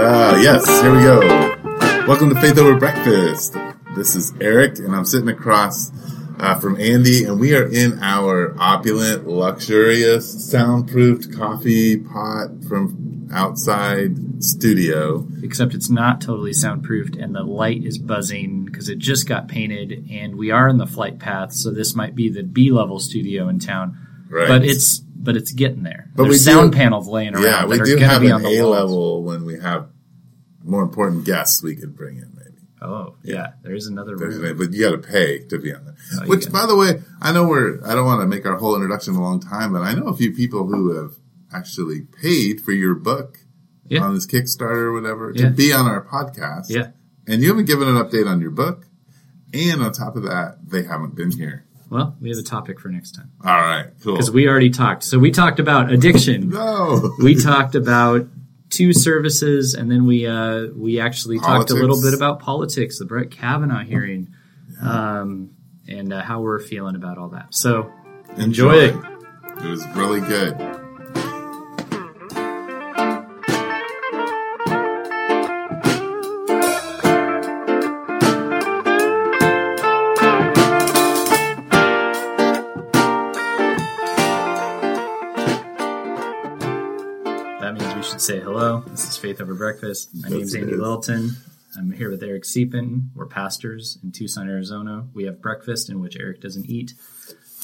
Uh, 0.00 0.38
yes, 0.40 0.64
here 0.80 0.94
we 0.94 1.02
go. 1.02 1.18
Welcome 2.06 2.32
to 2.32 2.40
Faith 2.40 2.56
Over 2.56 2.78
Breakfast. 2.78 3.54
This 3.96 4.14
is 4.14 4.32
Eric, 4.40 4.78
and 4.78 4.94
I'm 4.94 5.04
sitting 5.04 5.28
across 5.28 5.90
uh, 6.38 6.58
from 6.60 6.80
Andy, 6.80 7.24
and 7.24 7.40
we 7.40 7.56
are 7.56 7.66
in 7.66 7.98
our 8.00 8.54
opulent, 8.60 9.26
luxurious, 9.26 10.48
soundproofed 10.52 11.36
coffee 11.36 11.96
pot 11.96 12.48
from 12.68 13.28
outside 13.32 14.42
studio. 14.42 15.26
except 15.42 15.74
it's 15.74 15.90
not 15.90 16.20
totally 16.20 16.52
soundproofed 16.52 17.16
and 17.16 17.34
the 17.34 17.42
light 17.42 17.84
is 17.84 17.98
buzzing 17.98 18.64
because 18.64 18.88
it 18.88 18.98
just 18.98 19.28
got 19.28 19.48
painted 19.48 20.06
and 20.10 20.36
we 20.36 20.50
are 20.50 20.66
in 20.68 20.78
the 20.78 20.86
flight 20.86 21.18
path 21.18 21.52
so 21.52 21.70
this 21.70 21.94
might 21.94 22.14
be 22.14 22.30
the 22.30 22.42
b 22.42 22.70
level 22.70 22.98
studio 22.98 23.46
in 23.48 23.58
town 23.58 23.98
Right. 24.30 24.48
but 24.48 24.64
it's 24.64 25.00
but 25.20 25.36
it's 25.36 25.52
getting 25.52 25.82
there 25.82 26.10
But 26.14 26.24
there's 26.24 26.34
we 26.34 26.38
do- 26.38 26.58
sound 26.58 26.72
panels 26.72 27.08
laying 27.08 27.34
around 27.34 27.42
Yeah, 27.44 27.66
we 27.66 27.78
do 27.78 27.84
going 27.84 27.98
to 28.00 28.06
have 28.06 28.20
be 28.22 28.28
an 28.28 28.34
on 28.34 28.42
the 28.42 28.56
A 28.58 28.66
level 28.66 29.22
when 29.24 29.44
we 29.44 29.58
have 29.58 29.88
more 30.62 30.82
important 30.82 31.24
guests 31.24 31.62
we 31.62 31.74
could 31.76 31.96
bring 31.96 32.16
in, 32.18 32.32
maybe. 32.36 32.58
oh 32.82 33.16
yeah, 33.22 33.52
there's 33.62 33.86
another 33.86 34.16
There's- 34.16 34.36
room 34.36 34.56
But 34.58 34.72
you 34.72 34.82
got 34.88 34.90
to 35.02 35.08
pay 35.08 35.40
to 35.46 35.58
be 35.58 35.74
on 35.74 35.84
there. 35.84 35.94
Oh, 36.22 36.26
Which, 36.28 36.50
by 36.52 36.64
the 36.66 36.76
way, 36.76 37.02
I 37.20 37.32
know 37.32 37.46
we're. 37.46 37.84
I 37.84 37.94
don't 37.94 38.06
want 38.06 38.20
to 38.22 38.26
make 38.26 38.46
our 38.46 38.56
whole 38.56 38.74
introduction 38.76 39.14
a 39.14 39.20
long 39.22 39.40
time, 39.40 39.72
but 39.72 39.82
I 39.82 39.92
know 39.94 40.06
a 40.06 40.16
few 40.16 40.32
people 40.32 40.66
who 40.66 40.94
have 40.96 41.12
actually 41.52 42.02
paid 42.22 42.60
for 42.60 42.72
your 42.72 42.94
book 42.94 43.38
Yeah. 43.88 44.02
on 44.04 44.14
this 44.14 44.26
Kickstarter 44.26 44.84
or 44.88 44.92
whatever 44.92 45.32
to 45.32 45.50
be 45.50 45.72
on 45.72 45.86
our 45.86 46.04
podcast. 46.04 46.68
yeah 46.70 46.88
and 47.26 47.42
you 47.42 47.48
haven't 47.48 47.66
given 47.66 47.86
an 47.88 47.96
update 47.96 48.26
on 48.26 48.40
your 48.40 48.50
book. 48.50 48.86
And 49.52 49.82
on 49.82 49.92
top 49.92 50.16
of 50.16 50.22
that, 50.24 50.58
they 50.66 50.82
haven't 50.84 51.14
been 51.14 51.30
here. 51.30 51.64
Well 51.90 52.16
we 52.20 52.28
have 52.30 52.38
a 52.38 52.42
topic 52.42 52.80
for 52.80 52.88
next 52.88 53.12
time. 53.12 53.30
All 53.44 53.50
right, 53.50 53.86
cool. 54.02 54.14
because 54.14 54.30
we 54.30 54.48
already 54.48 54.70
talked. 54.70 55.04
So 55.04 55.18
we 55.18 55.30
talked 55.30 55.60
about 55.60 55.92
addiction. 55.92 56.50
No, 56.50 57.12
we 57.18 57.34
talked 57.34 57.74
about 57.74 58.26
two 58.70 58.92
services 58.92 59.74
and 59.74 59.90
then 59.90 60.06
we 60.06 60.26
uh 60.26 60.66
we 60.74 61.00
actually 61.00 61.38
talked 61.38 61.70
a 61.70 61.74
little 61.74 62.00
bit 62.02 62.12
about 62.12 62.38
politics 62.38 62.98
the 62.98 63.06
brett 63.06 63.30
kavanaugh 63.30 63.82
hearing 63.82 64.28
um 64.82 65.48
and 65.88 66.12
uh, 66.12 66.22
how 66.22 66.40
we're 66.40 66.60
feeling 66.60 66.94
about 66.94 67.18
all 67.18 67.28
that. 67.30 67.54
So 67.54 67.90
enjoy 68.36 68.74
it. 68.74 68.94
It 69.58 69.64
was 69.64 69.86
really 69.96 70.20
good. 70.20 70.77
Should 88.08 88.20
say 88.22 88.40
hello. 88.40 88.82
This 88.86 89.06
is 89.06 89.16
Faith 89.18 89.38
Over 89.40 89.54
Breakfast. 89.54 90.08
My 90.14 90.30
name 90.30 90.40
is 90.40 90.54
Andy. 90.54 90.72
Littleton. 90.72 91.32
I'm 91.76 91.92
here 91.92 92.10
with 92.10 92.22
Eric 92.22 92.44
Siepen. 92.44 93.08
We're 93.14 93.26
pastors 93.26 93.98
in 94.02 94.12
Tucson, 94.12 94.48
Arizona. 94.48 95.06
We 95.12 95.24
have 95.24 95.42
breakfast 95.42 95.90
in 95.90 96.00
which 96.00 96.16
Eric 96.18 96.40
doesn't 96.40 96.66
eat. 96.70 96.94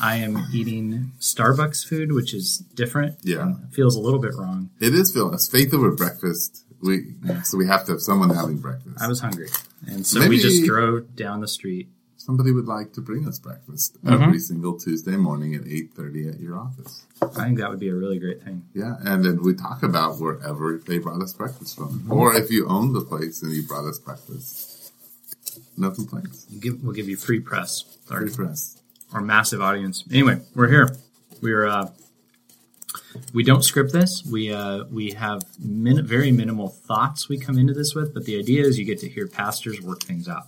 I 0.01 0.17
am 0.17 0.47
eating 0.53 1.13
Starbucks 1.19 1.87
food, 1.87 2.13
which 2.13 2.35
is 2.35 2.59
different. 2.59 3.17
Yeah. 3.23 3.53
It 3.69 3.75
feels 3.75 3.97
a 3.97 4.01
little 4.01 4.19
bit 4.19 4.35
wrong. 4.35 4.69
It 4.81 4.95
is. 4.95 5.17
It's 5.17 5.49
faith 5.49 5.73
over 5.73 5.91
breakfast. 5.93 6.67
We 6.83 7.15
so 7.45 7.57
we 7.57 7.67
have 7.67 7.87
to 7.87 7.93
have 7.93 8.01
someone 8.03 8.29
having 8.29 8.59
breakfast. 8.59 9.01
I 9.01 9.09
was 9.09 9.21
hungry. 9.21 9.49
And 9.87 10.07
so 10.07 10.19
Maybe- 10.19 10.37
we 10.37 10.43
just 10.43 10.65
drove 10.67 11.17
down 11.17 11.41
the 11.41 11.49
street. 11.49 11.89
Somebody 12.25 12.53
would 12.53 12.65
like 12.67 12.95
to 12.95 13.03
bring 13.03 13.29
us 13.29 13.39
breakfast 13.39 14.03
Mm-hmm. 14.03 14.23
every 14.23 14.39
single 14.39 14.79
Tuesday 14.79 15.17
morning 15.17 15.55
at 15.55 15.67
eight 15.67 15.93
thirty 15.93 16.27
at 16.29 16.41
your 16.41 16.59
office. 16.59 17.05
I 17.21 17.27
think 17.45 17.59
that 17.59 17.69
would 17.69 17.79
be 17.81 17.89
a 17.91 17.95
really 17.95 18.19
great 18.19 18.43
thing. 18.43 18.63
Yeah, 18.75 18.95
and 19.05 19.23
then 19.25 19.43
we 19.43 19.53
talk 19.55 19.83
about 19.83 20.19
wherever 20.19 20.79
they 20.79 20.99
brought 20.99 21.21
us 21.23 21.35
breakfast 21.35 21.77
from, 21.77 22.07
or 22.11 22.35
if 22.35 22.51
you 22.51 22.67
own 22.67 22.93
the 22.95 23.03
place 23.03 23.43
and 23.43 23.53
you 23.53 23.63
brought 23.67 23.85
us 23.85 23.99
breakfast, 23.99 24.93
no 25.77 25.91
complaints. 25.91 26.47
We'll 26.51 26.61
give, 26.61 26.83
we'll 26.83 26.95
give 26.95 27.09
you 27.11 27.17
free 27.17 27.41
press. 27.41 27.85
Or, 28.11 28.21
Free 28.21 28.31
for 28.31 28.47
us. 28.47 28.81
or 29.13 29.21
massive 29.21 29.61
audience. 29.61 30.05
Anyway, 30.11 30.41
we're 30.55 30.69
here. 30.69 30.97
We're 31.43 31.67
uh, 31.67 31.91
we 33.35 33.43
don't 33.45 33.63
script 33.63 33.93
this. 33.93 34.25
We 34.25 34.51
uh, 34.53 34.85
we 34.91 35.13
have 35.13 35.43
min- 35.59 36.07
very 36.07 36.33
minimal 36.33 36.69
thoughts 36.69 37.29
we 37.29 37.39
come 37.39 37.59
into 37.59 37.75
this 37.75 37.95
with, 37.95 38.15
but 38.15 38.25
the 38.25 38.39
idea 38.39 38.63
is 38.65 38.79
you 38.79 38.87
get 38.87 38.99
to 39.01 39.09
hear 39.11 39.27
pastors 39.29 39.81
work 39.83 40.03
things 40.03 40.27
out. 40.29 40.47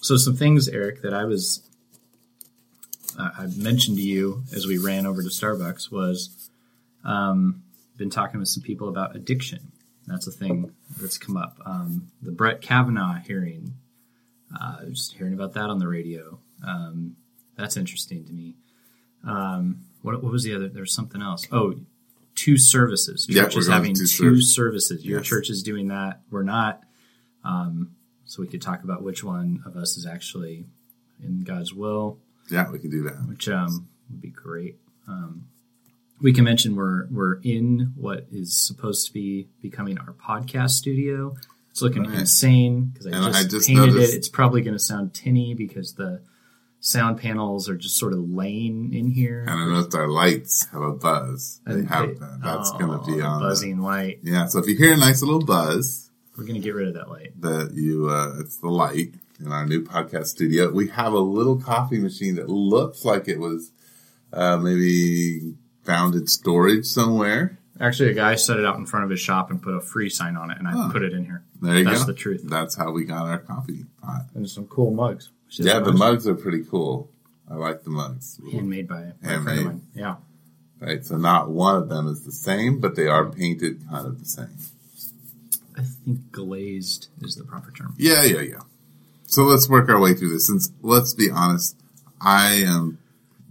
So 0.00 0.16
some 0.16 0.36
things, 0.36 0.68
Eric, 0.68 1.02
that 1.02 1.12
I 1.12 1.24
was 1.24 1.62
uh, 3.18 3.30
I 3.36 3.46
mentioned 3.56 3.96
to 3.96 4.02
you 4.02 4.42
as 4.54 4.66
we 4.66 4.78
ran 4.78 5.06
over 5.06 5.22
to 5.22 5.28
Starbucks 5.28 5.90
was 5.90 6.50
um, 7.04 7.62
been 7.96 8.10
talking 8.10 8.38
with 8.40 8.48
some 8.48 8.62
people 8.62 8.88
about 8.88 9.16
addiction. 9.16 9.72
That's 10.06 10.26
a 10.26 10.30
thing 10.30 10.72
that's 11.00 11.18
come 11.18 11.36
up. 11.36 11.58
Um, 11.66 12.08
the 12.22 12.30
Brett 12.32 12.60
Kavanaugh 12.62 13.18
hearing, 13.26 13.74
uh, 14.58 14.84
just 14.86 15.14
hearing 15.14 15.34
about 15.34 15.54
that 15.54 15.68
on 15.68 15.78
the 15.78 15.88
radio. 15.88 16.38
Um, 16.66 17.16
that's 17.56 17.76
interesting 17.76 18.24
to 18.24 18.32
me. 18.32 18.54
Um, 19.26 19.80
what, 20.02 20.22
what 20.22 20.32
was 20.32 20.44
the 20.44 20.54
other? 20.54 20.68
There's 20.68 20.94
something 20.94 21.20
else. 21.20 21.46
Oh, 21.52 21.74
two 22.36 22.56
services. 22.56 23.26
Yeah, 23.28 23.42
Church 23.44 23.54
we're 23.56 23.60
is 23.62 23.68
having 23.68 23.94
two 23.94 24.40
services. 24.40 25.04
Your 25.04 25.18
Yes. 25.18 25.26
church 25.26 25.50
is 25.50 25.62
doing 25.62 25.88
that. 25.88 26.20
We're 26.30 26.44
not. 26.44 26.82
Um, 27.44 27.96
so 28.28 28.40
we 28.42 28.46
could 28.48 28.62
talk 28.62 28.84
about 28.84 29.02
which 29.02 29.24
one 29.24 29.62
of 29.66 29.76
us 29.76 29.96
is 29.96 30.06
actually 30.06 30.66
in 31.20 31.40
God's 31.42 31.74
will, 31.74 32.18
Yeah, 32.48 32.70
we 32.70 32.78
can 32.78 32.90
do 32.90 33.02
that. 33.02 33.26
which 33.28 33.48
um, 33.48 33.88
would 34.10 34.20
be 34.20 34.28
great. 34.30 34.76
Um, 35.08 35.48
we 36.20 36.32
can 36.32 36.44
mention 36.44 36.76
we're 36.76 37.06
we're 37.10 37.40
in 37.42 37.92
what 37.96 38.26
is 38.30 38.56
supposed 38.56 39.06
to 39.06 39.12
be 39.12 39.48
becoming 39.62 39.98
our 39.98 40.12
podcast 40.12 40.70
studio. 40.70 41.34
It's 41.70 41.80
looking 41.82 42.04
Right. 42.04 42.20
insane 42.20 42.86
because 42.92 43.06
I, 43.06 43.10
just 43.12 43.38
I 43.38 43.48
just 43.48 43.68
painted 43.68 43.86
noticed- 43.94 44.14
it. 44.14 44.16
It's 44.18 44.28
probably 44.28 44.62
going 44.62 44.74
to 44.76 44.78
sound 44.82 45.14
tinny 45.14 45.54
because 45.54 45.94
the 45.94 46.20
sound 46.80 47.18
panels 47.18 47.68
are 47.68 47.76
just 47.76 47.96
sort 47.96 48.12
of 48.12 48.20
laying 48.30 48.92
in 48.94 49.10
here. 49.12 49.40
And 49.48 49.50
I 49.50 49.66
noticed 49.66 49.94
our 49.96 50.08
lights 50.08 50.66
have 50.72 50.82
a 50.82 50.92
buzz. 50.92 51.60
They 51.66 51.84
have 51.84 52.08
they- 52.08 52.14
that. 52.14 52.40
That's 52.42 52.70
oh, 52.74 52.78
going 52.78 52.98
to 53.00 53.06
be 53.06 53.18
the 53.18 53.26
on. 53.26 53.40
the- 53.42 53.48
buzzing 53.48 53.78
light. 53.80 54.18
yeah, 54.22 54.46
so 54.46 54.58
if 54.58 54.66
you 54.68 54.76
hear 54.76 54.92
a 54.92 54.96
nice 54.96 55.22
little 55.22 55.44
buzz, 55.44 56.07
We're 56.38 56.44
going 56.44 56.54
to 56.54 56.60
get 56.60 56.74
rid 56.74 56.88
of 56.88 56.94
that 56.94 57.08
light. 57.10 57.38
that 57.42 57.72
you 57.74 58.08
uh, 58.08 58.38
it's 58.38 58.56
the 58.58 58.68
light 58.68 59.14
in 59.40 59.52
our 59.52 59.66
new 59.66 59.82
podcast 59.84 60.26
studio. 60.26 60.70
We 60.70 60.88
have 60.88 61.12
a 61.12 61.18
little 61.18 61.60
coffee 61.60 61.98
machine 61.98 62.36
that 62.36 62.48
looks 62.48 63.04
like 63.04 63.26
it 63.28 63.38
was 63.40 63.72
uh, 64.32 64.56
maybe 64.56 65.54
found 65.84 66.14
in 66.14 66.26
storage 66.28 66.86
somewhere. 66.86 67.58
Actually, 67.80 68.10
a 68.10 68.14
guy 68.14 68.34
set 68.34 68.58
it 68.58 68.64
out 68.64 68.76
in 68.76 68.86
front 68.86 69.04
of 69.04 69.10
his 69.10 69.20
shop 69.20 69.50
and 69.50 69.62
put 69.62 69.74
a 69.74 69.80
free 69.80 70.10
sign 70.10 70.36
on 70.36 70.50
it, 70.50 70.58
and 70.58 70.66
I 70.66 70.72
Huh. 70.72 70.90
put 70.92 71.02
it 71.02 71.12
in 71.12 71.24
here. 71.24 71.42
There 71.60 71.76
you 71.78 71.84
That's 71.84 72.00
go. 72.00 72.06
the 72.06 72.14
truth. 72.14 72.42
That's 72.44 72.74
how 72.76 72.90
we 72.92 73.04
got 73.04 73.26
our 73.26 73.38
coffee 73.38 73.84
pot. 74.02 74.26
And 74.34 74.48
some 74.48 74.66
cool 74.66 74.90
mugs. 74.92 75.30
Yeah, 75.50 75.78
the 75.80 75.90
nice. 75.90 75.98
mugs 75.98 76.28
are 76.28 76.34
pretty 76.34 76.64
cool. 76.64 77.10
I 77.50 77.54
like 77.54 77.82
the 77.84 77.90
mugs. 77.90 78.40
handmade 78.52 78.86
by, 78.88 78.94
by 78.94 79.00
a 79.00 79.12
friend 79.12 79.22
Handmade. 79.24 79.58
of 79.58 79.64
mine. 79.64 79.82
Yeah. 79.94 80.16
Right, 80.80 81.04
so 81.04 81.16
not 81.16 81.50
one 81.50 81.76
of 81.76 81.88
them 81.88 82.06
is 82.08 82.24
the 82.24 82.32
same, 82.32 82.78
but 82.80 82.94
they 82.96 83.06
are 83.08 83.28
painted 83.30 83.82
kind 83.88 84.06
of 84.06 84.18
the 84.20 84.24
same. 84.26 84.56
I 85.78 85.82
think 85.82 86.32
glazed 86.32 87.08
is 87.22 87.36
the 87.36 87.44
proper 87.44 87.70
term. 87.70 87.94
Yeah, 87.98 88.24
yeah, 88.24 88.40
yeah. 88.40 88.60
So 89.26 89.42
let's 89.44 89.68
work 89.68 89.88
our 89.88 90.00
way 90.00 90.14
through 90.14 90.30
this. 90.32 90.46
Since 90.48 90.72
let's 90.82 91.14
be 91.14 91.30
honest, 91.30 91.76
I 92.20 92.62
am 92.66 92.98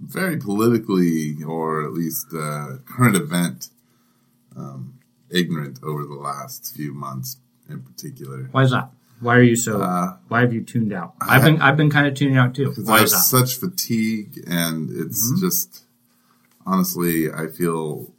very 0.02 0.38
politically, 0.38 1.38
or 1.44 1.84
at 1.84 1.94
least 1.94 2.28
uh, 2.36 2.78
current 2.86 3.16
event, 3.16 3.70
um, 4.56 5.00
ignorant 5.30 5.80
over 5.84 6.04
the 6.04 6.16
last 6.16 6.76
few 6.76 6.94
months, 6.94 7.38
in 7.70 7.82
particular. 7.82 8.50
Why 8.52 8.64
is 8.64 8.72
that? 8.72 8.90
Why 9.20 9.36
are 9.38 9.42
you 9.42 9.56
so? 9.56 9.82
Uh, 9.82 10.18
why 10.28 10.42
have 10.42 10.54
you 10.54 10.64
tuned 10.64 10.94
out? 10.94 11.14
I've 11.22 11.44
been 11.44 11.62
I've 11.62 11.78
been 11.78 11.90
kind 11.90 12.06
of 12.08 12.14
tuning 12.16 12.38
out 12.38 12.54
too. 12.56 12.70
Because 12.70 12.88
I 12.88 12.92
Why 12.92 12.98
have 12.98 13.06
is 13.06 13.12
that? 13.14 13.20
such 13.20 13.56
fatigue, 13.56 14.44
and 14.48 14.90
it's 14.92 15.32
Mm-hmm. 15.32 15.40
just 15.46 15.84
honestly, 16.66 17.32
I 17.32 17.48
feel 17.48 18.12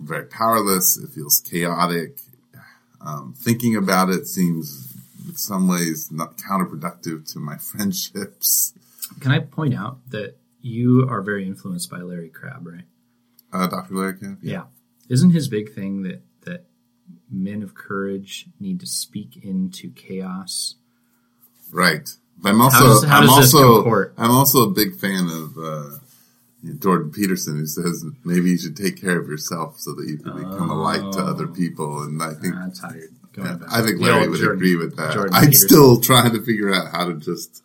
very 0.00 0.24
powerless. 0.26 0.96
It 0.96 1.10
feels 1.10 1.40
chaotic. 1.40 2.18
Um, 3.00 3.34
thinking 3.36 3.76
about 3.76 4.10
it 4.10 4.26
seems, 4.26 4.94
in 5.26 5.36
some 5.36 5.68
ways, 5.68 6.10
not 6.10 6.36
counterproductive 6.36 7.30
to 7.32 7.38
my 7.38 7.56
friendships. 7.58 8.74
Can 9.20 9.32
I 9.32 9.38
point 9.40 9.74
out 9.74 9.98
that 10.10 10.36
you 10.60 11.06
are 11.08 11.22
very 11.22 11.46
influenced 11.46 11.90
by 11.90 11.98
Larry 11.98 12.28
Crabb, 12.28 12.66
right? 12.66 12.84
Uh, 13.52 13.66
Dr. 13.68 13.94
Larry 13.94 14.14
Crabb? 14.14 14.38
Yeah. 14.42 14.64
Isn't 15.08 15.30
his 15.30 15.48
big 15.48 15.72
thing 15.74 16.02
that 16.02 16.22
that 16.42 16.64
men 17.30 17.62
of 17.62 17.74
courage 17.74 18.46
need 18.60 18.80
to 18.80 18.86
speak 18.86 19.38
into 19.42 19.90
chaos? 19.92 20.74
Right. 21.72 22.10
But 22.36 22.50
I'm 22.50 22.60
also, 22.60 22.78
does- 22.84 23.04
how 23.04 23.20
I'm 23.20 23.26
does 23.26 23.54
also, 23.54 23.76
comport? 23.82 24.14
I'm 24.18 24.30
also 24.30 24.68
a 24.68 24.70
big 24.70 24.94
fan 24.96 25.28
of, 25.28 25.56
uh, 25.58 25.98
Jordan 26.80 27.10
Peterson, 27.12 27.56
who 27.56 27.66
says 27.66 28.04
maybe 28.24 28.50
you 28.50 28.58
should 28.58 28.76
take 28.76 29.00
care 29.00 29.18
of 29.18 29.28
yourself 29.28 29.78
so 29.78 29.92
that 29.94 30.08
you 30.08 30.18
can 30.18 30.34
become 30.36 30.70
a 30.70 30.74
light 30.74 31.12
to 31.12 31.20
other 31.20 31.46
people. 31.46 32.02
And 32.02 32.20
I 32.22 32.34
think 32.34 32.54
That's 32.54 32.80
how 32.80 32.90
you're 32.92 33.08
going. 33.32 33.60
Yeah, 33.60 33.66
I 33.70 33.82
think 33.82 34.00
Larry 34.00 34.28
would 34.28 34.40
Jordan- 34.40 34.56
agree 34.58 34.76
with 34.76 34.96
that. 34.96 35.14
Jordan 35.14 35.34
I'm 35.34 35.44
Peterson. 35.46 35.68
still 35.68 36.00
trying 36.00 36.32
to 36.32 36.42
figure 36.42 36.74
out 36.74 36.90
how 36.90 37.06
to 37.06 37.14
just 37.14 37.62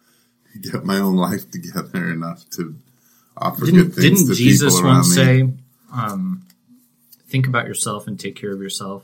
get 0.62 0.86
my 0.86 0.98
own 1.00 1.16
life 1.16 1.50
together 1.52 2.12
enough 2.12 2.48
to 2.52 2.76
offer 3.36 3.66
Didn't, 3.66 3.80
good 3.82 3.94
things 3.96 4.20
didn't 4.22 4.28
to 4.28 4.36
Jesus 4.36 4.76
people 4.76 4.88
around 4.88 4.96
once 4.98 5.16
say, 5.16 5.50
um, 5.92 6.46
"Think 7.28 7.48
about 7.48 7.66
yourself 7.66 8.06
and 8.08 8.20
take 8.20 8.36
care 8.36 8.52
of 8.54 8.62
yourself"? 8.62 9.04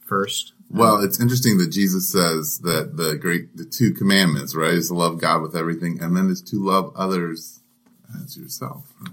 first. 0.00 0.52
Well, 0.68 1.02
it's 1.02 1.18
interesting 1.18 1.56
that 1.58 1.68
Jesus 1.70 2.10
says 2.10 2.58
that 2.58 2.98
the 2.98 3.16
great, 3.16 3.56
the 3.56 3.64
two 3.64 3.94
commandments, 3.94 4.54
right, 4.54 4.74
is 4.74 4.88
to 4.88 4.94
love 4.94 5.18
God 5.18 5.40
with 5.40 5.56
everything, 5.56 6.02
and 6.02 6.14
then 6.14 6.28
is 6.28 6.42
to 6.42 6.56
love 6.62 6.92
others 6.94 7.60
as 8.24 8.36
yourself. 8.36 8.92
Right? 9.00 9.10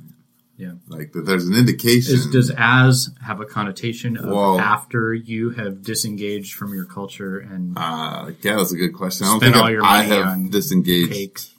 Yeah. 0.57 0.74
Like 0.90 1.13
that, 1.13 1.25
there's 1.25 1.48
an 1.48 1.56
indication. 1.56 2.16
Is, 2.16 2.28
does 2.28 2.51
as 2.57 3.12
have 3.25 3.40
a 3.40 3.46
connotation 3.46 4.18
of 4.18 4.25
Well- 4.25 4.60
after 4.60 5.13
you 5.13 5.51
have 5.51 5.84
disengaged 5.84 6.54
from 6.56 6.74
your 6.74 6.86
culture 6.86 7.40
and 7.40 7.78
uh, 7.78 8.31
yeah, 8.42 8.57
that's 8.57 8.74
a 8.74 8.78
good 8.78 8.94
question. 8.94 9.25
I 9.25 9.30
don't 9.31 9.40
Spend 9.40 9.54
think 9.54 9.63
all 9.63 9.72
your 9.72 9.84
I 9.84 9.98
money 10.06 10.10
have 10.10 10.28
on 10.28 10.50
disengaged 10.50 11.13
cakes 11.13 11.54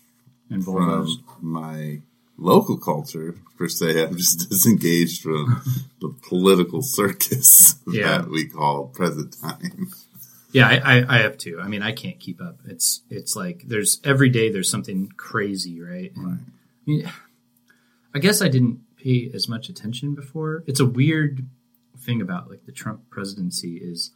and 0.50 0.62
from 0.64 1.08
my 1.40 2.00
local 2.36 2.76
culture 2.76 3.36
per 3.56 3.68
se. 3.68 4.02
I'm 4.06 4.16
just 4.18 4.50
disengaged 4.50 5.22
from 5.22 5.62
the 6.02 6.14
political 6.28 6.82
circus 6.82 7.76
Yeah. 7.88 8.18
that 8.18 8.28
we 8.30 8.46
call 8.48 8.84
present 8.88 9.34
time. 9.40 9.90
Yeah, 10.52 10.68
I, 10.68 10.98
I, 10.98 11.16
I 11.16 11.18
have 11.22 11.38
too. 11.38 11.58
I 11.62 11.68
mean, 11.68 11.82
I 11.82 11.92
can't 11.92 12.18
keep 12.18 12.42
up. 12.42 12.56
It's 12.66 13.00
it's 13.08 13.34
like 13.36 13.62
there's 13.68 14.00
every 14.04 14.28
day 14.28 14.50
there's 14.50 14.68
something 14.70 15.08
crazy, 15.16 15.80
right? 15.80 16.12
And, 16.16 16.26
Right. 16.26 16.38
I 16.38 16.90
mean, 16.90 17.10
I 18.14 18.18
guess 18.18 18.42
I 18.42 18.48
didn't 18.48 18.80
pay 18.96 19.30
as 19.32 19.48
much 19.48 19.68
attention 19.68 20.14
before. 20.14 20.64
It's 20.66 20.80
a 20.80 20.86
weird 20.86 21.46
thing 21.98 22.20
about 22.20 22.50
like 22.50 22.64
the 22.66 22.72
Trump 22.72 23.08
presidency 23.10 23.76
is 23.76 24.10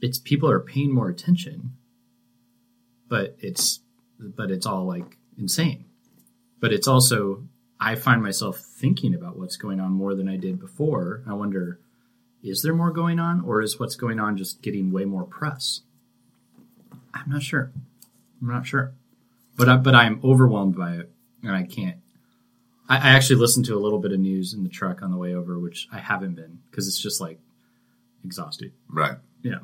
it's 0.00 0.18
people 0.18 0.50
are 0.50 0.60
paying 0.60 0.94
more 0.94 1.08
attention, 1.08 1.72
but 3.08 3.36
it's 3.38 3.80
but 4.18 4.50
it's 4.50 4.66
all 4.66 4.86
like 4.86 5.18
insane. 5.38 5.84
But 6.58 6.72
it's 6.72 6.88
also 6.88 7.44
I 7.78 7.94
find 7.94 8.22
myself 8.22 8.58
thinking 8.58 9.14
about 9.14 9.38
what's 9.38 9.56
going 9.56 9.80
on 9.80 9.92
more 9.92 10.14
than 10.14 10.28
I 10.28 10.36
did 10.36 10.58
before. 10.58 11.22
I 11.28 11.34
wonder 11.34 11.80
is 12.42 12.62
there 12.62 12.74
more 12.74 12.90
going 12.90 13.18
on 13.18 13.42
or 13.42 13.60
is 13.60 13.78
what's 13.78 13.96
going 13.96 14.18
on 14.18 14.36
just 14.36 14.62
getting 14.62 14.90
way 14.90 15.04
more 15.04 15.24
press? 15.24 15.82
I'm 17.12 17.28
not 17.28 17.42
sure. 17.42 17.70
I'm 18.40 18.48
not 18.48 18.66
sure. 18.66 18.94
But 19.56 19.68
I, 19.68 19.76
but 19.76 19.94
I'm 19.94 20.20
overwhelmed 20.24 20.76
by 20.76 20.92
it 20.94 21.10
and 21.42 21.54
I 21.54 21.64
can't. 21.64 21.98
I, 22.90 22.96
I 22.96 23.10
actually 23.10 23.36
listened 23.36 23.66
to 23.66 23.76
a 23.76 23.78
little 23.78 24.00
bit 24.00 24.12
of 24.12 24.18
news 24.18 24.52
in 24.52 24.64
the 24.64 24.68
truck 24.68 25.00
on 25.00 25.12
the 25.12 25.16
way 25.16 25.32
over, 25.34 25.58
which 25.58 25.88
I 25.92 26.00
haven't 26.00 26.34
been 26.34 26.58
because 26.70 26.88
it's 26.88 27.00
just 27.00 27.20
like 27.20 27.38
exhausted. 28.24 28.72
Right. 28.88 29.16
Yeah. 29.42 29.60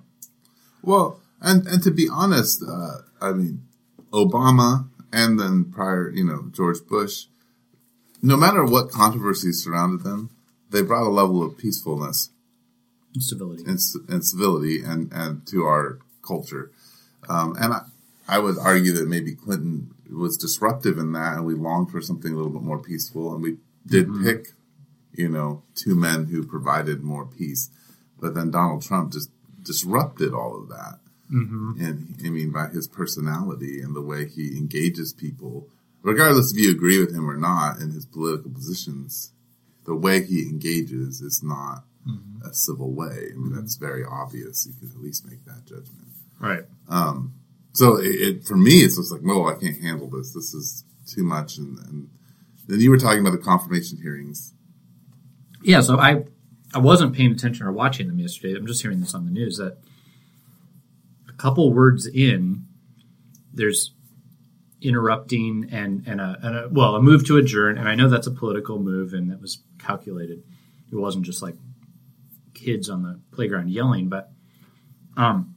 Well, 0.82 1.20
and 1.40 1.66
and 1.66 1.82
to 1.82 1.90
be 1.90 2.08
honest, 2.10 2.64
uh, 2.66 2.98
I 3.20 3.32
mean, 3.32 3.66
Obama 4.12 4.88
and 5.12 5.38
then 5.38 5.64
prior, 5.64 6.08
you 6.10 6.24
know, 6.24 6.50
George 6.52 6.78
Bush, 6.88 7.26
no 8.22 8.36
matter 8.36 8.64
what 8.64 8.90
controversies 8.90 9.62
surrounded 9.62 10.04
them, 10.04 10.30
they 10.70 10.82
brought 10.82 11.06
a 11.06 11.10
level 11.10 11.42
of 11.42 11.58
peacefulness 11.58 12.30
Stability. 13.18 13.64
and, 13.66 13.78
and 14.08 14.24
civility 14.24 14.82
and, 14.82 15.12
and 15.12 15.46
to 15.48 15.64
our 15.64 15.98
culture. 16.22 16.70
Um, 17.28 17.56
and 17.58 17.72
I, 17.72 17.80
I 18.28 18.38
would 18.38 18.58
argue 18.58 18.92
that 18.92 19.08
maybe 19.08 19.34
Clinton 19.34 19.94
was 20.10 20.36
disruptive 20.36 20.98
in 20.98 21.12
that, 21.12 21.34
and 21.34 21.46
we 21.46 21.54
longed 21.54 21.90
for 21.90 22.00
something 22.00 22.32
a 22.32 22.36
little 22.36 22.52
bit 22.52 22.62
more 22.62 22.78
peaceful, 22.78 23.34
and 23.34 23.42
we 23.42 23.56
did 23.86 24.08
pick, 24.22 24.48
you 25.12 25.28
know, 25.28 25.62
two 25.74 25.94
men 25.94 26.26
who 26.26 26.44
provided 26.44 27.02
more 27.02 27.26
peace. 27.26 27.70
But 28.20 28.34
then 28.34 28.50
Donald 28.50 28.82
Trump 28.82 29.12
just 29.12 29.30
disrupted 29.62 30.32
all 30.32 30.56
of 30.56 30.68
that. 30.68 30.98
Mm-hmm. 31.32 31.84
And 31.84 32.16
I 32.24 32.30
mean, 32.30 32.52
by 32.52 32.68
his 32.68 32.86
personality 32.88 33.80
and 33.80 33.94
the 33.94 34.02
way 34.02 34.26
he 34.26 34.56
engages 34.56 35.12
people, 35.12 35.68
regardless 36.02 36.52
if 36.52 36.58
you 36.58 36.70
agree 36.70 36.98
with 37.00 37.14
him 37.14 37.28
or 37.28 37.36
not 37.36 37.80
in 37.80 37.90
his 37.90 38.06
political 38.06 38.50
positions, 38.50 39.32
the 39.84 39.94
way 39.94 40.22
he 40.24 40.42
engages 40.42 41.20
is 41.20 41.42
not 41.42 41.84
a 42.44 42.54
civil 42.54 42.92
way. 42.92 43.30
I 43.32 43.36
mean, 43.36 43.52
that's 43.54 43.76
very 43.76 44.04
obvious. 44.04 44.66
You 44.66 44.74
can 44.74 44.96
at 44.96 45.02
least 45.02 45.26
make 45.26 45.44
that 45.44 45.64
judgment. 45.64 46.08
Right. 46.38 46.64
Um, 46.88 47.34
so 47.76 47.96
it, 47.98 48.06
it 48.06 48.44
for 48.44 48.56
me, 48.56 48.78
it's 48.80 48.96
just 48.96 49.12
like, 49.12 49.22
no, 49.22 49.46
I 49.46 49.54
can't 49.54 49.80
handle 49.80 50.08
this. 50.08 50.32
This 50.32 50.54
is 50.54 50.84
too 51.06 51.22
much. 51.22 51.58
And, 51.58 51.78
and 51.80 52.08
then 52.66 52.80
you 52.80 52.90
were 52.90 52.96
talking 52.96 53.20
about 53.20 53.32
the 53.32 53.44
confirmation 53.44 53.98
hearings. 53.98 54.54
Yeah, 55.62 55.80
so 55.80 55.98
I 55.98 56.24
I 56.72 56.78
wasn't 56.78 57.14
paying 57.14 57.32
attention 57.32 57.66
or 57.66 57.72
watching 57.72 58.06
them 58.06 58.18
yesterday. 58.18 58.56
I'm 58.56 58.66
just 58.66 58.80
hearing 58.80 59.00
this 59.00 59.14
on 59.14 59.24
the 59.24 59.30
news 59.30 59.58
that 59.58 59.78
a 61.28 61.32
couple 61.32 61.72
words 61.72 62.06
in, 62.06 62.64
there's 63.52 63.92
interrupting 64.80 65.68
and 65.70 66.06
and 66.06 66.20
a, 66.20 66.38
and 66.42 66.56
a 66.56 66.68
well 66.70 66.94
a 66.94 67.02
move 67.02 67.26
to 67.26 67.36
adjourn, 67.36 67.76
and 67.76 67.88
I 67.88 67.94
know 67.94 68.08
that's 68.08 68.26
a 68.26 68.30
political 68.30 68.78
move 68.78 69.12
and 69.12 69.30
that 69.30 69.40
was 69.40 69.58
calculated. 69.78 70.42
It 70.90 70.96
wasn't 70.96 71.26
just 71.26 71.42
like 71.42 71.56
kids 72.54 72.88
on 72.88 73.02
the 73.02 73.20
playground 73.32 73.70
yelling, 73.70 74.08
but 74.08 74.30
um, 75.16 75.55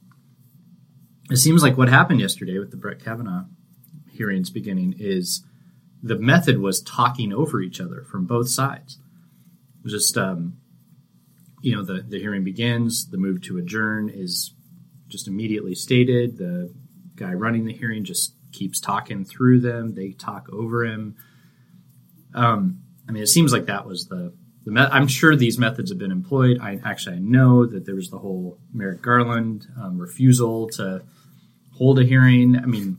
it 1.30 1.36
seems 1.36 1.62
like 1.62 1.76
what 1.76 1.88
happened 1.88 2.20
yesterday 2.20 2.58
with 2.58 2.70
the 2.70 2.76
Brett 2.76 3.02
Kavanaugh 3.02 3.44
hearings 4.10 4.50
beginning 4.50 4.94
is 4.98 5.44
the 6.02 6.18
method 6.18 6.58
was 6.58 6.82
talking 6.82 7.32
over 7.32 7.60
each 7.60 7.80
other 7.80 8.04
from 8.10 8.26
both 8.26 8.48
sides. 8.48 8.98
Just 9.86 10.16
um, 10.18 10.58
you 11.62 11.74
know 11.74 11.84
the 11.84 12.02
the 12.02 12.18
hearing 12.18 12.44
begins 12.44 13.08
the 13.08 13.18
move 13.18 13.42
to 13.42 13.58
adjourn 13.58 14.10
is 14.10 14.52
just 15.08 15.28
immediately 15.28 15.74
stated. 15.74 16.36
The 16.36 16.72
guy 17.16 17.32
running 17.32 17.64
the 17.64 17.72
hearing 17.72 18.04
just 18.04 18.34
keeps 18.52 18.80
talking 18.80 19.24
through 19.24 19.60
them. 19.60 19.94
They 19.94 20.10
talk 20.10 20.48
over 20.52 20.84
him. 20.84 21.16
Um, 22.34 22.80
i 23.08 23.12
mean 23.12 23.22
it 23.22 23.28
seems 23.28 23.52
like 23.52 23.66
that 23.66 23.86
was 23.86 24.06
the 24.06 24.32
the 24.64 24.70
me- 24.70 24.80
i'm 24.92 25.08
sure 25.08 25.34
these 25.34 25.58
methods 25.58 25.90
have 25.90 25.98
been 25.98 26.12
employed. 26.12 26.58
I 26.62 26.78
actually 26.84 27.16
i 27.16 27.18
know 27.18 27.66
that 27.66 27.84
there 27.86 27.96
was 27.96 28.08
the 28.08 28.18
whole 28.18 28.58
merrick 28.72 29.02
garland 29.02 29.66
um, 29.80 29.98
refusal 29.98 30.68
to 30.70 31.02
hold 31.80 31.98
a 31.98 32.04
hearing 32.04 32.56
i 32.58 32.66
mean 32.66 32.98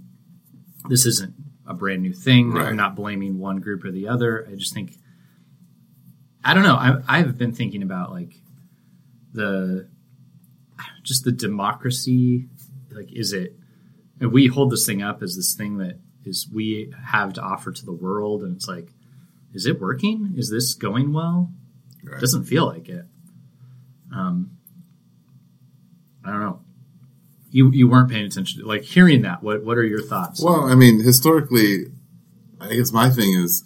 this 0.90 1.06
isn't 1.06 1.34
a 1.68 1.74
brand 1.74 2.02
new 2.02 2.12
thing 2.14 2.52
Right. 2.52 2.68
i'm 2.68 2.76
not 2.76 2.96
blaming 2.96 3.38
one 3.40 3.58
group 3.60 3.86
or 3.86 3.92
the 3.92 4.08
other 4.08 4.48
i 4.52 4.56
just 4.56 4.74
think 4.74 4.98
I 6.44 6.56
don't 6.56 6.64
know. 6.64 6.74
I, 6.76 6.98
I've 7.08 7.38
been 7.38 7.52
thinking 7.52 7.84
about 7.84 8.10
like 8.12 8.34
the 9.32 9.88
just 11.04 11.24
the 11.24 11.32
democracy. 11.32 12.48
Like, 12.90 13.14
is 13.14 13.32
it? 13.32 13.56
And 14.20 14.32
we 14.32 14.48
hold 14.48 14.72
this 14.72 14.84
thing 14.84 15.04
up 15.04 15.22
as 15.22 15.36
this 15.36 15.54
thing 15.54 15.78
that 15.78 16.00
is 16.26 16.50
we 16.52 16.92
have 17.06 17.34
to 17.34 17.42
offer 17.44 17.72
to 17.72 17.86
the 17.86 17.94
world, 17.94 18.42
and 18.42 18.56
it's 18.56 18.68
like, 18.68 18.88
is 19.54 19.68
it 19.68 19.80
working? 19.80 20.34
Is 20.36 20.50
this 20.50 20.74
going 20.74 21.14
well? 21.14 21.52
Right? 22.04 22.20
Doesn't 22.20 22.46
feel 22.46 22.66
like 22.66 22.90
it. 22.90 23.06
Um, 24.12 24.58
I 26.26 26.32
don't 26.32 26.42
know. 26.42 26.62
You 27.52 27.72
you 27.72 27.88
weren't 27.88 28.10
paying 28.10 28.26
attention. 28.26 28.62
To, 28.62 28.68
like 28.68 28.84
hearing 28.84 29.22
that. 29.24 29.44
What 29.44 29.64
what 29.64 29.78
are 29.78 29.86
your 29.86 30.02
thoughts? 30.02 30.42
Well, 30.42 30.66
I 30.66 30.76
mean, 30.76 31.02
historically, 31.02 31.86
I 32.60 32.76
guess 32.76 32.92
my 32.92 33.10
thing 33.10 33.34
is 33.34 33.64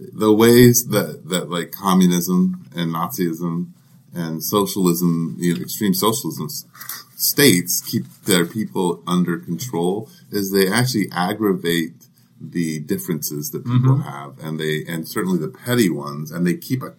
the 0.00 0.32
ways 0.32 0.88
that, 0.88 1.28
that 1.28 1.50
like 1.50 1.72
communism 1.72 2.66
and 2.74 2.94
Nazism 2.94 3.72
and 4.14 4.42
socialism, 4.42 5.36
you 5.38 5.54
know, 5.54 5.60
extreme 5.60 5.94
socialism 5.94 6.48
states 7.16 7.80
keep 7.80 8.04
their 8.24 8.46
people 8.46 9.02
under 9.06 9.38
control 9.38 10.08
is 10.30 10.50
they 10.50 10.68
actually 10.68 11.08
aggravate 11.12 11.92
the 12.40 12.80
differences 12.80 13.50
that 13.50 13.64
people 13.66 13.98
have 13.98 14.38
and 14.38 14.58
they, 14.58 14.84
and 14.88 15.06
certainly 15.06 15.38
the 15.38 15.48
petty 15.48 15.90
ones 15.90 16.30
and 16.30 16.46
they 16.46 16.54
keep 16.54 16.82
a, 16.82 16.94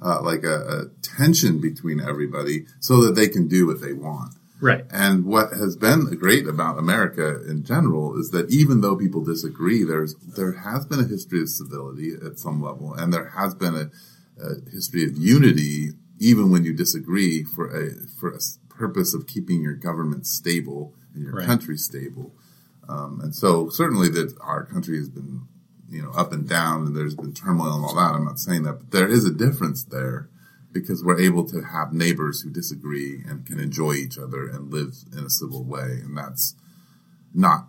uh, 0.00 0.22
like 0.22 0.42
a, 0.44 0.60
a 0.66 0.84
tension 1.02 1.60
between 1.60 2.00
everybody 2.00 2.64
so 2.80 3.02
that 3.02 3.14
they 3.14 3.28
can 3.28 3.46
do 3.46 3.66
what 3.66 3.82
they 3.82 3.92
want. 3.92 4.34
Right. 4.60 4.84
And 4.90 5.24
what 5.24 5.52
has 5.52 5.76
been 5.76 6.06
great 6.16 6.46
about 6.46 6.78
America 6.78 7.42
in 7.48 7.64
general 7.64 8.18
is 8.18 8.30
that 8.30 8.50
even 8.50 8.80
though 8.80 8.96
people 8.96 9.24
disagree, 9.24 9.84
there's 9.84 10.14
there 10.16 10.52
has 10.52 10.86
been 10.86 11.00
a 11.00 11.06
history 11.06 11.40
of 11.42 11.48
civility 11.48 12.12
at 12.24 12.38
some 12.38 12.62
level, 12.62 12.94
and 12.94 13.12
there 13.12 13.30
has 13.30 13.54
been 13.54 13.74
a, 13.74 13.90
a 14.42 14.70
history 14.70 15.04
of 15.04 15.16
unity, 15.16 15.90
even 16.18 16.50
when 16.50 16.64
you 16.64 16.72
disagree, 16.74 17.42
for 17.44 17.68
a 17.70 17.90
for 18.18 18.30
a 18.34 18.40
purpose 18.68 19.14
of 19.14 19.26
keeping 19.26 19.62
your 19.62 19.74
government 19.74 20.26
stable 20.26 20.94
and 21.14 21.22
your 21.24 21.34
Right. 21.34 21.46
country 21.46 21.76
stable. 21.78 22.34
Um, 22.88 23.20
and 23.22 23.34
so, 23.34 23.68
certainly, 23.68 24.08
that 24.10 24.36
our 24.40 24.64
country 24.64 24.96
has 24.98 25.08
been, 25.08 25.42
you 25.88 26.02
know, 26.02 26.10
up 26.10 26.32
and 26.32 26.48
down, 26.48 26.86
and 26.86 26.96
there's 26.96 27.16
been 27.16 27.32
turmoil 27.34 27.74
and 27.74 27.84
all 27.84 27.94
that. 27.94 28.14
I'm 28.14 28.24
not 28.24 28.38
saying 28.38 28.62
that, 28.64 28.74
but 28.74 28.90
there 28.92 29.08
is 29.08 29.24
a 29.24 29.32
difference 29.32 29.82
there 29.84 30.28
because 30.80 31.04
we're 31.04 31.20
able 31.20 31.44
to 31.48 31.62
have 31.62 31.92
neighbors 31.92 32.40
who 32.40 32.50
disagree 32.50 33.22
and 33.28 33.44
can 33.46 33.58
enjoy 33.60 33.92
each 33.94 34.18
other 34.18 34.48
and 34.48 34.72
live 34.72 34.94
in 35.16 35.24
a 35.24 35.30
civil 35.30 35.64
way. 35.64 36.00
And 36.02 36.16
that's 36.16 36.54
not, 37.34 37.68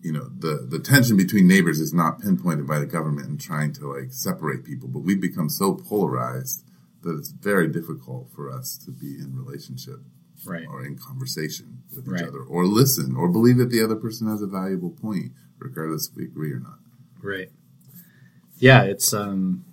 you 0.00 0.12
know, 0.12 0.28
the, 0.38 0.66
the 0.68 0.78
tension 0.78 1.16
between 1.16 1.46
neighbors 1.48 1.80
is 1.80 1.92
not 1.92 2.20
pinpointed 2.20 2.66
by 2.66 2.78
the 2.78 2.86
government 2.86 3.28
and 3.28 3.40
trying 3.40 3.72
to 3.74 3.86
like 3.92 4.12
separate 4.12 4.64
people, 4.64 4.88
but 4.88 5.00
we've 5.00 5.20
become 5.20 5.48
so 5.48 5.74
polarized 5.74 6.64
that 7.02 7.16
it's 7.18 7.30
very 7.30 7.68
difficult 7.68 8.28
for 8.34 8.50
us 8.50 8.76
to 8.84 8.90
be 8.90 9.16
in 9.18 9.34
relationship 9.36 10.00
Right. 10.44 10.66
or 10.68 10.84
in 10.84 10.96
conversation 10.98 11.82
with 11.94 12.08
Right. 12.08 12.20
each 12.22 12.26
other 12.26 12.40
or 12.40 12.66
listen 12.66 13.14
or 13.14 13.28
believe 13.28 13.58
that 13.58 13.70
the 13.70 13.80
other 13.82 13.94
person 13.96 14.26
has 14.26 14.42
a 14.42 14.46
valuable 14.48 14.90
point, 14.90 15.32
regardless 15.58 16.08
if 16.08 16.16
we 16.16 16.24
agree 16.24 16.52
or 16.52 16.58
not. 16.58 16.80
Right. 17.22 17.50
Yeah, 18.58 18.82
it's 18.82 19.12
um 19.12 19.64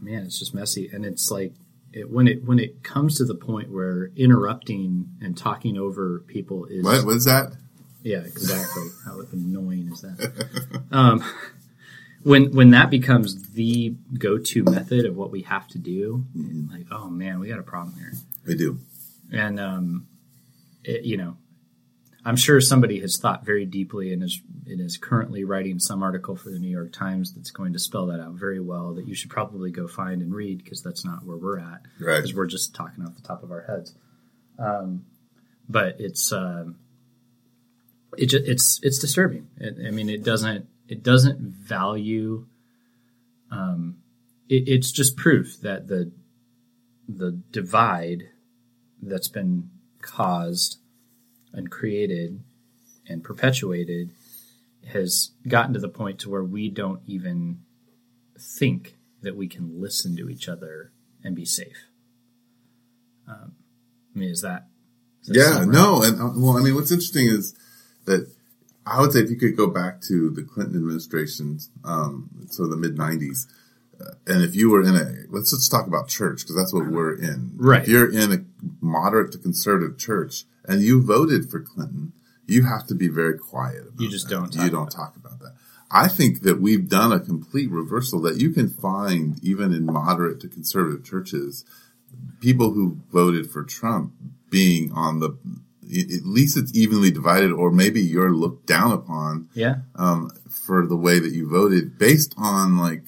man, 0.00 0.24
it's 0.24 0.38
just 0.38 0.54
messy 0.54 0.88
and 0.90 1.04
it's 1.04 1.30
like 1.30 1.52
it, 1.92 2.10
when 2.10 2.28
it 2.28 2.44
when 2.44 2.58
it 2.58 2.82
comes 2.82 3.16
to 3.18 3.24
the 3.24 3.34
point 3.34 3.70
where 3.70 4.10
interrupting 4.16 5.08
and 5.20 5.36
talking 5.36 5.76
over 5.78 6.20
people 6.26 6.66
is 6.66 6.84
What 6.84 7.04
was 7.04 7.24
that? 7.24 7.52
yeah 8.02 8.18
exactly 8.20 8.88
how 9.04 9.20
annoying 9.32 9.90
is 9.92 10.00
that 10.00 10.82
um, 10.90 11.22
when 12.22 12.50
when 12.54 12.70
that 12.70 12.88
becomes 12.90 13.50
the 13.52 13.94
go 14.18 14.38
to 14.38 14.62
method 14.64 15.04
of 15.04 15.16
what 15.16 15.30
we 15.30 15.42
have 15.42 15.66
to 15.68 15.78
do 15.78 16.24
like 16.72 16.86
oh 16.90 17.08
man 17.10 17.40
we 17.40 17.48
got 17.48 17.58
a 17.58 17.62
problem 17.62 17.94
here 17.98 18.12
We 18.46 18.54
do. 18.56 18.78
and 19.32 19.60
um, 19.60 20.06
it, 20.84 21.04
you 21.04 21.16
know, 21.18 21.36
I'm 22.24 22.36
sure 22.36 22.60
somebody 22.60 23.00
has 23.00 23.16
thought 23.16 23.46
very 23.46 23.64
deeply 23.64 24.12
and 24.12 24.22
is 24.22 24.40
and 24.66 24.80
is 24.80 24.98
currently 24.98 25.44
writing 25.44 25.78
some 25.78 26.02
article 26.02 26.36
for 26.36 26.50
the 26.50 26.58
New 26.58 26.68
York 26.68 26.92
Times 26.92 27.32
that's 27.32 27.50
going 27.50 27.72
to 27.72 27.78
spell 27.78 28.06
that 28.06 28.20
out 28.20 28.32
very 28.32 28.60
well. 28.60 28.94
That 28.94 29.08
you 29.08 29.14
should 29.14 29.30
probably 29.30 29.70
go 29.70 29.88
find 29.88 30.20
and 30.20 30.34
read 30.34 30.62
because 30.62 30.82
that's 30.82 31.04
not 31.04 31.24
where 31.24 31.36
we're 31.36 31.58
at. 31.58 31.82
Right. 31.98 32.16
Because 32.16 32.34
we're 32.34 32.46
just 32.46 32.74
talking 32.74 33.04
off 33.04 33.14
the 33.14 33.22
top 33.22 33.42
of 33.42 33.50
our 33.50 33.62
heads. 33.62 33.94
Um, 34.58 35.06
but 35.68 35.96
it's 35.98 36.30
um, 36.32 36.76
it 38.18 38.26
just, 38.26 38.44
it's 38.46 38.80
it's 38.82 38.98
disturbing. 38.98 39.48
It, 39.56 39.76
I 39.86 39.90
mean, 39.90 40.10
it 40.10 40.22
doesn't 40.22 40.66
it 40.88 41.02
doesn't 41.02 41.40
value. 41.40 42.46
Um, 43.50 43.96
it, 44.48 44.68
it's 44.68 44.92
just 44.92 45.16
proof 45.16 45.60
that 45.62 45.88
the 45.88 46.12
the 47.08 47.32
divide 47.50 48.28
that's 49.00 49.28
been 49.28 49.70
caused 50.02 50.76
and 51.52 51.70
created 51.70 52.42
and 53.06 53.24
perpetuated 53.24 54.10
has 54.92 55.32
gotten 55.46 55.74
to 55.74 55.80
the 55.80 55.88
point 55.88 56.18
to 56.20 56.30
where 56.30 56.44
we 56.44 56.68
don't 56.68 57.00
even 57.06 57.60
think 58.38 58.96
that 59.22 59.36
we 59.36 59.48
can 59.48 59.80
listen 59.80 60.16
to 60.16 60.28
each 60.28 60.48
other 60.48 60.92
and 61.22 61.36
be 61.36 61.44
safe. 61.44 61.86
Um, 63.28 63.52
I 64.14 64.18
mean, 64.18 64.30
is 64.30 64.42
that? 64.42 64.68
is 65.22 65.28
that 65.28 65.36
Yeah, 65.36 65.64
no, 65.64 66.02
and 66.02 66.20
uh, 66.20 66.30
well, 66.34 66.56
I 66.56 66.62
mean, 66.62 66.74
what's 66.74 66.90
interesting 66.90 67.26
is 67.26 67.54
that 68.06 68.28
I 68.86 69.00
would 69.00 69.12
say 69.12 69.20
if 69.20 69.30
you 69.30 69.36
could 69.36 69.56
go 69.56 69.68
back 69.68 70.00
to 70.02 70.30
the 70.30 70.42
Clinton 70.42 70.76
administration, 70.76 71.58
um, 71.84 72.46
so 72.50 72.66
the 72.66 72.76
mid 72.76 72.96
'90s, 72.96 73.46
uh, 74.00 74.14
and 74.26 74.42
if 74.42 74.56
you 74.56 74.70
were 74.70 74.82
in 74.82 74.96
a, 74.96 75.26
let's 75.28 75.50
just 75.50 75.70
talk 75.70 75.86
about 75.86 76.08
church 76.08 76.40
because 76.40 76.56
that's 76.56 76.72
what 76.72 76.86
we're 76.86 77.14
in. 77.14 77.52
Right. 77.56 77.82
If 77.82 77.88
you're 77.88 78.10
in 78.10 78.32
a 78.32 78.64
moderate 78.80 79.32
to 79.32 79.38
conservative 79.38 79.98
church 79.98 80.44
and 80.70 80.82
you 80.82 81.02
voted 81.02 81.50
for 81.50 81.60
Clinton, 81.60 82.12
you 82.46 82.64
have 82.64 82.86
to 82.88 82.94
be 82.94 83.08
very 83.08 83.36
quiet. 83.38 83.82
About 83.88 84.00
You 84.00 84.08
just 84.10 84.28
that. 84.28 84.34
don't 84.34 84.54
You 84.54 84.60
talk 84.62 84.70
don't 84.70 84.82
about 84.82 84.90
talk 84.90 85.16
about 85.16 85.38
that. 85.40 85.54
I 85.90 86.06
think 86.08 86.42
that 86.42 86.60
we've 86.60 86.88
done 86.88 87.12
a 87.12 87.18
complete 87.20 87.68
reversal 87.70 88.20
that 88.22 88.36
you 88.40 88.50
can 88.50 88.68
find 88.70 89.42
even 89.42 89.72
in 89.72 89.84
moderate 89.86 90.40
to 90.40 90.48
conservative 90.48 91.04
churches 91.04 91.64
people 92.40 92.72
who 92.72 92.98
voted 93.12 93.50
for 93.50 93.62
Trump 93.64 94.12
being 94.50 94.90
on 94.92 95.20
the 95.20 95.30
at 95.92 96.24
least 96.24 96.56
it's 96.56 96.72
evenly 96.76 97.10
divided, 97.10 97.50
or 97.50 97.72
maybe 97.72 98.00
you're 98.00 98.32
looked 98.32 98.64
down 98.66 98.92
upon 98.92 99.48
Yeah. 99.54 99.76
um, 99.96 100.30
for 100.48 100.86
the 100.86 100.96
way 100.96 101.18
that 101.18 101.32
you 101.32 101.48
voted 101.48 101.98
based 101.98 102.32
on 102.38 102.78
like 102.78 103.02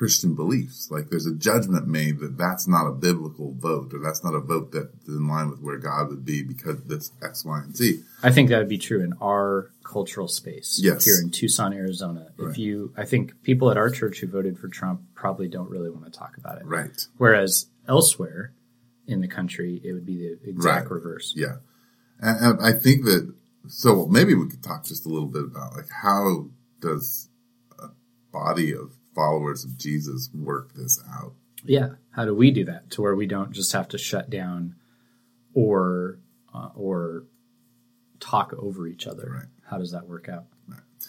Christian 0.00 0.34
beliefs. 0.34 0.90
Like 0.90 1.10
there's 1.10 1.26
a 1.26 1.34
judgment 1.34 1.86
made 1.86 2.20
that 2.20 2.38
that's 2.38 2.66
not 2.66 2.86
a 2.86 2.90
biblical 2.90 3.52
vote, 3.52 3.92
or 3.92 3.98
that's 3.98 4.24
not 4.24 4.32
a 4.32 4.40
vote 4.40 4.72
that's 4.72 5.06
in 5.06 5.28
line 5.28 5.50
with 5.50 5.60
where 5.60 5.76
God 5.76 6.08
would 6.08 6.24
be 6.24 6.42
because 6.42 6.82
this 6.84 7.12
X, 7.22 7.44
Y, 7.44 7.58
and 7.58 7.76
Z. 7.76 8.00
I 8.22 8.30
think 8.32 8.48
that 8.48 8.56
would 8.56 8.68
be 8.70 8.78
true 8.78 9.04
in 9.04 9.12
our 9.20 9.70
cultural 9.84 10.26
space. 10.26 10.80
Yes. 10.82 11.04
Here 11.04 11.16
in 11.22 11.28
Tucson, 11.30 11.74
Arizona. 11.74 12.28
Right. 12.38 12.50
If 12.50 12.56
you, 12.56 12.94
I 12.96 13.04
think 13.04 13.42
people 13.42 13.70
at 13.70 13.76
our 13.76 13.90
church 13.90 14.20
who 14.20 14.26
voted 14.26 14.58
for 14.58 14.68
Trump 14.68 15.02
probably 15.14 15.48
don't 15.48 15.68
really 15.68 15.90
want 15.90 16.06
to 16.10 16.18
talk 16.18 16.38
about 16.38 16.56
it. 16.56 16.64
Right. 16.64 17.06
Whereas 17.18 17.66
elsewhere 17.86 18.54
in 19.06 19.20
the 19.20 19.28
country, 19.28 19.82
it 19.84 19.92
would 19.92 20.06
be 20.06 20.16
the 20.16 20.48
exact 20.48 20.84
Right. 20.86 20.92
reverse. 20.92 21.34
Yeah. 21.36 21.56
And, 22.20 22.58
and 22.58 22.66
I 22.66 22.72
think 22.72 23.04
that, 23.04 23.30
so 23.68 24.06
maybe 24.06 24.34
we 24.34 24.48
could 24.48 24.62
talk 24.62 24.82
just 24.86 25.04
a 25.04 25.10
little 25.10 25.28
bit 25.28 25.44
about 25.44 25.74
like 25.76 25.90
how 25.90 26.46
does 26.80 27.28
a 27.78 27.88
body 28.32 28.72
of 28.72 28.94
followers 29.20 29.64
of 29.64 29.76
Jesus 29.76 30.30
work 30.34 30.72
this 30.74 30.98
out? 31.18 31.32
Yeah. 31.64 31.90
How 32.12 32.24
do 32.24 32.34
we 32.34 32.50
do 32.50 32.64
that 32.64 32.90
to 32.92 33.02
where 33.02 33.14
we 33.14 33.26
don't 33.26 33.52
just 33.52 33.72
have 33.72 33.88
to 33.88 33.98
shut 33.98 34.30
down 34.30 34.76
or 35.54 36.18
uh, 36.54 36.70
or 36.74 37.24
talk 38.18 38.52
over 38.58 38.86
each 38.86 39.06
other? 39.06 39.30
Right. 39.30 39.50
How 39.68 39.78
does 39.78 39.92
that 39.92 40.06
work 40.06 40.28
out? 40.28 40.44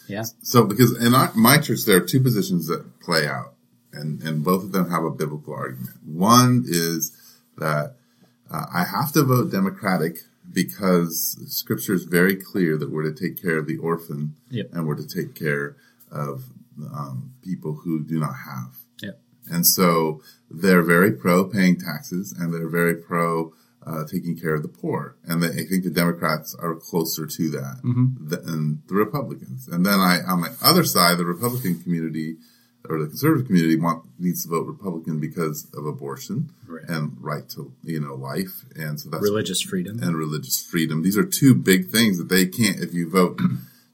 Yeah. 0.08 0.24
So, 0.42 0.64
because 0.66 0.92
in 1.06 1.14
our, 1.14 1.32
my 1.36 1.58
church, 1.58 1.86
there 1.86 1.98
are 1.98 2.06
two 2.06 2.22
positions 2.22 2.68
that 2.68 3.00
play 3.02 3.28
out, 3.28 3.54
and, 3.94 4.22
and 4.24 4.44
both 4.44 4.64
of 4.64 4.72
them 4.72 4.90
have 4.90 5.04
a 5.04 5.10
biblical 5.12 5.54
argument. 5.54 5.98
One 6.06 6.64
is 6.68 7.12
that 7.58 7.96
uh, 8.50 8.66
I 8.74 8.84
have 8.86 9.12
to 9.14 9.24
vote 9.24 9.52
Democratic 9.52 10.18
because 10.52 11.38
Scripture 11.48 11.94
is 11.94 12.06
very 12.06 12.36
clear 12.36 12.78
that 12.78 12.90
we're 12.92 13.10
to 13.12 13.14
take 13.14 13.42
care 13.42 13.58
of 13.58 13.68
the 13.68 13.78
orphan 13.78 14.36
Yep. 14.50 14.70
and 14.74 14.88
we're 14.88 14.96
to 14.96 15.08
take 15.08 15.36
care 15.36 15.76
of 16.10 16.44
um, 16.94 17.34
people 17.44 17.74
who 17.84 18.04
do 18.04 18.20
not 18.20 18.34
have. 18.46 18.76
And 19.50 19.66
so 19.66 20.22
they're 20.52 20.84
very 20.84 21.12
pro 21.12 21.44
paying 21.46 21.76
taxes 21.80 22.32
and 22.32 22.54
they're 22.54 22.70
very 22.70 22.96
pro 22.96 23.54
uh, 23.86 24.06
taking 24.06 24.38
care 24.40 24.54
of 24.54 24.62
the 24.62 24.68
poor. 24.70 25.16
And 25.26 25.42
they, 25.42 25.48
I 25.48 25.66
think 25.66 25.84
the 25.84 25.90
Democrats 25.90 26.56
are 26.60 26.76
closer 26.76 27.26
to 27.26 27.50
that 27.50 27.82
Mm-hmm. 27.84 28.28
than 28.30 28.84
the 28.88 28.94
Republicans. 28.94 29.68
And 29.68 29.84
then 29.84 30.00
I, 30.00 30.20
on 30.28 30.42
my 30.42 30.50
other 30.62 30.84
side, 30.84 31.18
the 31.18 31.26
Republican 31.26 31.82
community 31.82 32.38
or 32.88 33.00
the 33.00 33.08
conservative 33.08 33.48
community 33.48 33.76
want, 33.80 34.06
needs 34.20 34.44
to 34.44 34.50
vote 34.50 34.68
Republican 34.68 35.20
because 35.20 35.68
of 35.76 35.86
abortion 35.88 36.52
Right. 36.68 36.88
and 36.88 37.18
right 37.20 37.50
to, 37.50 37.74
you 37.84 38.00
know, 38.00 38.14
life. 38.14 38.64
And 38.76 39.00
so 39.00 39.10
that's 39.10 39.24
Religious 39.24 39.62
freedom. 39.62 40.02
and 40.04 40.16
religious 40.16 40.64
freedom. 40.64 41.02
These 41.02 41.18
are 41.18 41.26
two 41.26 41.56
big 41.56 41.90
things 41.90 42.20
that 42.20 42.30
they 42.30 42.46
can't, 42.46 42.80
if 42.80 42.94
you 42.94 43.10
vote 43.10 43.40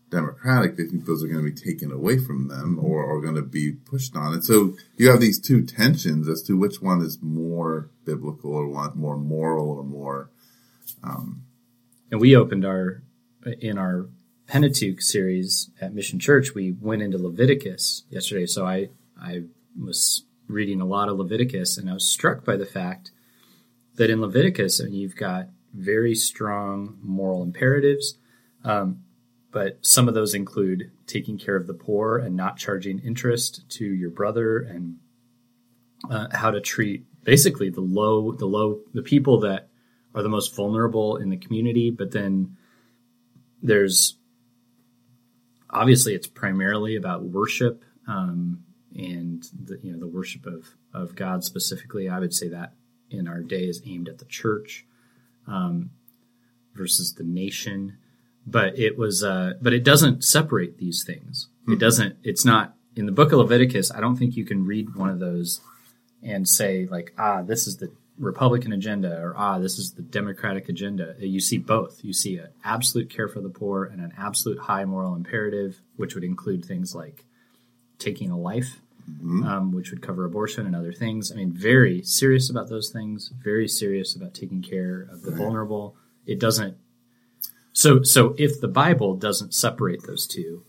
Democratic, 0.10 0.78
they 0.78 0.86
think 0.86 1.06
those 1.06 1.24
are 1.24 1.28
going 1.28 1.44
to 1.44 1.52
be 1.52 1.56
taken 1.72 1.92
away 1.92 2.18
from 2.18 2.48
them 2.48 2.80
or 2.82 3.06
are 3.06 3.22
going 3.22 3.36
to 3.36 3.42
be 3.42 3.74
pushed 3.74 4.16
on. 4.16 4.34
And 4.34 4.44
so 4.44 4.76
you 4.96 5.10
have 5.10 5.20
these 5.20 5.40
two 5.40 5.64
tensions 5.64 6.28
as 6.30 6.42
to 6.44 6.58
which 6.58 6.82
one 6.82 7.02
is 7.02 7.20
more 7.22 7.90
biblical 8.06 8.54
or 8.54 8.68
one 8.68 8.92
more 8.96 9.18
moral 9.18 9.70
or 9.70 9.84
more. 9.84 10.30
And 12.12 12.22
we 12.22 12.36
opened 12.36 12.66
our 12.66 13.04
in 13.62 13.78
our 13.78 14.08
Pentateuch 14.48 15.02
series 15.02 15.70
at 15.82 15.94
Mission 15.94 16.20
Church. 16.20 16.56
We 16.56 16.72
went 16.72 17.02
into 17.02 17.18
Leviticus 17.18 18.04
yesterday, 18.10 18.46
so 18.46 18.66
I 18.66 18.90
I 19.22 19.44
was 19.80 20.24
reading 20.48 20.80
a 20.80 20.86
lot 20.86 21.10
of 21.10 21.18
Leviticus, 21.18 21.78
and 21.78 21.90
I 21.90 21.94
was 21.94 22.08
struck 22.08 22.46
by 22.46 22.56
the 22.56 22.66
fact 22.66 23.12
that 23.96 24.10
in 24.10 24.22
Leviticus, 24.22 24.80
I 24.80 24.86
mean, 24.86 24.94
you've 24.94 25.18
got 25.18 25.50
very 25.74 26.16
strong 26.16 26.98
moral 27.02 27.44
imperatives, 27.44 28.18
um, 28.64 29.04
but 29.58 29.84
some 29.84 30.08
of 30.08 30.14
those 30.14 30.36
include 30.36 30.92
taking 31.08 31.40
care 31.40 31.56
of 31.56 31.66
the 31.66 31.74
poor 31.74 32.20
and 32.20 32.36
not 32.36 32.58
charging 32.58 33.00
interest 33.00 33.68
to 33.70 33.86
your 33.86 34.12
brother, 34.12 34.60
and 34.60 34.98
uh, 36.12 36.28
how 36.32 36.52
to 36.52 36.62
treat 36.62 37.08
basically 37.24 37.72
the 37.72 37.82
low, 37.82 38.34
the 38.34 38.46
low, 38.46 38.82
the 38.94 39.02
people 39.02 39.40
that 39.40 39.70
are 40.14 40.22
the 40.22 40.30
most 40.30 40.56
vulnerable 40.56 41.18
in 41.18 41.32
the 41.32 41.38
community. 41.38 41.90
But 41.90 42.12
then 42.12 42.56
there's 43.64 44.18
obviously 45.72 46.14
it's 46.14 46.28
primarily 46.28 46.96
about 46.96 47.24
worship 47.24 47.84
um, 48.08 48.64
and 48.96 49.42
the, 49.60 49.80
you 49.82 49.92
know 49.92 49.98
the 49.98 50.06
worship 50.06 50.46
of 50.46 50.68
of 50.94 51.16
God 51.16 51.44
specifically. 51.44 52.08
I 52.08 52.20
would 52.20 52.36
say 52.36 52.50
that 52.50 52.74
in 53.10 53.28
our 53.28 53.42
day 53.42 53.64
is 53.64 53.82
aimed 53.88 54.08
at 54.08 54.20
the 54.20 54.26
church 54.26 54.86
um, 55.48 55.90
versus 56.76 57.16
the 57.16 57.24
nation. 57.24 57.98
But 58.50 58.80
it 58.80 58.98
was, 58.98 59.24
uh, 59.24 59.54
but 59.62 59.74
it 59.74 59.84
doesn't 59.84 60.24
separate 60.24 60.78
these 60.78 61.04
things. 61.04 61.50
It 61.68 61.80
doesn't. 61.80 62.16
It's 62.24 62.46
not 62.46 62.76
in 62.96 63.06
the 63.06 63.12
book 63.12 63.34
of 63.34 63.40
Leviticus. 63.40 63.92
I 63.92 64.00
don't 64.00 64.16
think 64.16 64.38
you 64.38 64.46
can 64.46 64.66
read 64.66 64.96
one 64.96 65.10
of 65.10 65.20
those 65.20 65.60
and 66.24 66.48
say 66.48 66.88
like, 66.90 67.14
ah, 67.18 67.42
this 67.42 67.68
is 67.68 67.78
the 67.78 67.92
Republican 68.18 68.74
agenda 68.74 69.20
or 69.20 69.36
ah, 69.38 69.60
this 69.60 69.78
is 69.78 69.94
the 69.94 70.02
Democratic 70.02 70.70
agenda. 70.70 71.16
You 71.20 71.40
see 71.40 71.58
both. 71.58 72.04
You 72.04 72.14
see 72.14 72.38
an 72.38 72.48
absolute 72.64 73.10
care 73.10 73.28
for 73.28 73.42
the 73.42 73.50
poor 73.50 73.84
and 73.84 74.02
an 74.02 74.14
absolute 74.18 74.60
high 74.60 74.86
moral 74.86 75.14
imperative, 75.16 75.82
which 75.96 76.16
would 76.16 76.24
include 76.24 76.66
things 76.66 76.96
like 76.96 77.26
taking 78.00 78.32
a 78.32 78.38
life, 78.38 78.82
um, 79.22 79.72
which 79.74 79.92
would 79.92 80.02
cover 80.02 80.26
abortion 80.26 80.66
and 80.66 80.76
other 80.76 80.94
things. 80.94 81.32
I 81.32 81.36
mean, 81.36 81.52
very 81.52 82.02
serious 82.04 82.50
about 82.50 82.70
those 82.70 82.90
things. 82.90 83.32
Very 83.44 83.68
serious 83.68 84.16
about 84.16 84.34
taking 84.34 84.62
care 84.62 85.08
of 85.12 85.22
the 85.22 85.32
vulnerable. 85.32 85.96
It 86.26 86.40
doesn't. 86.40 86.78
So, 87.78 88.02
so 88.02 88.34
if 88.40 88.60
the 88.60 88.68
Bible 88.68 89.16
doesn't 89.16 89.54
separate 89.54 90.02
those 90.08 90.26
two, 90.26 90.64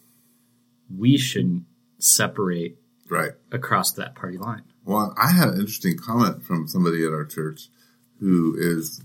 we 0.95 1.17
shouldn't 1.17 1.65
separate 1.99 2.77
Right. 3.09 3.33
across 3.51 3.93
that 3.93 4.15
party 4.15 4.37
line. 4.37 4.65
Well, 4.85 5.15
I 5.17 5.31
had 5.31 5.49
an 5.49 5.55
interesting 5.59 5.97
comment 5.97 6.43
from 6.43 6.69
somebody 6.69 7.03
at 7.07 7.13
our 7.15 7.25
church 7.25 7.71
who 8.21 8.55
is 8.59 9.01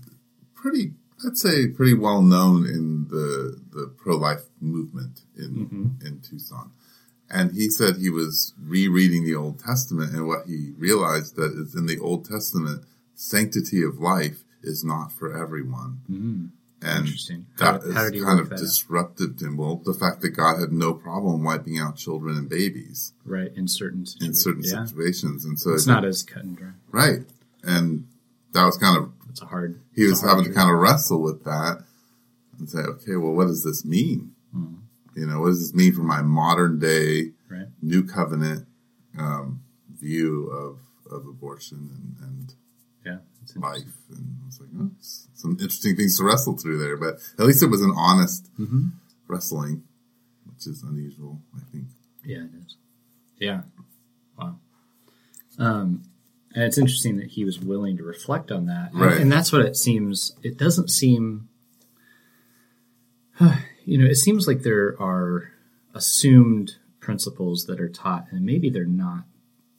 pretty, 0.54 0.92
I'd 1.26 1.38
say, 1.38 1.68
pretty 1.68 1.94
well 1.94 2.20
known 2.20 2.66
in 2.66 3.08
the 3.08 3.58
the 3.72 3.86
pro 3.96 4.16
life 4.18 4.44
movement 4.60 5.22
in 5.34 5.96
in 6.04 6.20
Tucson, 6.20 6.72
And 7.30 7.52
he 7.52 7.70
said 7.70 7.96
he 7.96 8.10
was 8.10 8.52
rereading 8.62 9.24
the 9.24 9.34
Old 9.34 9.58
Testament, 9.60 10.12
and 10.12 10.26
what 10.26 10.44
he 10.46 10.74
realized 10.76 11.36
that 11.36 11.52
is 11.54 11.74
in 11.74 11.86
the 11.86 11.98
Old 11.98 12.26
Testament, 12.26 12.84
sanctity 13.14 13.82
of 13.82 13.98
life 13.98 14.44
is 14.62 14.84
not 14.84 15.10
for 15.10 15.34
everyone. 15.42 16.02
Mm-hmm. 16.10 16.46
And 16.86 17.06
Interesting. 17.06 17.46
How, 17.58 17.78
that 17.78 17.92
how 17.94 18.04
is 18.04 18.22
kind 18.22 18.40
of 18.40 18.52
out? 18.52 18.58
disrupted 18.58 19.40
him. 19.40 19.56
Well, 19.56 19.76
the 19.76 19.94
fact 19.94 20.20
that 20.20 20.30
God 20.30 20.60
had 20.60 20.70
no 20.72 20.92
problem 20.92 21.42
wiping 21.42 21.78
out 21.78 21.96
children 21.96 22.36
and 22.36 22.48
babies 22.48 23.14
Right, 23.24 23.50
in 23.56 23.68
certain 23.68 24.00
in 24.00 24.06
situations. 24.34 24.42
certain 24.44 24.62
yeah. 24.64 24.84
situations, 24.84 25.44
and 25.46 25.58
so 25.58 25.72
It's 25.72 25.86
not 25.86 26.04
as 26.04 26.22
cut 26.22 26.44
and 26.44 26.56
dry. 26.56 26.70
right. 26.90 27.20
And 27.62 28.06
that 28.52 28.64
was 28.64 28.76
kind 28.76 28.98
of 28.98 29.12
It's 29.30 29.40
a 29.40 29.46
hard. 29.46 29.80
he 29.94 30.04
was 30.06 30.20
having 30.22 30.44
to 30.44 30.52
kind 30.52 30.70
of 30.70 30.76
wrestle 30.78 31.22
with 31.22 31.42
that 31.44 31.84
and 32.58 32.68
say, 32.68 32.80
okay, 32.80 33.16
well, 33.16 33.32
what 33.32 33.46
does 33.46 33.64
this 33.64 33.84
mean? 33.84 34.32
Hmm. 34.52 34.74
You 35.16 35.26
know, 35.26 35.40
what 35.40 35.46
does 35.48 35.60
this 35.60 35.74
mean 35.74 35.92
for 35.94 36.02
my 36.02 36.20
modern 36.22 36.78
day 36.78 37.32
Right. 37.48 37.68
new 37.80 38.02
covenant 38.04 38.66
um, 39.18 39.60
view 39.98 40.48
of 40.50 40.78
of 41.10 41.26
abortion 41.26 41.90
and, 42.20 42.28
and 42.28 42.54
Yeah. 43.04 43.18
Life? 43.56 43.82
And 44.10 44.36
I 44.42 44.46
was 44.46 44.58
like, 44.60 44.70
oh, 44.78 44.90
some 45.00 45.52
interesting 45.52 45.96
things 45.96 46.16
to 46.18 46.24
wrestle 46.24 46.56
through 46.56 46.78
there. 46.78 46.96
But 46.96 47.16
at 47.38 47.44
least 47.46 47.62
it 47.62 47.66
was 47.66 47.82
an 47.82 47.92
honest 47.94 48.48
Mhm. 48.58 48.92
wrestling, 49.28 49.82
which 50.46 50.66
is 50.66 50.82
unusual, 50.82 51.42
I 51.54 51.60
think. 51.70 51.84
Yeah, 52.24 52.44
it 52.44 52.50
is. 52.66 52.76
Yeah. 53.38 53.62
Wow. 54.38 54.58
Um, 55.58 56.02
and 56.54 56.64
it's 56.64 56.78
interesting 56.78 57.16
that 57.18 57.30
he 57.32 57.44
was 57.44 57.60
willing 57.60 57.96
to 57.98 58.02
reflect 58.02 58.50
on 58.50 58.66
that. 58.66 58.92
And- 58.92 59.00
Right. 59.00 59.20
And, 59.20 59.30
that's 59.30 59.52
what 59.52 59.60
it 59.62 59.76
seems. 59.76 60.32
It 60.42 60.56
doesn't 60.56 60.88
seem, 60.90 61.48
you 63.84 63.98
know, 63.98 64.06
it 64.06 64.16
seems 64.16 64.46
like 64.46 64.62
there 64.62 65.00
are 65.00 65.50
assumed 65.94 66.76
principles 67.00 67.64
that 67.66 67.80
are 67.80 67.88
taught, 67.88 68.26
and 68.30 68.44
maybe 68.46 68.70
they're 68.70 68.84
not 68.86 69.24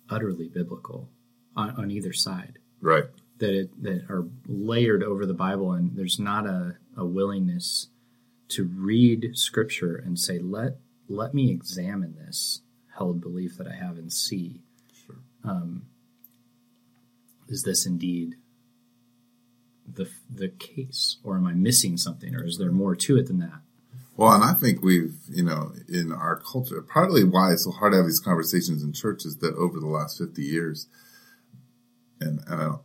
utterly 0.09 0.47
biblical 0.47 1.09
on, 1.55 1.71
on 1.71 1.89
either 1.91 2.13
side. 2.13 2.59
Right. 2.81 3.05
That 3.39 3.53
it 3.53 3.83
that 3.83 4.09
are 4.09 4.25
layered 4.47 5.03
over 5.03 5.25
the 5.25 5.33
Bible, 5.33 5.73
and 5.73 5.95
there's 5.95 6.19
not 6.19 6.45
a, 6.45 6.77
a 6.95 7.05
willingness 7.05 7.87
to 8.49 8.63
read 8.63 9.31
Scripture 9.33 9.95
and 9.95 10.19
say, 10.19 10.39
let 10.39 10.77
let 11.09 11.33
me 11.33 11.51
examine 11.51 12.15
this 12.15 12.61
held 12.97 13.21
belief 13.21 13.57
that 13.57 13.67
I 13.67 13.75
have 13.75 13.97
and 13.97 14.11
see. 14.11 14.61
Sure. 15.05 15.17
Um, 15.43 15.87
is 17.47 17.63
this 17.63 17.85
indeed 17.85 18.35
the 19.91 20.09
the 20.33 20.49
case, 20.49 21.17
or 21.23 21.37
am 21.37 21.47
I 21.47 21.53
missing 21.53 21.97
something, 21.97 22.35
or 22.35 22.45
is 22.45 22.57
there 22.57 22.71
more 22.71 22.95
to 22.95 23.17
it 23.17 23.27
than 23.27 23.39
that? 23.39 23.61
Well, 24.17 24.31
and 24.31 24.43
I 24.43 24.53
think 24.53 24.81
we've, 24.81 25.15
you 25.29 25.43
know, 25.43 25.73
in 25.89 26.13
our 26.13 26.37
culture, 26.37 26.81
partly 26.81 27.25
why 27.25 27.51
it's 27.51 27.65
so 27.65 27.71
hard 27.71 27.91
to 27.91 27.97
have 27.97 28.05
these 28.05 28.21
conversations 28.21 28.81
in 28.81 28.93
church 28.93 29.25
is 29.25 29.37
that 29.37 29.55
over 29.55 29.79
the 29.79 29.87
last 29.87 30.17
50 30.17 30.41
years, 30.41 30.87
and, 32.25 32.41
uh, 32.49 32.77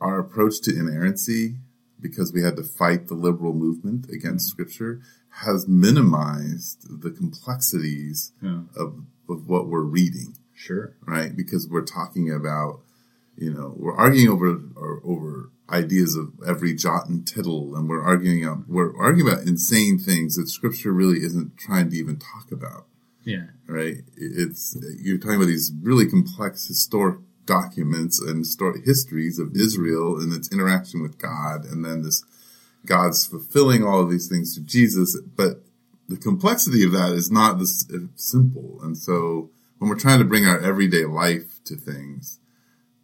our 0.00 0.18
approach 0.20 0.60
to 0.62 0.70
inerrancy, 0.78 1.56
because 2.00 2.32
we 2.32 2.42
had 2.42 2.56
to 2.56 2.62
fight 2.62 3.08
the 3.08 3.14
liberal 3.14 3.52
movement 3.52 4.08
against 4.10 4.48
scripture, 4.48 5.00
has 5.42 5.66
minimized 5.68 6.86
the 7.02 7.10
complexities 7.10 8.32
Yeah, 8.40 8.60
of, 8.76 9.04
of 9.28 9.48
what 9.48 9.66
we're 9.68 9.82
reading 9.82 10.36
sure. 10.54 10.94
right? 11.06 11.36
Because 11.36 11.68
we're 11.68 11.84
talking 11.84 12.30
about, 12.32 12.80
you 13.36 13.52
know, 13.52 13.74
we're 13.76 13.96
arguing 13.96 14.28
over 14.28 14.60
or, 14.76 15.00
over 15.04 15.50
ideas 15.70 16.14
of 16.16 16.32
every 16.46 16.74
jot 16.74 17.08
and 17.08 17.26
tittle, 17.26 17.76
and 17.76 17.88
we're 17.88 18.02
arguing 18.02 18.46
up, 18.46 18.58
we're 18.68 18.96
arguing 18.96 19.30
about 19.30 19.46
insane 19.46 19.98
things 19.98 20.36
that 20.36 20.48
Scripture 20.48 20.92
really 20.92 21.18
isn't 21.18 21.56
trying 21.58 21.90
to 21.90 21.96
even 21.96 22.18
talk 22.18 22.50
about, 22.50 22.86
Yeah, 23.24 23.46
right? 23.66 23.98
It's 24.16 24.76
you're 25.02 25.18
talking 25.18 25.36
about 25.36 25.46
these 25.46 25.72
really 25.82 26.06
complex 26.08 26.66
historic 26.66 27.18
documents 27.48 28.20
and 28.20 28.38
historic 28.38 28.84
histories 28.84 29.38
of 29.38 29.56
Israel 29.56 30.20
and 30.20 30.32
its 30.32 30.52
interaction 30.52 31.02
with 31.02 31.18
God, 31.18 31.64
and 31.64 31.84
then 31.84 32.02
this 32.02 32.22
God's 32.86 33.26
fulfilling 33.26 33.82
all 33.82 34.00
of 34.00 34.10
these 34.10 34.28
things 34.28 34.54
to 34.54 34.60
Jesus, 34.60 35.18
but 35.36 35.62
the 36.08 36.16
complexity 36.16 36.84
of 36.84 36.92
that 36.92 37.12
is 37.12 37.30
not 37.30 37.58
this 37.58 37.84
uh, 37.92 38.06
simple, 38.14 38.78
and 38.82 38.96
so 38.96 39.50
when 39.78 39.88
we're 39.88 39.98
trying 39.98 40.18
to 40.18 40.24
bring 40.24 40.46
our 40.46 40.60
everyday 40.60 41.04
life 41.04 41.62
to 41.64 41.76
things, 41.76 42.38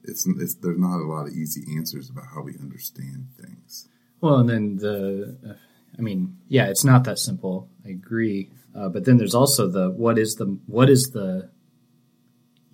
it's, 0.03 0.27
it's 0.27 0.55
there's 0.55 0.79
not 0.79 1.01
a 1.01 1.07
lot 1.07 1.27
of 1.27 1.33
easy 1.33 1.65
answers 1.77 2.11
about 2.11 2.27
how 2.35 2.43
we 2.43 2.55
understand 2.61 3.29
things. 3.41 3.89
Well, 4.21 4.37
and 4.37 4.49
then 4.49 4.77
the, 4.77 5.37
uh, 5.49 5.53
I 5.99 6.03
mean, 6.03 6.37
yeah, 6.49 6.67
it's 6.67 6.85
not 6.85 7.05
that 7.05 7.19
simple. 7.19 7.69
I 7.85 7.91
agree. 7.91 8.51
Uh, 8.75 8.89
but 8.89 9.05
then 9.05 9.17
there's 9.19 9.35
also 9.35 9.69
the 9.69 9.91
what 9.91 10.19
is 10.19 10.35
the 10.35 10.59
what 10.67 10.91
is 10.91 11.11
the 11.13 11.51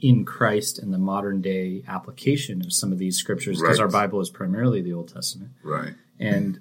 in 0.01 0.25
Christ 0.25 0.79
and 0.79 0.93
the 0.93 0.99
modern 0.99 1.41
day 1.41 1.83
application 1.89 2.63
of 2.63 2.73
some 2.73 2.93
of 2.93 2.99
these 2.99 3.17
scriptures 3.17 3.61
because 3.61 3.79
Right. 3.79 3.85
our 3.85 3.91
Bible 3.91 4.21
is 4.21 4.31
primarily 4.31 4.81
the 4.83 4.93
Old 4.93 5.13
Testament, 5.13 5.51
Right. 5.63 5.95
and 6.19 6.59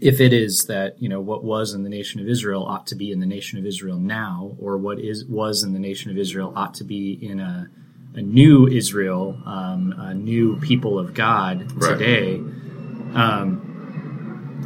if 0.00 0.20
it 0.20 0.32
is 0.32 0.64
that 0.66 1.00
you 1.02 1.08
know 1.08 1.20
what 1.20 1.42
was 1.44 1.74
in 1.74 1.82
the 1.82 1.88
nation 1.88 2.20
of 2.20 2.28
Israel 2.28 2.64
ought 2.64 2.86
to 2.86 2.94
be 2.94 3.10
in 3.10 3.18
the 3.20 3.26
nation 3.26 3.58
of 3.58 3.66
Israel 3.66 3.98
now, 3.98 4.54
or 4.60 4.76
what 4.76 4.98
is 5.00 5.24
was 5.24 5.62
in 5.64 5.72
the 5.72 5.78
nation 5.80 6.10
of 6.10 6.16
Israel 6.16 6.52
ought 6.56 6.74
to 6.74 6.84
be 6.84 7.12
in 7.20 7.40
a 7.40 7.68
a 8.14 8.22
new 8.22 8.66
Israel, 8.66 9.38
um, 9.44 9.94
a 9.98 10.14
new 10.14 10.56
people 10.60 10.98
of 10.98 11.14
God 11.14 11.70
Right. 11.76 11.98
today. 11.98 12.40
Um, 13.14 13.62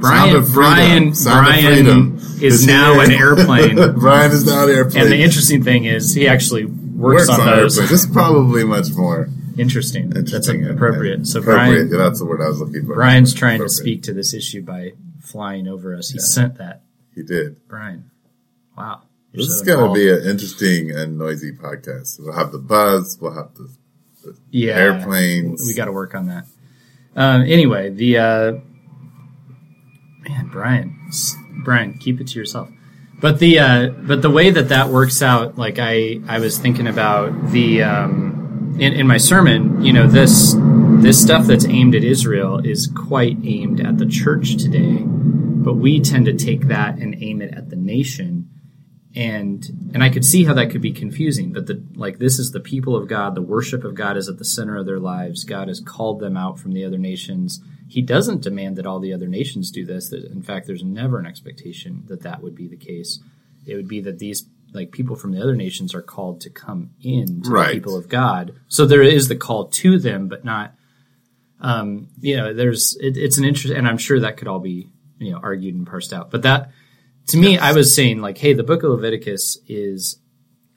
Brian. 0.00 0.42
Brian, 0.52 1.12
Brian 1.12 1.74
freedom. 1.85 2.18
is 2.40 2.66
now 2.66 3.00
an 3.00 3.11
airplane. 3.24 3.76
Brian 3.98 4.33
is 4.33 4.46
now 4.46 4.64
an 4.64 4.70
airplane. 4.70 5.02
and 5.05 5.12
the 5.12 5.18
interesting 5.22 5.62
thing 5.62 5.85
is, 5.85 6.14
he 6.14 6.26
actually 6.26 6.64
works, 7.02 7.28
on, 7.28 7.38
those. 7.46 7.76
airplanes. 7.78 7.90
This 7.90 8.04
is 8.04 8.10
probably 8.10 8.64
much 8.64 8.90
more 8.94 9.28
Interesting. 9.58 10.08
That's 10.10 10.32
interesting. 10.32 10.62
and- 10.62 10.70
appropriate. 10.70 11.14
and 11.16 11.28
So 11.28 11.40
appropriate. 11.40 11.66
Brian, 11.74 11.88
Yeah, 11.90 11.98
that's 11.98 12.18
the 12.20 12.24
word 12.24 12.40
I 12.40 12.48
was 12.48 12.60
looking 12.60 12.86
for. 12.86 12.94
Brian's 12.94 13.34
trying 13.34 13.60
to 13.60 13.68
speak 13.68 14.02
to 14.04 14.12
this 14.14 14.32
issue 14.32 14.62
by 14.62 14.92
flying 15.20 15.68
over 15.68 15.94
us. 15.94 16.08
He 16.10 16.18
Yeah. 16.18 16.24
sent 16.24 16.58
that. 16.58 16.82
He 17.14 17.22
did. 17.22 17.56
Brian, 17.68 18.04
wow. 18.78 19.02
You're 19.32 19.42
This 19.44 19.48
so 19.50 19.54
is 19.56 19.62
going 19.62 19.86
to 19.88 19.94
be 19.94 20.10
an 20.10 20.28
interesting 20.30 20.90
and 20.90 21.18
noisy 21.18 21.52
podcast. 21.52 22.18
We'll 22.20 22.32
have 22.34 22.52
the 22.52 22.58
buzz. 22.58 23.18
We'll 23.20 23.34
have 23.34 23.48
the 23.54 23.68
yeah, 24.50 24.72
airplanes. 24.74 25.66
We 25.66 25.74
got 25.74 25.86
to 25.86 25.92
work 25.92 26.14
on 26.14 26.26
that. 26.28 26.46
Um, 27.16 27.42
anyway, 27.42 27.90
the 27.90 28.18
uh, 28.18 28.52
man, 30.28 30.48
Brian, 30.50 30.96
Brian, 31.64 31.94
keep 31.98 32.20
it 32.20 32.28
to 32.28 32.38
yourself. 32.38 32.68
But 33.22 33.38
the 33.38 33.58
uh, 33.61 33.88
but 33.90 34.20
the 34.20 34.30
way 34.30 34.50
that 34.50 34.68
that 34.68 34.88
works 34.88 35.22
out, 35.22 35.56
like 35.56 35.78
I 35.78 36.20
I 36.26 36.40
was 36.40 36.58
thinking 36.58 36.88
about 36.88 37.50
the 37.50 37.82
um, 37.85 38.76
in, 38.78 38.92
in 38.92 39.06
my 39.06 39.16
sermon, 39.16 39.82
you 39.82 39.92
know 39.92 40.06
this 40.06 40.54
this 40.58 41.22
stuff 41.22 41.46
that's 41.46 41.64
aimed 41.64 41.94
at 41.94 42.04
Israel 42.04 42.58
is 42.58 42.88
quite 42.88 43.38
aimed 43.44 43.80
at 43.80 43.98
the 43.98 44.06
church 44.06 44.56
today, 44.56 44.98
but 45.04 45.74
we 45.74 46.00
tend 46.00 46.26
to 46.26 46.35
take 46.35 46.66
that 46.66 46.98
and 46.98 47.14
aim 47.22 47.40
it 47.40 47.54
at 47.54 47.70
the 47.70 47.76
nation 47.76 48.50
and 49.14 49.90
and 49.92 50.02
I 50.02 50.08
could 50.08 50.24
see 50.24 50.44
how 50.44 50.54
that 50.54 50.70
could 50.70 50.80
be 50.80 50.92
confusing. 50.92 51.52
But 51.52 51.66
the 51.66 51.85
like 51.94 52.18
this 52.18 52.38
is 52.38 52.52
the 52.52 52.61
people 52.61 52.96
of 52.96 53.08
God. 53.08 53.35
The 53.35 53.42
worship 53.42 53.85
of 53.85 53.94
God 53.94 54.16
is 54.16 54.28
at 54.28 54.38
the 54.38 54.44
center 54.44 54.76
of 54.76 54.87
their 54.87 55.00
lives. 55.00 55.44
God 55.44 55.68
has 55.68 55.80
called 55.80 56.20
them 56.20 56.37
out 56.37 56.58
from 56.58 56.72
the 56.72 56.85
other 56.85 56.98
nations. 56.98 57.61
He 57.92 58.00
doesn't 58.00 58.40
demand 58.40 58.76
that 58.76 58.87
all 58.87 59.00
the 59.00 59.12
other 59.12 59.28
nations 59.28 59.70
do 59.70 59.85
this. 59.85 60.11
In 60.12 60.42
fact, 60.42 60.66
there's 60.66 60.83
never 60.83 61.18
an 61.18 61.26
expectation 61.26 62.05
that 62.07 62.22
that 62.22 62.42
would 62.42 62.55
be 62.55 62.66
the 62.66 62.76
case. 62.78 63.20
It 63.66 63.76
would 63.76 63.87
be 63.87 64.00
that 64.00 64.18
these 64.18 64.46
like 64.72 64.92
people 64.92 65.14
from 65.14 65.33
the 65.33 65.42
other 65.42 65.55
nations 65.55 65.94
are 65.94 66.00
called 66.00 66.40
to 66.40 66.48
come 66.50 66.92
in 67.02 67.42
to 67.42 67.50
Right. 67.50 67.68
the 67.68 67.74
people 67.74 67.96
of 67.96 68.09
God. 68.09 68.55
So 68.68 68.87
there 68.87 69.02
is 69.02 69.28
the 69.28 69.37
call 69.37 69.66
to 69.68 69.98
them, 69.98 70.28
but 70.28 70.42
not. 70.42 70.74
Um, 71.61 72.09
you 72.20 72.37
know, 72.38 72.55
there's 72.55 72.96
it, 72.98 73.18
it's 73.18 73.37
an 73.37 73.44
interest, 73.44 73.74
and 73.76 73.87
I'm 73.87 73.98
sure 73.98 74.20
that 74.20 74.38
could 74.38 74.48
all 74.48 74.59
be 74.59 74.88
you 75.18 75.33
know 75.33 75.40
argued 75.42 75.74
and 75.74 75.87
parsed 75.87 76.14
out. 76.14 76.31
But 76.31 76.42
that 76.42 76.70
to 77.28 77.37
me, 77.37 77.59
I 77.59 77.72
was 77.72 77.94
saying 77.94 78.20
like, 78.22 78.38
hey, 78.38 78.55
the 78.55 78.64
book 78.64 78.83
of 78.83 78.90
Leviticus 78.90 79.59
is, 79.68 80.16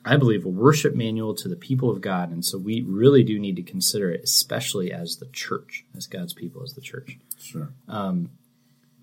I 0.06 0.18
believe, 0.18 0.46
a 0.46 0.50
worship 0.50 0.94
manual 0.94 1.34
to 1.36 1.50
the 1.50 1.56
people 1.56 1.90
of 1.90 2.00
God, 2.00 2.32
and 2.32 2.46
so 2.46 2.60
we 2.60 2.82
really 2.82 3.24
do 3.24 3.40
need 3.40 3.56
to 3.56 3.64
consider 3.64 4.12
it, 4.12 4.22
especially 4.24 4.92
as 4.92 5.18
the 5.18 5.26
church, 5.28 5.84
as 5.98 6.06
God's 6.06 6.34
people, 6.34 6.62
as 6.62 6.74
the 6.74 6.82
church. 6.82 7.18
sure. 7.40 7.70
Um, 7.88 8.30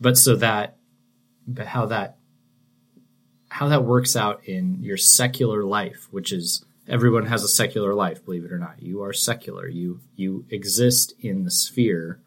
but 0.00 0.16
so 0.16 0.36
that, 0.36 0.76
but 1.46 1.66
how 1.66 1.86
that, 1.86 2.18
how 3.48 3.68
that 3.68 3.84
works 3.84 4.14
out 4.14 4.44
in 4.44 4.82
your 4.82 4.96
secular 4.96 5.64
life, 5.64 6.06
which 6.12 6.32
is 6.32 6.64
everyone 6.86 7.26
has 7.26 7.42
a 7.42 7.48
secular 7.48 7.94
life, 7.94 8.24
believe 8.24 8.44
it 8.44 8.52
or 8.52 8.58
not. 8.58 8.80
You 8.80 9.02
are 9.02 9.12
secular. 9.12 9.68
You 9.68 10.00
you 10.14 10.44
exist 10.50 11.14
in 11.20 11.44
the 11.44 11.50
sphere 11.50 12.20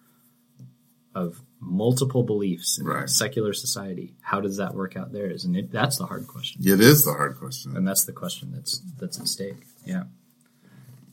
of 1.13 1.41
multiple 1.65 2.23
beliefs 2.23 2.78
in 2.78 2.86
a 2.86 2.89
Right. 2.89 3.10
secular 3.10 3.54
society. 3.54 4.15
How 4.21 4.39
does 4.39 4.58
that 4.58 4.75
work 4.75 4.95
out 4.95 5.12
there? 5.12 5.30
Isn't 5.30 5.56
it? 5.56 5.71
That's 5.71 5.97
the 5.97 6.06
hard 6.06 6.28
question. 6.28 6.62
It 6.65 6.80
is 6.80 7.04
the 7.04 7.12
hard 7.13 7.38
question. 7.38 7.75
and 7.75 7.88
that's 7.88 8.04
the 8.06 8.13
question 8.13 8.51
that's 8.54 8.82
that's 8.99 9.19
at 9.19 9.28
stake. 9.28 9.65
Yeah. 9.86 10.04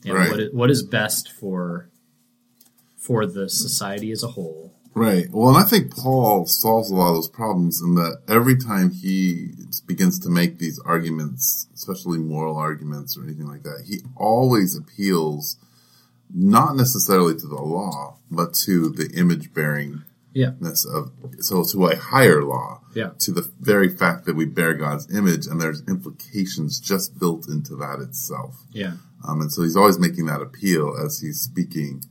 Yeah. 0.03 0.13
Right. 0.13 0.29
What 0.31 0.39
is, 0.39 0.53
what 0.53 0.69
is 0.71 0.83
best 0.83 1.31
for 1.31 1.89
for 2.97 3.25
the 3.25 3.49
society 3.49 4.11
as 4.11 4.23
a 4.23 4.29
whole, 4.29 4.71
Right. 4.95 5.27
Well, 5.31 5.49
and 5.49 5.57
I 5.57 5.63
think 5.67 5.95
Paul 5.95 6.45
solves 6.45 6.91
a 6.91 6.95
lot 6.95 7.09
of 7.09 7.15
those 7.15 7.27
problems 7.27 7.81
in 7.81 7.95
that 7.95 8.21
every 8.27 8.55
time 8.55 8.91
he 8.91 9.49
begins 9.87 10.19
to 10.19 10.29
make 10.29 10.59
these 10.59 10.77
arguments, 10.85 11.67
especially 11.73 12.19
moral 12.19 12.55
arguments 12.57 13.17
or 13.17 13.23
anything 13.23 13.47
like 13.47 13.63
that, 13.63 13.85
he 13.87 14.01
always 14.15 14.77
appeals 14.77 15.57
not 16.31 16.75
necessarily 16.75 17.33
to 17.35 17.47
the 17.47 17.55
law, 17.61 18.17
but 18.29 18.53
to 18.53 18.89
the 18.89 19.09
image 19.17 19.51
bearingness 19.51 20.03
Yeah. 20.33 20.51
of, 20.61 21.11
so 21.39 21.63
to 21.63 21.85
a 21.87 21.95
higher 21.95 22.43
law, 22.43 22.81
Yeah. 22.95 23.11
to 23.19 23.31
the 23.31 23.49
very 23.59 23.89
fact 23.89 24.25
that 24.25 24.35
we 24.35 24.45
bear 24.45 24.73
God's 24.73 25.13
image, 25.13 25.45
and 25.47 25.61
there's 25.61 25.81
implications 25.87 26.79
just 26.79 27.19
built 27.19 27.47
into 27.47 27.75
that 27.77 27.99
itself. 27.99 28.63
Yeah. 28.71 28.93
Um, 29.27 29.41
and 29.41 29.51
so 29.51 29.61
he's 29.63 29.77
always 29.77 29.99
making 29.99 30.25
that 30.25 30.41
appeal 30.41 30.95
as 31.03 31.19
he's 31.21 31.39
speaking 31.39 32.03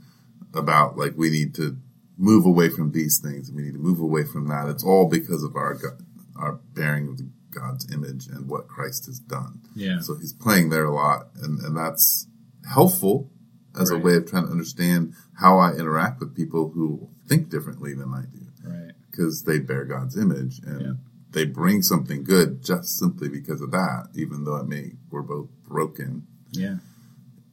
about 0.54 0.96
like 0.96 1.14
we 1.16 1.30
need 1.30 1.54
to 1.56 1.76
move 2.18 2.44
away 2.46 2.68
from 2.68 2.92
these 2.92 3.18
things 3.18 3.48
and 3.48 3.56
we 3.56 3.62
need 3.64 3.72
to 3.74 3.78
move 3.78 3.98
away 3.98 4.22
from 4.24 4.48
that. 4.48 4.68
It's 4.68 4.84
all 4.84 5.08
because 5.08 5.42
of 5.42 5.56
our 5.56 5.78
our 6.36 6.52
bearing 6.74 7.08
of 7.08 7.20
God's 7.50 7.92
image 7.92 8.26
and 8.28 8.48
what 8.48 8.66
Christ 8.68 9.06
has 9.06 9.18
done. 9.18 9.60
Yeah. 9.74 10.00
So 10.00 10.14
he's 10.16 10.32
playing 10.32 10.70
there 10.70 10.84
a 10.86 10.94
lot, 10.94 11.28
and, 11.42 11.58
and 11.60 11.76
that's 11.76 12.26
helpful 12.70 13.30
as 13.78 13.90
a 13.90 13.94
Right. 13.94 14.04
way 14.04 14.14
of 14.16 14.26
trying 14.26 14.44
to 14.46 14.50
understand 14.52 15.14
how 15.34 15.58
I 15.58 15.72
interact 15.74 16.20
with 16.20 16.34
people 16.34 16.70
who 16.70 17.08
think 17.26 17.48
differently 17.48 17.94
than 17.94 18.12
I 18.12 18.22
do 18.32 18.46
Right. 18.68 18.92
because 19.10 19.42
they 19.44 19.58
bear 19.58 19.84
God's 19.84 20.16
image 20.16 20.60
and 20.64 20.80
Yeah. 20.80 20.92
they 21.32 21.44
bring 21.46 21.82
something 21.82 22.24
good 22.24 22.62
just 22.62 22.96
simply 22.98 23.28
because 23.28 23.60
of 23.60 23.70
that, 23.72 24.08
even 24.14 24.44
though 24.44 24.56
it 24.56 24.68
may 24.68 24.92
we're 25.10 25.22
both 25.22 25.48
broken 25.66 26.26
Yeah. 26.52 26.78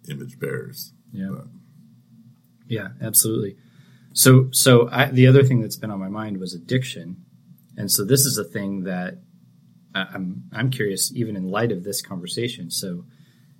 image 0.07 0.39
bearers. 0.39 0.93
Yeah. 1.11 1.29
But- 1.31 1.47
Yeah, 2.67 2.89
absolutely. 3.01 3.57
So, 4.13 4.49
so 4.51 4.89
I, 4.91 5.09
the 5.11 5.27
other 5.27 5.43
thing 5.43 5.61
that's 5.61 5.75
been 5.77 5.91
on 5.91 5.99
my 5.99 6.09
mind 6.09 6.39
was 6.39 6.53
addiction, 6.53 7.23
and 7.77 7.91
so 7.91 8.03
this 8.03 8.25
is 8.25 8.37
a 8.37 8.43
thing 8.43 8.83
that 8.83 9.19
I'm 9.95 10.43
I'm 10.51 10.69
curious, 10.69 11.11
even 11.15 11.35
in 11.35 11.45
light 11.49 11.71
of 11.71 11.83
this 11.83 12.01
conversation. 12.01 12.69
So, 12.69 13.05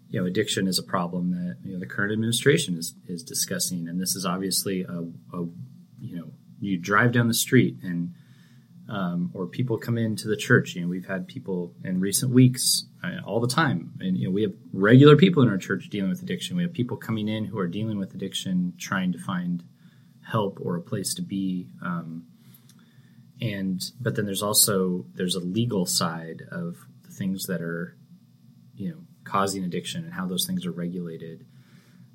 you 0.10 0.20
know, 0.20 0.26
addiction 0.28 0.68
is 0.68 0.78
a 0.78 0.84
problem 0.84 1.32
that 1.32 1.58
you 1.64 1.74
know 1.74 1.80
the 1.80 1.88
current 1.88 2.12
administration 2.14 2.78
is 2.78 2.94
is 3.08 3.24
discussing, 3.24 3.88
and 3.88 4.00
this 4.00 4.16
is 4.16 4.26
obviously 4.26 4.84
a, 4.84 5.08
a 5.34 5.48
you 6.02 6.18
know 6.18 6.32
you 6.60 6.78
drive 6.78 7.12
down 7.12 7.28
the 7.28 7.34
street 7.34 7.78
and 7.84 8.14
um, 8.90 9.30
or 9.36 9.46
people 9.46 9.78
come 9.78 9.98
into 9.98 10.28
the 10.28 10.36
church. 10.36 10.76
You 10.76 10.82
know, 10.82 10.88
we've 10.88 11.06
had 11.06 11.28
people 11.28 11.74
in 11.84 12.00
recent 12.00 12.32
weeks 12.32 12.86
uh, 13.04 13.24
all 13.24 13.40
the 13.40 13.48
time, 13.48 13.94
and 14.00 14.18
you 14.18 14.26
know, 14.26 14.32
we 14.32 14.42
have 14.42 14.54
regular 14.74 15.16
people 15.16 15.44
in 15.44 15.50
our 15.50 15.58
church 15.58 15.90
dealing 15.90 16.10
with 16.10 16.24
addiction. 16.24 16.58
We 16.58 16.64
have 16.64 16.74
people 16.74 16.98
coming 16.98 17.28
in 17.28 17.46
who 17.46 17.60
are 17.60 17.68
dealing 17.68 18.00
with 18.00 18.14
addiction, 18.16 18.74
trying 18.80 19.12
to 19.14 19.20
find 19.20 19.64
help 20.28 20.60
or 20.62 20.76
a 20.76 20.82
place 20.82 21.14
to 21.16 21.22
be. 21.22 21.70
Um, 21.84 22.26
and 23.42 23.82
but 24.02 24.16
then 24.16 24.26
there's 24.26 24.44
also 24.44 25.06
there's 25.14 25.36
a 25.36 25.40
legal 25.40 25.86
side 25.86 26.42
of 26.52 26.78
the 27.04 27.12
things 27.12 27.46
that 27.46 27.62
are, 27.62 27.96
you 28.76 28.90
know, 28.90 28.98
causing 29.24 29.64
addiction 29.64 30.04
and 30.04 30.14
how 30.14 30.26
those 30.26 30.48
things 30.48 30.66
are 30.66 30.72
regulated. 30.72 31.46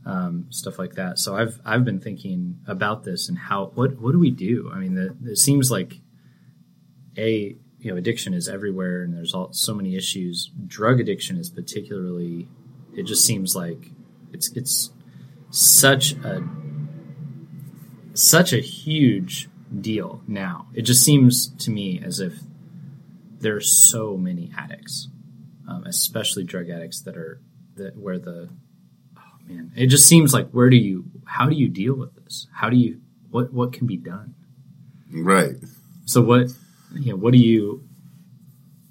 Um, 0.07 0.49
stuff 0.51 0.79
like 0.79 0.97
that. 0.97 1.19
So 1.19 1.35
I've 1.35 1.59
I've 1.64 1.85
been 1.85 1.99
thinking 1.99 2.61
about 2.67 3.05
this 3.05 3.31
and 3.31 3.38
how 3.38 3.73
what 3.75 3.99
what 3.99 4.12
do 4.12 4.19
we 4.19 4.31
do? 4.31 4.71
I 4.71 4.79
mean, 4.79 4.95
the, 4.95 5.17
it 5.31 5.38
seems 5.38 5.71
like 5.71 6.01
a 7.17 7.57
you 7.85 7.90
know 7.90 7.97
addiction 7.97 8.33
is 8.33 8.49
everywhere 8.49 9.03
and 9.03 9.14
there's 9.14 9.35
all 9.35 9.53
so 9.53 9.75
many 9.75 9.95
issues 9.95 10.51
drug 10.67 11.01
addiction 11.01 11.37
is 11.37 11.51
particularly 11.51 12.49
it 12.97 13.03
just 13.03 13.25
seems 13.25 13.55
like 13.55 13.90
it's 14.33 14.51
it's 14.53 14.90
such 15.51 16.12
a 16.12 16.43
such 18.14 18.53
a 18.53 18.61
huge 18.61 19.49
deal 19.81 20.23
now 20.27 20.67
it 20.75 20.83
just 20.83 21.05
seems 21.05 21.49
to 21.57 21.71
me 21.71 22.01
as 22.03 22.21
if 22.21 22.40
there 23.38 23.55
are 23.55 23.61
so 23.61 24.17
many 24.17 24.51
addicts 24.57 25.09
um, 25.69 25.85
especially 25.85 26.43
drug 26.43 26.71
addicts 26.71 27.03
that 27.03 27.17
are 27.17 27.40
that 27.77 27.97
where 27.99 28.19
the 28.19 28.49
man 29.46 29.70
it 29.76 29.87
just 29.87 30.07
seems 30.07 30.33
like 30.35 30.48
where 30.50 30.70
do 30.70 30.76
you 30.76 31.04
how 31.24 31.48
do 31.48 31.54
you 31.57 31.68
deal 31.68 31.94
with 31.94 32.14
this 32.24 32.46
how 32.52 32.68
do 32.70 32.76
you 32.76 33.00
what 33.30 33.52
what 33.52 33.72
can 33.72 33.87
be 33.87 33.96
done 33.96 34.35
Right. 35.12 35.57
so 36.07 36.22
what 36.22 36.48
you 36.94 37.11
know, 37.12 37.16
what 37.16 37.33
do 37.33 37.38
you 37.38 37.87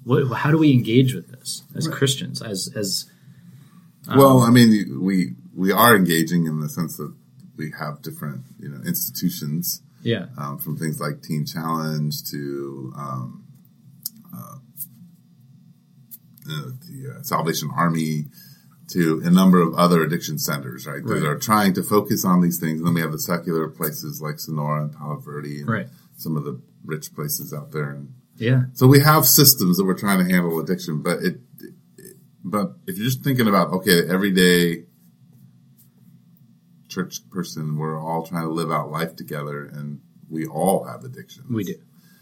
what 0.04 0.26
how 0.36 0.50
do 0.50 0.58
we 0.58 0.72
engage 0.72 1.14
with 1.14 1.28
this 1.28 1.62
as 1.74 1.88
Right. 1.88 1.96
Christians 1.96 2.42
as 2.42 2.70
as 2.74 3.06
um, 4.06 4.18
well, 4.18 4.40
I 4.40 4.50
mean, 4.50 5.00
we 5.02 5.32
we 5.56 5.72
are 5.72 5.96
engaging 5.96 6.44
in 6.46 6.60
the 6.60 6.68
sense 6.68 6.96
that 6.98 7.10
we 7.56 7.72
have 7.78 8.02
different 8.02 8.42
you 8.60 8.68
know 8.68 8.80
institutions 8.86 9.80
yeah 10.02 10.26
um, 10.36 10.58
from 10.58 10.76
things 10.76 11.00
like 11.00 11.22
Teen 11.22 11.46
Challenge 11.46 12.22
to 12.30 12.92
um, 12.96 13.44
uh, 14.36 14.56
the 16.46 17.16
uh, 17.18 17.22
Salvation 17.22 17.70
Army 17.74 18.26
to 18.94 19.20
a 19.24 19.30
number 19.30 19.60
of 19.60 19.74
other 19.74 20.02
addiction 20.02 20.38
centers, 20.38 20.86
right? 20.86 21.04
That 21.04 21.24
are 21.26 21.38
trying 21.38 21.74
to 21.74 21.82
focus 21.82 22.24
on 22.24 22.40
these 22.40 22.58
things. 22.60 22.78
And 22.80 22.86
then 22.86 22.94
we 22.94 23.00
have 23.00 23.12
the 23.12 23.18
secular 23.18 23.68
places 23.68 24.22
like 24.22 24.38
Sonora 24.38 24.82
and 24.82 24.92
Palo 24.92 25.16
Verde 25.16 25.60
and 25.60 25.68
Right. 25.68 25.88
some 26.16 26.36
of 26.36 26.44
the 26.44 26.60
rich 26.84 27.12
places 27.14 27.52
out 27.52 27.72
there. 27.72 27.90
And 27.90 28.14
yeah 28.36 28.62
so 28.72 28.86
we 28.86 29.00
have 29.00 29.26
systems 29.26 29.76
that 29.76 29.84
we're 29.84 29.98
trying 29.98 30.18
to 30.24 30.32
handle 30.32 30.58
addiction, 30.60 31.02
but 31.02 31.18
it, 31.22 31.40
it 31.58 32.16
but 32.44 32.74
if 32.86 32.96
you're 32.96 33.06
just 33.06 33.22
thinking 33.24 33.48
about, 33.48 33.72
okay, 33.72 34.08
everyday 34.08 34.84
church 36.88 37.28
person, 37.30 37.76
we're 37.76 38.00
all 38.00 38.24
trying 38.24 38.42
to 38.44 38.48
live 38.60 38.70
out 38.70 38.90
life 38.90 39.16
together 39.16 39.64
and 39.66 40.00
we 40.30 40.46
all 40.46 40.84
have 40.84 41.04
addictions. 41.04 41.46
we 41.50 41.64
do 41.64 41.74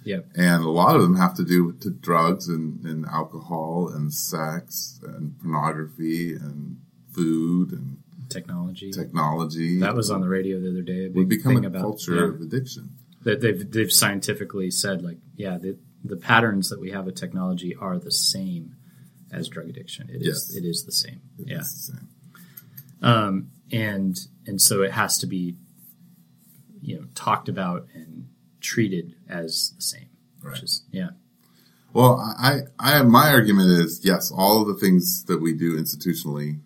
yeah 0.05 0.19
And 0.35 0.65
a 0.65 0.69
lot 0.71 0.97
of 0.97 1.03
them 1.03 1.17
have 1.17 1.35
to 1.35 1.45
do 1.45 1.73
to 1.81 1.91
drugs 1.91 2.49
and, 2.49 2.85
and 2.85 3.07
alcohol 3.07 3.89
and 3.95 4.13
sex 4.13 5.01
and 5.03 5.39
pornography 5.41 6.35
and 6.35 6.81
food 7.13 7.73
and 7.73 7.99
technology 8.29 8.91
technology. 8.91 9.79
that 9.81 9.95
was 9.95 10.11
on 10.11 10.21
the 10.23 10.29
radio 10.29 10.59
the 10.59 10.71
other 10.71 10.81
day 10.83 11.05
a 11.07 11.09
we 11.11 11.25
big 11.25 11.29
become 11.39 11.55
thing 11.57 11.65
a 11.65 11.69
about 11.69 11.83
culture 11.83 12.15
yeah, 12.17 12.29
of 12.35 12.41
addiction. 12.41 12.89
that 13.25 13.41
they've 13.43 13.71
they've 13.71 13.93
scientifically 13.93 14.71
said 14.71 15.03
like 15.03 15.19
yeah 15.37 15.59
the 15.59 15.77
the 16.05 16.17
patterns 16.17 16.71
that 16.71 16.81
we 16.81 16.91
have 16.91 17.05
with 17.05 17.15
technology 17.15 17.77
are 17.77 17.99
the 17.99 18.11
same 18.11 18.75
as 19.31 19.49
drug 19.49 19.69
addiction 19.69 20.09
It 20.11 20.23
is 20.23 20.27
Yes. 20.27 20.57
it 20.57 20.65
is 20.65 20.85
the 20.85 20.93
same 20.93 21.21
yeah 21.37 21.59
It's 21.59 21.75
the 21.87 21.93
same. 21.93 22.09
um, 23.03 23.51
and 23.71 24.19
and 24.47 24.61
so 24.61 24.83
it 24.83 24.93
has 24.93 25.19
to 25.19 25.27
be 25.27 25.57
you 26.81 26.97
know 26.99 27.05
talked 27.15 27.49
about 27.49 27.87
and 27.95 28.29
treated 28.63 29.15
as 29.29 29.73
the 29.77 29.83
same 29.83 30.07
Right. 30.43 30.53
which 30.55 30.63
is 30.63 30.83
yeah 30.91 31.11
Well, 31.93 32.19
I, 32.39 32.63
I, 32.79 33.03
my 33.03 33.31
argument 33.31 33.71
is 33.71 34.01
yes, 34.03 34.33
all 34.35 34.63
of 34.63 34.67
the 34.69 34.75
things 34.75 35.25
that 35.25 35.41
we 35.41 35.53
do 35.55 35.77
institutionally 35.79 36.61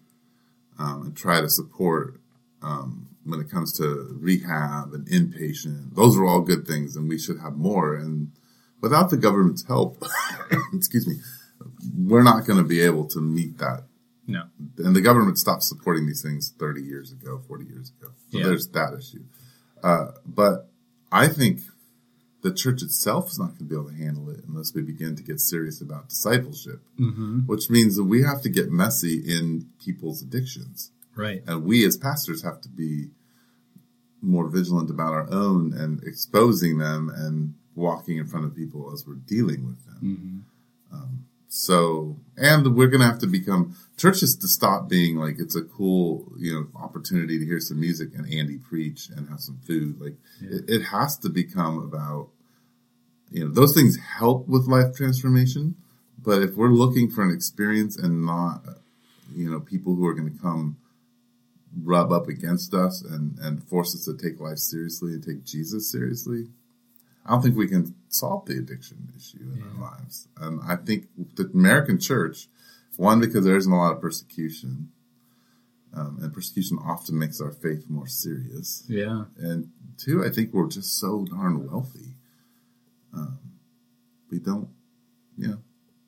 um, 0.79 1.03
and 1.07 1.17
try 1.17 1.41
to 1.41 1.49
support 1.49 2.21
um, 2.63 3.09
when 3.25 3.41
it 3.41 3.51
comes 3.51 3.73
to 3.79 4.17
rehab 4.21 4.95
and 4.95 5.07
inpatient, 5.09 5.95
those 5.95 6.17
are 6.17 6.25
all 6.25 6.41
good 6.43 6.67
things, 6.67 6.95
and 6.97 7.09
we 7.09 7.19
should 7.19 7.39
have 7.41 7.55
more. 7.57 7.95
And 7.97 8.31
without 8.81 9.11
the 9.11 9.17
government's 9.17 9.65
help, 9.67 10.03
excuse 10.73 11.07
me, 11.09 11.17
we're 11.99 12.23
not 12.23 12.47
going 12.47 12.59
to 12.63 12.69
be 12.69 12.81
able 12.83 13.07
to 13.09 13.21
meet 13.21 13.59
that. 13.59 13.83
no 14.27 14.43
And 14.79 14.95
the 14.95 15.01
government 15.01 15.39
stopped 15.39 15.65
supporting 15.65 16.07
these 16.07 16.23
things 16.23 16.53
30 16.59 16.83
years 16.83 17.11
ago, 17.13 17.41
40 17.49 17.65
years 17.67 17.91
ago. 17.99 18.13
So 18.31 18.39
Yeah. 18.39 18.47
there's 18.47 18.69
that 18.69 18.95
issue. 18.99 19.25
Uh, 19.83 20.13
but 20.25 20.71
I 21.11 21.29
think 21.29 21.61
the 22.47 22.55
church 22.55 22.81
itself 22.83 23.31
is 23.31 23.39
not 23.39 23.49
going 23.49 23.59
to 23.59 23.65
be 23.65 23.75
able 23.75 23.91
to 23.91 23.97
handle 23.97 24.31
it 24.31 24.41
unless 24.47 24.73
we 24.73 24.81
begin 24.81 25.17
to 25.17 25.23
get 25.23 25.41
serious 25.41 25.81
about 25.81 26.09
discipleship, 26.09 26.81
mm-hmm. 26.99 27.41
which 27.41 27.69
means 27.69 27.97
that 27.97 28.05
we 28.05 28.23
have 28.23 28.41
to 28.43 28.49
get 28.49 28.71
messy 28.71 29.17
in 29.17 29.67
people's 29.85 30.23
addictions. 30.23 30.93
right 31.17 31.43
And 31.47 31.65
we 31.65 31.85
as 31.85 31.97
pastors 31.97 32.43
have 32.45 32.61
to 32.61 32.69
be 32.69 33.11
more 34.23 34.49
vigilant 34.49 34.91
about 34.91 35.13
our 35.13 35.29
own 35.31 35.73
and 35.73 36.03
exposing 36.05 36.79
them 36.79 37.11
and 37.15 37.55
walking 37.75 38.17
in 38.17 38.27
front 38.27 38.47
of 38.47 38.55
people 38.55 38.93
as 38.93 39.05
we're 39.07 39.15
dealing 39.15 39.67
with 39.67 39.85
them. 39.87 40.01
mm-hmm. 40.03 40.39
So, 41.49 42.17
and 42.37 42.77
we're 42.77 42.89
going 42.89 43.01
to 43.01 43.07
have 43.07 43.21
to 43.21 43.27
become 43.27 43.77
churches 43.97 44.37
to 44.37 44.47
stop 44.49 44.89
being 44.89 45.17
like 45.17 45.37
it's 45.39 45.57
a 45.57 45.63
cool, 45.63 46.31
you 46.37 46.53
know, 46.53 46.67
opportunity 46.79 47.39
to 47.39 47.45
hear 47.47 47.61
some 47.61 47.81
music 47.81 48.11
and 48.15 48.31
Andy 48.31 48.59
preach 48.59 49.09
and 49.09 49.29
have 49.31 49.41
some 49.41 49.59
food. 49.67 49.99
Like 49.99 50.17
Yeah. 50.41 50.59
it, 50.59 50.65
it 50.69 50.83
has 50.83 51.17
to 51.19 51.31
become 51.31 51.79
about, 51.79 52.29
you 53.37 53.45
know, 53.45 53.53
those 53.53 53.75
things 53.75 53.99
help 54.19 54.49
with 54.49 54.67
life 54.67 54.91
transformation. 54.97 55.65
But 56.19 56.43
if 56.43 56.57
we're 56.57 56.81
looking 56.83 57.11
for 57.11 57.23
an 57.23 57.33
experience 57.39 57.95
and 57.97 58.25
not, 58.25 58.63
you 59.35 59.51
know, 59.51 59.61
people 59.61 59.95
who 59.95 60.07
are 60.07 60.15
going 60.15 60.33
to 60.33 60.43
come 60.43 60.79
rub 61.83 62.11
up 62.11 62.27
against 62.29 62.73
us 62.73 63.05
and, 63.05 63.39
and 63.39 63.63
force 63.63 63.95
us 63.95 64.07
to 64.07 64.17
take 64.17 64.41
life 64.41 64.59
seriously 64.59 65.13
and 65.13 65.23
take 65.23 65.45
Jesus 65.45 65.93
seriously, 65.93 66.49
I 67.25 67.31
don't 67.31 67.43
think 67.43 67.57
we 67.57 67.69
can 67.69 67.95
solve 68.09 68.47
the 68.47 68.57
addiction 68.57 69.13
issue 69.17 69.47
in 69.55 69.63
our 69.63 69.91
lives. 69.91 70.29
And 70.41 70.61
I 70.67 70.77
think 70.77 71.09
the 71.35 71.51
American 71.53 71.99
church, 72.01 72.49
one, 72.97 73.21
because 73.21 73.45
there 73.45 73.59
isn't 73.59 73.73
a 73.73 73.77
lot 73.77 73.93
of 73.95 74.01
persecution, 74.01 74.93
Um, 75.97 76.19
and 76.23 76.33
persecution 76.33 76.79
often 76.79 77.19
makes 77.19 77.41
our 77.41 77.53
faith 77.53 77.85
more 77.89 78.09
serious. 78.09 78.85
Yeah. 78.89 79.25
And 79.39 79.71
two, 79.97 80.25
I 80.27 80.31
think 80.31 80.53
we're 80.53 80.69
just 80.69 80.99
so 80.99 81.25
darn 81.25 81.55
wealthy. 81.67 82.09
Um, 83.17 83.39
we 84.31 84.39
don't, 84.39 84.69
you 85.39 85.49
know, 85.49 85.59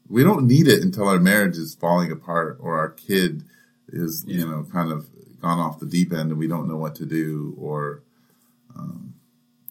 we 0.08 0.22
don't 0.22 0.46
need 0.46 0.68
it 0.68 0.82
until 0.82 1.08
our 1.08 1.18
marriage 1.20 1.56
is 1.56 1.74
falling 1.74 2.12
apart 2.12 2.58
or 2.60 2.78
our 2.78 2.90
kid 2.90 3.44
is, 3.88 4.24
you 4.26 4.46
know, 4.46 4.64
kind 4.70 4.92
of 4.92 5.08
gone 5.40 5.58
off 5.58 5.78
the 5.80 5.86
deep 5.86 6.12
end 6.12 6.30
and 6.30 6.38
we 6.38 6.48
don't 6.48 6.68
know 6.68 6.76
what 6.76 6.94
to 6.96 7.06
do 7.06 7.54
or, 7.58 8.02
um, 8.76 9.14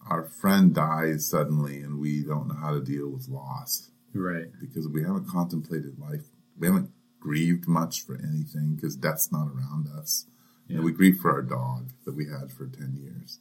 our 0.10 0.24
friend 0.24 0.74
dies 0.74 1.28
suddenly 1.30 1.82
and 1.82 2.00
we 2.00 2.24
don't 2.24 2.48
know 2.48 2.56
how 2.56 2.72
to 2.72 2.82
deal 2.82 3.10
with 3.10 3.28
loss 3.28 3.90
Right. 4.14 4.48
because 4.62 4.88
we 4.88 5.04
haven't 5.04 5.28
contemplated 5.28 6.00
life. 6.00 6.24
We 6.58 6.68
haven't 6.68 6.92
grieved 7.20 7.68
much 7.68 8.02
for 8.06 8.16
anything 8.16 8.76
because 8.76 8.96
death's 8.96 9.32
not 9.32 9.48
around 9.50 9.88
us. 9.90 10.26
You 10.68 10.78
know, 10.78 10.82
we 10.84 10.92
grieve 10.94 11.18
for 11.20 11.32
our 11.32 11.42
dog 11.42 11.92
that 12.06 12.16
we 12.16 12.26
had 12.26 12.52
for 12.52 12.68
10 12.68 12.96
years. 12.98 13.40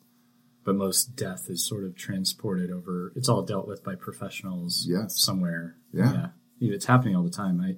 But 0.66 0.74
most 0.74 1.14
death 1.16 1.48
is 1.48 1.64
sort 1.64 1.84
of 1.84 1.94
transported 1.96 2.72
over. 2.72 3.12
It's 3.14 3.28
all 3.28 3.42
dealt 3.42 3.68
with 3.68 3.84
by 3.84 3.94
professionals. 3.94 4.84
Yes. 4.86 5.18
Somewhere. 5.18 5.76
Yeah. 5.92 6.30
Yeah. 6.58 6.74
It's 6.74 6.86
happening 6.86 7.14
all 7.14 7.22
the 7.22 7.30
time. 7.30 7.60
I, 7.60 7.76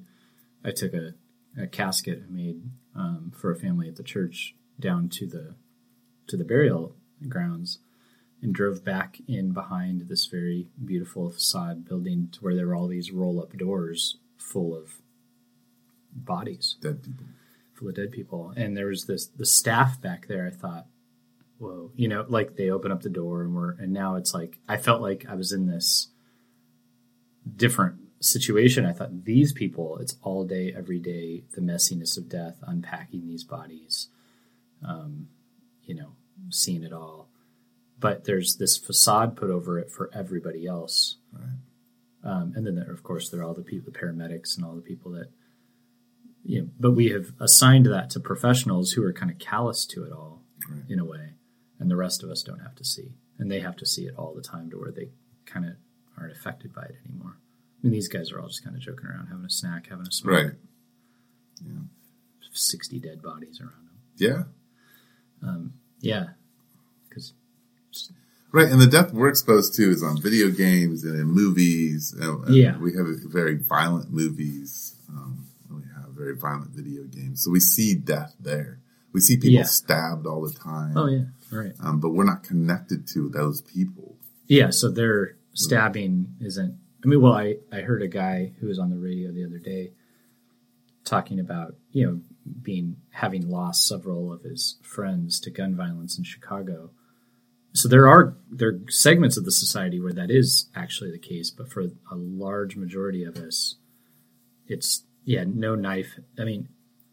I 0.67 0.73
took 0.73 0.95
a, 0.95 1.13
a 1.61 1.67
casket 1.67 2.23
I 2.27 2.33
made 2.33 2.63
um, 2.97 3.33
for 3.37 3.53
a 3.53 3.57
family 3.57 3.89
at 3.89 3.97
the 3.97 4.03
church 4.03 4.57
down 4.81 5.11
to 5.11 5.27
the, 5.27 5.55
to 6.29 6.37
the 6.37 6.45
burial 6.45 6.97
grounds, 7.29 7.79
and 8.41 8.55
drove 8.55 8.85
back 8.85 9.19
in 9.27 9.53
behind 9.53 10.09
this 10.09 10.27
very 10.27 10.69
beautiful 10.83 11.31
facade 11.31 11.85
building 11.87 12.29
to 12.33 12.41
where 12.41 12.55
there 12.55 12.69
were 12.69 12.77
all 12.77 12.87
these 12.87 13.11
roll 13.11 13.41
up 13.43 13.53
doors 13.57 14.17
full 14.37 14.75
of 14.75 15.03
bodies. 16.13 16.77
Dead 16.81 17.03
people. 17.03 17.27
full 17.75 17.89
of 17.89 17.97
dead 17.97 18.13
people. 18.13 18.53
And 18.57 18.77
there 18.77 18.87
was 18.87 19.07
this 19.07 19.27
the 19.27 19.45
staff 19.45 20.01
back 20.01 20.29
there. 20.29 20.47
I 20.47 20.51
thought, 20.57 20.87
whoa, 21.59 21.91
you 21.95 22.09
know, 22.09 22.25
like 22.29 22.57
they 22.57 22.71
open 22.71 22.91
up 22.93 23.03
the 23.03 23.11
door 23.11 23.43
and 23.43 23.55
we're 23.55 23.73
and 23.73 23.93
now 23.93 24.17
it's 24.17 24.35
like 24.35 24.59
I 24.69 24.77
felt 24.77 25.01
like 25.03 25.27
I 25.29 25.35
was 25.35 25.53
in 25.53 25.67
this 25.67 26.09
different 27.57 27.97
situation. 28.21 28.85
I 28.85 28.93
thought 28.93 29.25
these 29.25 29.53
people, 29.53 29.99
it's 29.99 30.17
all 30.23 30.45
day, 30.45 30.73
every 30.77 30.99
day, 30.99 31.45
the 31.55 31.61
messiness 31.61 32.17
of 32.19 32.29
death, 32.29 32.57
unpacking 32.63 33.27
these 33.27 33.45
bodies, 33.45 34.09
um, 34.87 35.29
you 35.85 35.95
know, 35.95 36.13
seeing 36.51 36.83
it 36.83 36.93
all. 36.93 37.29
But 38.01 38.25
there's 38.25 38.57
this 38.57 38.77
facade 38.77 39.37
put 39.37 39.51
over 39.51 39.79
it 39.79 39.91
for 39.91 40.11
everybody 40.15 40.67
else. 40.67 41.17
Right. 41.33 41.59
Um, 42.25 42.53
and 42.57 42.67
then, 42.67 42.75
there, 42.75 42.91
of 42.91 43.03
course, 43.03 43.31
there 43.31 43.41
are 43.41 43.45
all 43.45 43.55
the 43.55 43.63
people, 43.63 43.93
the 43.93 43.99
paramedics, 43.99 44.57
and 44.57 44.65
all 44.65 44.75
the 44.75 44.83
people 44.83 45.13
that, 45.13 45.31
you 46.45 46.63
know, 46.63 46.69
but 46.79 46.93
we 46.93 47.11
have 47.11 47.33
assigned 47.41 47.87
that 47.87 48.11
to 48.11 48.21
professionals 48.21 48.93
who 48.93 49.05
are 49.05 49.13
kind 49.13 49.31
of 49.31 49.39
callous 49.39 49.87
to 49.87 50.05
it 50.05 50.13
all 50.13 50.43
Right. 50.69 50.83
in 50.89 50.99
a 50.99 51.05
way, 51.05 51.35
and 51.79 51.91
the 51.91 51.97
rest 51.97 52.23
of 52.23 52.31
us 52.31 52.43
don't 52.43 52.61
have 52.61 52.75
to 52.77 52.85
see, 52.85 53.13
and 53.39 53.51
they 53.51 53.61
have 53.61 53.77
to 53.77 53.87
see 53.87 54.07
it 54.07 54.15
all 54.17 54.35
the 54.35 54.43
time 54.43 54.71
to 54.71 54.79
where 54.79 54.91
they 54.91 55.09
kind 55.47 55.67
of 55.67 55.75
aren't 56.19 56.33
affected 56.33 56.75
by 56.75 56.83
it 56.83 56.97
anymore. 57.09 57.37
I 57.37 57.87
mean, 57.87 57.93
these 57.93 58.09
guys 58.09 58.33
are 58.33 58.41
all 58.41 58.49
just 58.49 58.65
kind 58.65 58.77
of 58.77 58.83
joking 58.83 59.07
around, 59.07 59.29
having 59.29 59.45
a 59.45 59.51
snack, 59.51 59.89
having 59.89 60.07
a 60.07 60.13
smoke. 60.13 60.35
Right. 60.35 60.53
Yeah. 61.65 61.83
Sixty 62.53 62.99
dead 62.99 63.23
bodies 63.23 63.61
around 63.61 63.87
them. 63.87 63.99
Yeah. 64.17 64.43
Um, 65.49 65.75
yeah, 66.01 66.29
because 67.09 67.35
Right. 68.51 68.69
And 68.69 68.81
the 68.81 68.87
death 68.87 69.13
we're 69.13 69.29
exposed 69.29 69.75
to 69.75 69.91
is 69.91 70.03
on 70.03 70.21
video 70.21 70.51
games 70.51 71.05
and 71.05 71.19
in 71.19 71.27
movies. 71.27 72.15
And, 72.19 72.45
and 72.47 72.55
Yeah. 72.55 72.79
We 72.79 72.95
have 72.95 73.07
very 73.25 73.57
violent 73.57 74.11
movies. 74.11 74.97
Um, 75.11 75.47
we 75.71 75.83
have 75.95 76.11
very 76.11 76.35
violent 76.35 76.71
video 76.71 77.05
games. 77.05 77.45
So 77.45 77.51
we 77.51 77.61
see 77.61 77.95
death 77.95 78.35
there. 78.41 78.81
We 79.13 79.21
see 79.21 79.37
people 79.37 79.51
Yeah. 79.57 79.63
stabbed 79.65 80.27
all 80.27 80.43
the 80.43 80.53
time. 80.53 80.97
oh 80.97 81.07
yeah, 81.07 81.25
right. 81.51 81.73
Um, 81.81 82.01
but 82.01 82.11
we're 82.11 82.25
not 82.25 82.43
connected 82.43 83.07
to 83.09 83.29
those 83.31 83.63
people. 83.63 84.17
Yeah, 84.47 84.71
so 84.71 84.91
their 84.91 85.37
stabbing 85.55 86.35
isn't. 86.41 86.79
I 87.05 87.07
mean, 87.09 87.21
well, 87.21 87.33
I, 87.35 87.57
I 87.73 87.81
heard 87.83 88.03
a 88.03 88.09
guy 88.09 88.53
who 88.61 88.67
was 88.67 88.79
on 88.79 88.91
the 88.91 88.97
radio 88.99 89.31
the 89.33 89.45
other 89.45 89.59
day 89.59 89.93
talking 91.05 91.39
about 91.41 91.75
you 91.93 92.07
know 92.07 92.21
being 92.63 92.97
having 93.11 93.49
lost 93.49 93.87
several 93.87 94.33
of 94.33 94.43
his 94.43 94.77
friends 94.83 95.39
to 95.41 95.51
gun 95.51 95.75
violence 95.75 96.17
in 96.19 96.25
Chicago. 96.25 96.91
So 97.75 97.89
there 97.89 98.09
are 98.09 98.37
there 98.51 98.69
are 98.71 98.81
segments 98.89 99.37
of 99.37 99.45
the 99.45 99.53
society 99.53 100.01
where 100.01 100.13
that 100.15 100.31
is 100.31 100.67
actually 100.75 101.11
the 101.13 101.19
case, 101.19 101.51
but 101.51 101.71
for 101.71 101.83
a 101.83 102.15
large 102.17 102.77
majority 102.77 103.25
of 103.25 103.37
us, 103.37 103.77
it's 104.67 105.05
yeah, 105.25 105.45
no 105.47 105.75
knife. 105.75 106.19
I 106.39 106.45
mean, 106.45 106.69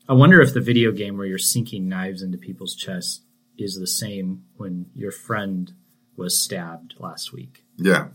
I 0.07 0.13
wonder 0.13 0.41
if 0.41 0.53
the 0.53 0.61
video 0.61 0.91
game 0.91 1.17
where 1.17 1.25
you're 1.25 1.37
sinking 1.37 1.89
knives 1.89 2.21
into 2.21 2.37
people's 2.37 2.75
chests 2.75 3.21
is 3.57 3.75
the 3.79 3.87
same 3.87 4.43
when 4.57 4.87
your 4.93 5.11
friend 5.11 5.73
was 6.15 6.37
stabbed 6.39 6.95
last 6.99 7.33
week. 7.33 7.63
Yeah. 7.77 8.07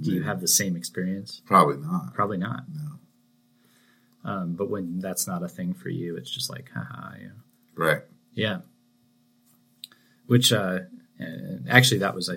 Do 0.00 0.12
you 0.12 0.22
have 0.22 0.40
the 0.40 0.48
same 0.48 0.76
experience? 0.76 1.42
Probably 1.44 1.76
not. 1.76 2.14
Probably 2.14 2.38
not. 2.38 2.64
No. 2.72 4.30
Um, 4.30 4.54
but 4.54 4.70
when 4.70 4.98
that's 5.00 5.26
not 5.26 5.42
a 5.42 5.48
thing 5.48 5.74
for 5.74 5.88
you, 5.88 6.16
it's 6.16 6.30
just 6.30 6.50
like, 6.50 6.70
haha, 6.74 7.14
yeah. 7.20 7.28
Right. 7.74 8.02
Yeah. 8.34 8.58
Which, 10.26 10.52
uh, 10.52 10.80
uh, 11.20 11.24
actually, 11.68 11.98
that 11.98 12.14
was, 12.14 12.28
I 12.30 12.36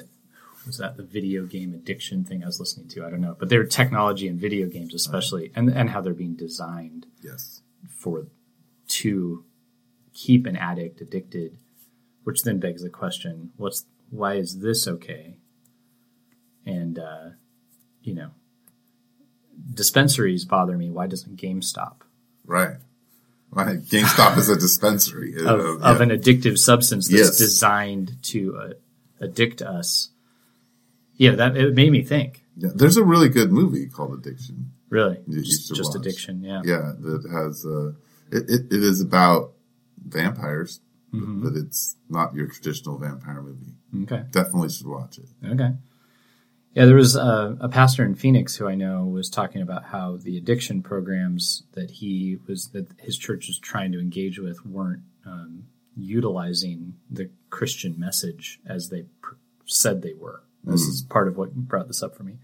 was 0.65 0.77
that 0.77 0.97
the 0.97 1.03
video 1.03 1.45
game 1.45 1.73
addiction 1.73 2.23
thing 2.23 2.43
I 2.43 2.47
was 2.47 2.59
listening 2.59 2.87
to? 2.89 3.05
I 3.05 3.09
don't 3.09 3.21
know. 3.21 3.35
But 3.37 3.49
their 3.49 3.65
technology 3.65 4.27
and 4.27 4.39
video 4.39 4.67
games, 4.67 4.93
especially, 4.93 5.51
and, 5.55 5.69
and 5.69 5.89
how 5.89 6.01
they're 6.01 6.13
being 6.13 6.35
designed 6.35 7.05
Yes. 7.21 7.61
for 7.89 8.27
to 8.89 9.45
keep 10.13 10.45
an 10.45 10.55
addict 10.55 11.01
addicted, 11.01 11.57
which 12.23 12.43
then 12.43 12.59
begs 12.59 12.83
the 12.83 12.89
question: 12.89 13.51
What's 13.57 13.85
why 14.09 14.35
is 14.35 14.59
this 14.59 14.87
okay? 14.87 15.37
And 16.65 16.97
uh, 16.99 17.29
you 18.01 18.13
know, 18.13 18.31
dispensaries 19.73 20.45
bother 20.45 20.77
me. 20.77 20.89
Why 20.89 21.07
doesn't 21.07 21.37
GameStop 21.41 22.01
Right. 22.45 22.77
Right. 23.51 23.79
GameStop 23.79 24.37
is 24.37 24.49
a 24.49 24.55
dispensary 24.55 25.35
of, 25.37 25.59
of, 25.59 25.83
of 25.83 26.01
an 26.01 26.09
addictive 26.09 26.57
substance 26.57 27.07
that's 27.07 27.19
Yes. 27.21 27.37
designed 27.37 28.21
to 28.23 28.57
uh, 28.57 28.73
addict 29.23 29.61
us? 29.61 30.09
Yeah, 31.15 31.35
that 31.35 31.55
it 31.55 31.75
made 31.75 31.91
me 31.91 32.01
think. 32.03 32.43
Yeah. 32.57 32.69
There's 32.73 32.97
a 32.97 33.03
really 33.03 33.29
good 33.29 33.51
movie 33.51 33.87
called 33.87 34.13
Addiction. 34.19 34.71
Really, 34.89 35.19
just, 35.29 35.73
just 35.73 35.95
addiction. 35.95 36.43
Yeah. 36.43 36.61
Yeah. 36.65 36.93
That 36.99 37.29
has, 37.31 37.65
uh, 37.65 37.93
it, 38.33 38.43
it, 38.49 38.61
it 38.73 38.83
is 38.83 39.01
about 39.01 39.53
vampires, 40.05 40.79
Mm-hmm. 41.13 41.43
but 41.43 41.53
it's 41.55 41.95
not 42.09 42.33
your 42.33 42.47
traditional 42.47 42.97
vampire 42.97 43.39
movie. 43.39 43.75
Okay. 44.11 44.23
Definitely 44.31 44.69
should 44.69 44.87
watch 44.87 45.19
it. 45.19 45.29
Okay. 45.45 45.69
Yeah, 46.73 46.85
there 46.85 46.95
was 46.95 47.15
a, 47.15 47.55
a 47.61 47.69
pastor 47.69 48.03
in 48.03 48.15
Phoenix 48.15 48.55
who 48.55 48.67
I 48.67 48.73
know 48.73 49.05
was 49.05 49.29
talking 49.29 49.61
about 49.61 49.85
how 49.85 50.17
the 50.17 50.37
addiction 50.39 50.81
programs 50.81 51.65
that 51.73 51.91
he 51.91 52.39
was 52.47 52.69
that 52.69 52.87
his 52.97 53.15
church 53.15 53.45
was 53.45 53.59
trying 53.59 53.91
to 53.91 53.99
engage 53.99 54.39
with 54.39 54.65
weren't 54.65 55.03
um, 55.23 55.65
utilizing 55.95 56.95
the 57.11 57.29
Christian 57.51 57.99
message 57.99 58.59
as 58.65 58.89
they 58.89 59.03
pr- 59.21 59.35
said 59.65 60.01
they 60.01 60.13
were. 60.15 60.41
This 60.63 60.81
is 60.81 61.03
part 61.03 61.27
of 61.27 61.37
what 61.37 61.53
brought 61.53 61.87
this 61.87 62.01
up 62.01 62.15
for 62.17 62.23
me. 62.23 62.37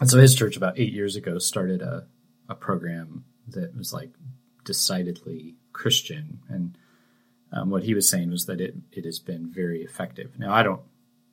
And 0.00 0.10
so 0.10 0.18
his 0.18 0.34
church 0.34 0.56
about 0.56 0.80
eight 0.80 0.92
years 0.92 1.14
ago 1.14 1.38
started 1.38 1.80
a, 1.80 2.06
a 2.48 2.56
program 2.56 3.24
that 3.46 3.76
was 3.76 3.92
like 3.92 4.10
decidedly 4.74 5.56
Christian. 5.72 6.38
And 6.48 6.78
um, 7.52 7.70
what 7.70 7.82
he 7.82 7.94
was 7.94 8.08
saying 8.08 8.30
was 8.30 8.46
that 8.46 8.60
it, 8.60 8.76
it 8.92 9.04
has 9.04 9.18
been 9.18 9.50
very 9.50 9.82
effective. 9.82 10.38
Now, 10.38 10.52
I 10.54 10.62
don't 10.62 10.80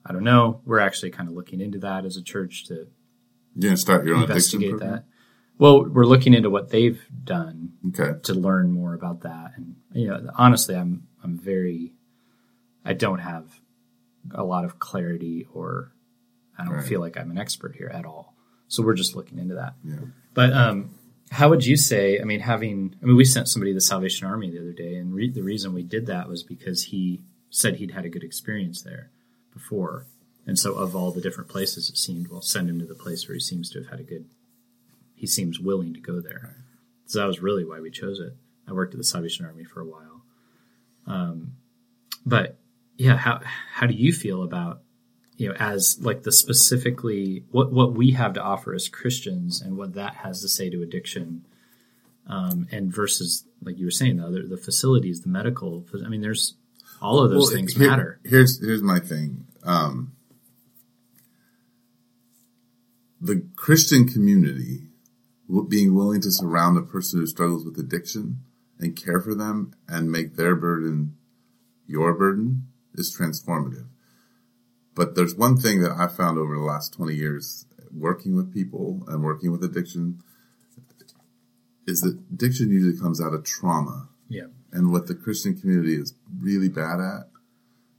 I 0.05 0.11
don't 0.13 0.23
know. 0.23 0.61
We're 0.65 0.79
actually 0.79 1.11
kind 1.11 1.29
of 1.29 1.35
looking 1.35 1.61
into 1.61 1.77
that 1.79 2.03
as 2.05 2.17
a 2.17 2.23
church 2.23 2.65
to 2.67 2.87
gonna 3.59 3.77
start 3.77 4.05
your 4.05 4.15
own 4.15 4.23
investigate 4.23 4.79
that. 4.79 5.03
Well, 5.59 5.85
we're 5.85 6.05
looking 6.05 6.33
into 6.33 6.49
what 6.49 6.69
they've 6.69 7.01
done 7.23 7.73
Okay. 7.89 8.19
to 8.23 8.33
learn 8.33 8.71
more 8.71 8.93
about 8.95 9.21
that. 9.21 9.51
And 9.55 9.75
you 9.93 10.07
know, 10.07 10.29
honestly, 10.35 10.75
I'm 10.75 11.07
I'm 11.23 11.37
very 11.37 11.93
I 12.85 12.93
don't 12.93 13.19
have 13.19 13.59
a 14.31 14.43
lot 14.43 14.65
of 14.65 14.79
clarity 14.79 15.45
or 15.53 15.91
I 16.57 16.63
don't 16.65 16.73
Right. 16.73 16.85
feel 16.87 16.99
like 17.01 17.17
I'm 17.17 17.29
an 17.31 17.37
expert 17.37 17.75
here 17.75 17.91
at 17.93 18.05
all. 18.05 18.33
So 18.69 18.81
we're 18.83 18.95
just 18.95 19.15
looking 19.15 19.37
into 19.39 19.55
that. 19.55 19.75
Yeah. 19.83 20.05
But 20.33 20.51
um, 20.53 20.91
how 21.31 21.49
would 21.49 21.65
you 21.65 21.77
say? 21.77 22.19
I 22.19 22.23
mean, 22.23 22.39
having 22.39 22.95
I 23.01 23.05
mean, 23.05 23.15
we 23.15 23.25
sent 23.25 23.47
somebody 23.47 23.71
to 23.71 23.75
the 23.75 23.81
Salvation 23.81 24.27
Army 24.27 24.49
the 24.49 24.59
other 24.59 24.71
day, 24.71 24.95
and 24.95 25.13
re- 25.13 25.29
the 25.29 25.43
reason 25.43 25.73
we 25.73 25.83
did 25.83 26.07
that 26.07 26.29
was 26.29 26.43
because 26.43 26.85
he 26.85 27.21
said 27.49 27.75
he'd 27.75 27.91
had 27.91 28.05
a 28.05 28.09
good 28.09 28.23
experience 28.23 28.81
there 28.81 29.09
before, 29.53 30.05
and 30.45 30.57
so 30.57 30.75
of 30.75 30.95
all 30.95 31.11
the 31.11 31.21
different 31.21 31.49
places, 31.49 31.89
it 31.89 31.97
seemed 31.97 32.29
well 32.29 32.41
send 32.41 32.69
him 32.69 32.79
to 32.79 32.85
the 32.85 32.95
place 32.95 33.27
where 33.27 33.35
he 33.35 33.41
seems 33.41 33.69
to 33.71 33.79
have 33.79 33.89
had 33.89 33.99
a 33.99 34.03
good. 34.03 34.25
He 35.15 35.27
seems 35.27 35.59
willing 35.59 35.93
to 35.93 35.99
go 35.99 36.21
there, 36.21 36.55
so 37.05 37.19
that 37.19 37.27
was 37.27 37.41
really 37.41 37.65
why 37.65 37.79
we 37.79 37.91
chose 37.91 38.19
it. 38.19 38.33
I 38.67 38.73
worked 38.73 38.93
at 38.93 38.97
the 38.97 39.03
Salvation 39.03 39.45
Army 39.45 39.63
for 39.63 39.81
a 39.81 39.85
while, 39.85 40.21
um, 41.07 41.53
but 42.25 42.57
yeah, 42.97 43.17
how 43.17 43.41
how 43.73 43.87
do 43.87 43.93
you 43.93 44.13
feel 44.13 44.43
about 44.43 44.81
you 45.37 45.47
know, 45.49 45.55
as 45.59 45.97
like 46.01 46.23
the 46.23 46.31
specifically 46.31 47.43
what 47.51 47.71
what 47.71 47.93
we 47.93 48.11
have 48.11 48.33
to 48.33 48.41
offer 48.41 48.73
as 48.73 48.89
Christians 48.89 49.61
and 49.61 49.77
what 49.77 49.93
that 49.93 50.15
has 50.15 50.41
to 50.41 50.49
say 50.49 50.69
to 50.69 50.81
addiction, 50.81 51.45
um, 52.27 52.67
and 52.71 52.93
versus 52.93 53.45
like 53.61 53.77
you 53.77 53.85
were 53.85 53.91
saying, 53.91 54.17
the 54.17 54.25
other 54.25 54.45
the 54.47 54.57
facilities, 54.57 55.21
the 55.21 55.29
medical. 55.29 55.85
I 56.03 56.09
mean, 56.09 56.21
there's 56.21 56.55
all 57.01 57.19
of 57.23 57.29
those 57.29 57.43
Well, 57.47 57.51
things 57.55 57.73
here- 57.75 57.89
matter. 57.89 58.19
Here's 58.23 58.59
here's 58.59 58.81
my 58.81 58.99
thing. 58.99 59.45
Um, 59.63 60.13
the 63.19 63.43
Christian 63.55 64.07
community 64.07 64.83
being 65.69 65.95
willing 65.95 66.21
to 66.21 66.31
surround 66.31 66.77
a 66.77 66.81
person 66.81 67.19
who 67.19 67.25
struggles 67.27 67.63
with 67.65 67.77
addiction 67.79 68.39
and 68.79 68.95
care 68.95 69.19
for 69.21 69.33
them 69.33 69.73
and 69.87 70.11
make 70.11 70.35
their 70.35 70.55
burden 70.55 71.15
your 71.87 72.13
burden 72.13 72.67
is 72.95 73.15
transformative. 73.17 73.85
But 74.97 75.13
there's 75.15 75.35
one 75.35 75.57
thing 75.57 75.81
that 75.81 75.91
I 75.91 76.07
found 76.07 76.39
over 76.39 76.55
the 76.55 76.61
last 76.61 76.93
20 76.93 77.13
years 77.13 77.65
working 77.95 78.35
with 78.35 78.51
people 78.51 79.03
and 79.07 79.23
working 79.23 79.51
with 79.51 79.63
addiction 79.63 80.21
is 81.85 82.01
that 82.01 82.19
addiction 82.33 82.69
usually 82.69 82.99
comes 82.99 83.21
out 83.21 83.33
of 83.33 83.43
trauma. 83.45 84.09
Yeah, 84.27 84.47
And 84.73 84.91
what 84.91 85.07
the 85.07 85.15
Christian 85.15 85.57
community 85.57 85.95
is 85.95 86.13
really 86.41 86.67
bad 86.67 86.99
at 86.99 87.29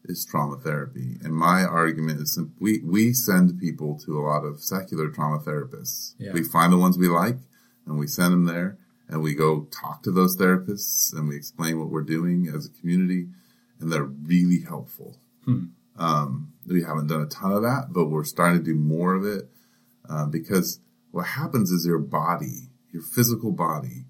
is 0.04 0.26
trauma 0.26 0.56
therapy. 0.56 1.16
And 1.22 1.34
my 1.34 1.62
argument 1.64 2.20
is 2.20 2.34
sim- 2.34 2.54
we, 2.58 2.80
we 2.80 3.12
send 3.14 3.58
people 3.58 3.98
to 4.00 4.18
a 4.18 4.22
lot 4.22 4.44
of 4.44 4.60
secular 4.60 5.08
trauma 5.08 5.38
therapists. 5.38 6.14
Yeah. 6.18 6.32
We 6.32 6.42
find 6.42 6.72
the 6.72 6.78
ones 6.78 6.98
we 6.98 7.08
like 7.08 7.38
and 7.86 7.98
we 7.98 8.06
send 8.08 8.32
them 8.32 8.44
there 8.44 8.76
and 9.08 9.22
we 9.22 9.34
go 9.34 9.68
talk 9.70 10.02
to 10.02 10.10
those 10.10 10.36
therapists 10.36 11.14
and 11.14 11.28
we 11.28 11.36
explain 11.36 11.78
what 11.78 11.88
we're 11.90 12.02
doing 12.02 12.48
as 12.54 12.66
a 12.66 12.70
community 12.70 13.28
and 13.80 13.90
they're 13.92 14.02
really 14.04 14.60
helpful. 14.62 15.16
Hmm. 15.44 15.66
Um, 15.98 16.52
we 16.66 16.82
haven't 16.82 17.08
done 17.08 17.22
a 17.22 17.26
ton 17.26 17.52
of 17.52 17.62
that, 17.62 17.88
but 17.90 18.06
we're 18.06 18.24
starting 18.24 18.58
to 18.58 18.64
do 18.64 18.74
more 18.74 19.14
of 19.14 19.24
it 19.24 19.48
uh, 20.08 20.26
because 20.26 20.80
what 21.10 21.26
happens 21.26 21.70
is 21.70 21.86
your 21.86 21.98
body, 21.98 22.68
your 22.92 23.02
physical 23.02 23.50
body, 23.52 24.04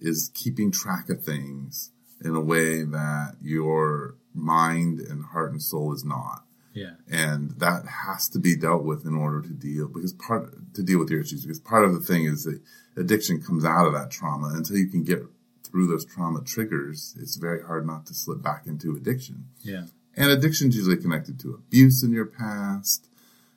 is 0.00 0.30
keeping 0.34 0.70
track 0.70 1.08
of 1.08 1.22
things 1.24 1.90
in 2.24 2.34
a 2.34 2.40
way 2.40 2.82
that 2.82 3.36
your 3.42 4.16
mind 4.34 5.00
and 5.00 5.24
heart 5.26 5.52
and 5.52 5.62
soul 5.62 5.92
is 5.92 6.04
not. 6.04 6.44
yeah, 6.72 6.92
And 7.10 7.52
that 7.58 7.84
has 8.06 8.28
to 8.30 8.38
be 8.38 8.56
dealt 8.56 8.84
with 8.84 9.04
in 9.06 9.14
order 9.14 9.40
to 9.42 9.52
deal, 9.52 9.88
because 9.88 10.12
part, 10.12 10.74
to 10.74 10.82
deal 10.82 10.98
with 10.98 11.10
your 11.10 11.20
issues, 11.20 11.42
because 11.42 11.60
part 11.60 11.84
of 11.84 11.94
the 11.94 12.00
thing 12.00 12.24
is 12.24 12.44
that 12.44 12.60
addiction 12.96 13.42
comes 13.42 13.64
out 13.64 13.86
of 13.86 13.92
that 13.94 14.10
trauma. 14.10 14.52
Until 14.54 14.76
you 14.76 14.88
can 14.88 15.02
get 15.02 15.22
through 15.64 15.86
those 15.86 16.04
trauma 16.04 16.42
triggers, 16.42 17.16
it's 17.18 17.36
very 17.36 17.62
hard 17.62 17.86
not 17.86 18.06
to 18.06 18.14
slip 18.14 18.42
back 18.42 18.66
into 18.66 18.94
addiction. 18.96 19.46
yeah, 19.62 19.84
And 20.16 20.30
addiction's 20.30 20.76
usually 20.76 20.96
connected 20.96 21.38
to 21.40 21.54
abuse 21.54 22.02
in 22.02 22.12
your 22.12 22.26
past, 22.26 23.08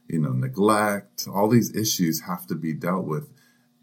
you 0.07 0.19
know, 0.19 0.31
neglect. 0.31 1.27
All 1.33 1.47
these 1.47 1.73
issues 1.75 2.21
have 2.21 2.45
to 2.47 2.55
be 2.55 2.73
dealt 2.73 3.05
with. 3.05 3.29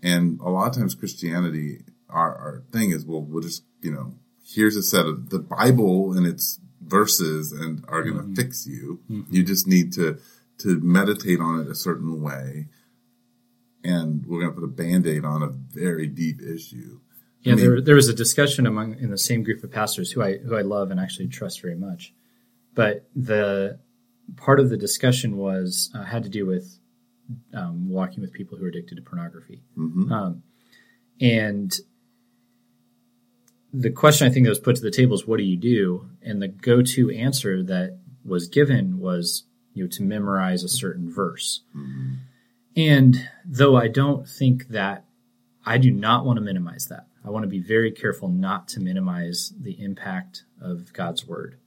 And 0.03 0.39
a 0.41 0.51
lot 0.51 0.69
of 0.69 0.75
times 0.77 0.95
Christianity, 0.95 1.85
our, 2.11 2.35
our 2.37 2.63
thing 2.71 2.91
is, 2.91 3.07
well, 3.07 3.23
we'll 3.23 3.43
just, 3.43 3.65
you 3.81 3.91
know, 3.91 4.15
here's 4.45 4.77
a 4.77 4.83
set 4.83 5.07
of 5.07 5.31
the 5.31 5.39
Bible 5.39 6.13
and 6.13 6.27
its 6.27 6.61
verses 6.81 7.53
and 7.53 7.85
are 7.89 8.03
going 8.03 8.17
to 8.17 8.23
mm-hmm. 8.23 8.35
fix 8.35 8.67
you. 8.67 9.01
Mm-hmm. 9.11 9.35
You 9.35 9.43
just 9.43 9.67
need 9.67 9.93
to, 9.95 10.19
to 10.59 10.81
meditate 10.81 11.41
on 11.41 11.61
it 11.61 11.69
a 11.69 11.75
certain 11.75 12.23
way. 12.23 12.69
And 13.83 14.27
we're 14.27 14.41
going 14.41 14.53
to 14.53 14.61
put 14.61 14.65
a 14.65 14.69
band-aid 14.69 15.25
on 15.25 15.43
a 15.43 15.49
very 15.49 16.09
deep 16.09 16.43
issue. 16.43 17.01
yeah. 17.43 17.55
mean- 17.55 17.65
there, 17.65 17.81
there 17.81 17.95
was 17.95 18.09
a 18.09 18.15
discussion 18.15 18.67
among 18.67 18.99
in 18.99 19.11
the 19.11 19.19
same 19.19 19.43
group 19.43 19.63
of 19.65 19.71
pastors 19.71 20.11
who 20.11 20.23
I 20.23 20.39
who 20.39 20.57
I 20.57 20.63
love 20.63 20.91
and 20.91 21.01
actually 21.01 21.29
trust 21.29 21.63
very 21.63 21.77
much, 21.77 22.13
but 22.77 23.09
the 23.17 23.81
part 24.37 24.61
of 24.61 24.71
the 24.71 24.77
discussion 24.77 25.37
was 25.37 25.91
uh, 25.95 26.05
had 26.05 26.23
to 26.23 26.29
do 26.29 26.47
with 26.47 26.79
um, 27.53 27.89
walking 27.89 28.21
with 28.21 28.33
people 28.33 28.57
who 28.57 28.65
are 28.65 28.69
addicted 28.69 28.95
to 28.97 29.03
pornography. 29.03 29.63
hmm 29.75 30.13
Um, 30.13 30.43
and 31.21 31.75
the 33.73 33.91
question 33.91 34.29
I 34.29 34.31
think 34.31 34.45
that 34.45 34.51
was 34.51 34.61
put 34.61 34.77
to 34.77 34.83
the 34.83 34.91
table 34.91 35.15
is, 35.15 35.27
what 35.27 35.39
do 35.39 35.43
you 35.45 35.57
do? 35.57 36.09
And 36.23 36.41
the 36.41 36.49
go 36.49 36.83
to 36.83 37.11
answer 37.11 37.63
that 37.65 37.99
was 38.25 38.49
given 38.49 39.01
was, 39.01 39.45
you 39.75 39.85
know, 39.85 39.91
to 39.91 40.03
memorize 40.03 40.63
a 40.63 40.69
certain 40.69 41.13
verse. 41.13 41.63
And 42.77 43.29
though 43.45 43.77
I 43.77 43.89
don't 43.89 44.29
think 44.29 44.69
that, 44.69 45.05
I 45.65 45.79
do 45.79 45.91
not 45.91 46.25
want 46.25 46.37
to 46.37 46.43
minimize 46.43 46.87
that. 46.87 47.07
I 47.25 47.31
want 47.31 47.43
to 47.43 47.49
be 47.49 47.61
very 47.61 47.91
careful 47.91 48.29
not 48.29 48.69
to 48.69 48.81
minimize 48.81 49.53
the 49.61 49.83
impact 49.83 50.45
of 50.61 50.93
God's 50.93 51.27
word. 51.27 51.59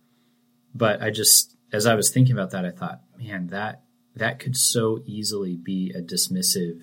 But 0.74 1.02
I 1.02 1.10
just, 1.10 1.56
as 1.72 1.86
I 1.86 1.96
was 1.96 2.10
thinking 2.10 2.34
about 2.34 2.52
that, 2.52 2.66
I 2.66 2.72
thought, 2.72 3.02
man, 3.18 3.48
that 3.48 3.84
that 4.16 4.40
could 4.40 4.58
so 4.58 5.00
easily 5.06 5.56
be 5.56 5.92
a 5.96 6.02
dismissive 6.02 6.82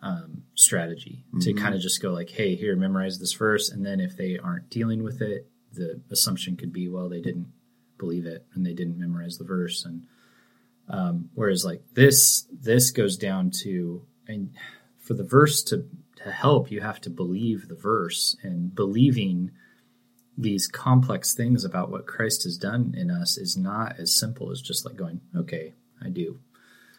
um, 0.00 0.44
strategy 0.54 1.24
to 1.40 1.52
kind 1.52 1.74
of 1.74 1.80
just 1.80 2.00
go 2.00 2.12
like, 2.12 2.30
hey, 2.30 2.54
here, 2.54 2.76
memorize 2.76 3.18
this 3.18 3.32
verse, 3.32 3.68
and 3.68 3.84
then 3.84 4.00
if 4.00 4.16
they 4.16 4.38
aren't 4.38 4.70
dealing 4.70 5.02
with 5.02 5.20
it, 5.20 5.48
the 5.72 6.00
assumption 6.10 6.56
could 6.56 6.72
be, 6.72 6.88
well, 6.88 7.08
they 7.08 7.20
didn't 7.20 7.48
believe 7.98 8.24
it 8.24 8.46
and 8.54 8.64
they 8.64 8.74
didn't 8.74 8.98
memorize 8.98 9.38
the 9.38 9.44
verse, 9.44 9.84
and 9.84 10.02
um, 10.88 11.30
whereas 11.34 11.64
like 11.64 11.82
this, 11.94 12.46
this 12.52 12.90
goes 12.92 13.16
down 13.16 13.50
to, 13.62 14.02
and 14.26 14.54
for 15.00 15.14
the 15.14 15.24
verse 15.24 15.62
to 15.64 15.86
to 16.24 16.32
help, 16.32 16.70
you 16.70 16.80
have 16.80 17.00
to 17.02 17.10
believe 17.10 17.68
the 17.68 17.74
verse, 17.74 18.36
and 18.42 18.74
believing 18.74 19.50
these 20.38 20.68
complex 20.68 21.34
things 21.34 21.64
about 21.64 21.90
what 21.90 22.06
Christ 22.06 22.44
has 22.44 22.56
done 22.56 22.94
in 22.96 23.10
us 23.10 23.36
is 23.36 23.56
not 23.56 23.98
as 23.98 24.14
simple 24.14 24.52
as 24.52 24.62
just 24.62 24.86
like 24.86 24.96
going, 24.96 25.20
okay, 25.36 25.74
I 26.00 26.10
do. 26.10 26.38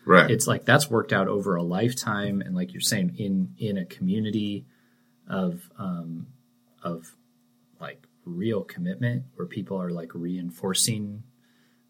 Right. 0.06 0.30
It's 0.30 0.45
like 0.45 0.65
that's 0.65 0.89
worked 0.89 1.13
out 1.13 1.28
over 1.28 1.56
a 1.56 1.63
lifetime, 1.63 2.41
and 2.41 2.56
like 2.56 2.73
you're 2.73 2.82
saying, 2.82 3.15
in 3.17 3.54
in 3.58 3.78
a 3.78 3.86
community 3.86 4.65
of 5.28 5.69
um, 5.78 6.28
of 6.84 7.15
like 7.80 8.08
real 8.25 8.63
commitment, 8.63 9.23
where 9.36 9.47
people 9.47 9.82
are 9.82 9.91
like 9.91 10.12
reinforcing 10.13 11.23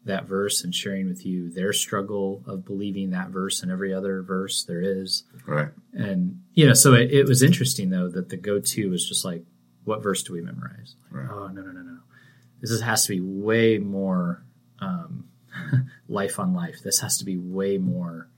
that 0.04 0.26
verse 0.26 0.64
and 0.64 0.74
sharing 0.74 1.08
with 1.08 1.26
you 1.26 1.50
their 1.50 1.72
struggle 1.72 2.42
of 2.46 2.64
believing 2.64 3.10
that 3.10 3.28
verse 3.28 3.62
and 3.62 3.70
every 3.70 3.92
other 3.92 4.22
verse 4.22 4.64
there 4.64 4.80
is. 4.80 5.24
right. 5.46 5.70
And 5.92 6.42
you 6.54 6.66
know, 6.66 6.74
so 6.74 6.94
it, 6.94 7.10
it 7.10 7.26
was 7.26 7.42
interesting 7.42 7.90
though 7.90 8.08
that 8.08 8.28
the 8.28 8.36
go-to 8.36 8.90
was 8.90 9.06
just 9.06 9.24
like, 9.24 9.44
what 9.90 10.02
verse 10.02 10.22
do 10.22 10.32
we 10.32 10.40
memorize? 10.40 10.94
Like, 11.12 11.22
Right. 11.22 11.30
Oh 11.30 11.48
no 11.48 11.60
no 11.62 11.72
no 11.72 11.80
no, 11.82 11.98
this 12.60 12.70
is, 12.70 12.80
has 12.80 13.04
to 13.06 13.10
be 13.16 13.20
way 13.20 13.78
more 13.78 14.42
um, 14.80 15.24
life 16.08 16.38
on 16.38 16.54
life. 16.54 16.76
This 16.82 17.00
has 17.00 17.18
to 17.18 17.24
be 17.24 17.36
way 17.36 17.76
more 17.78 18.28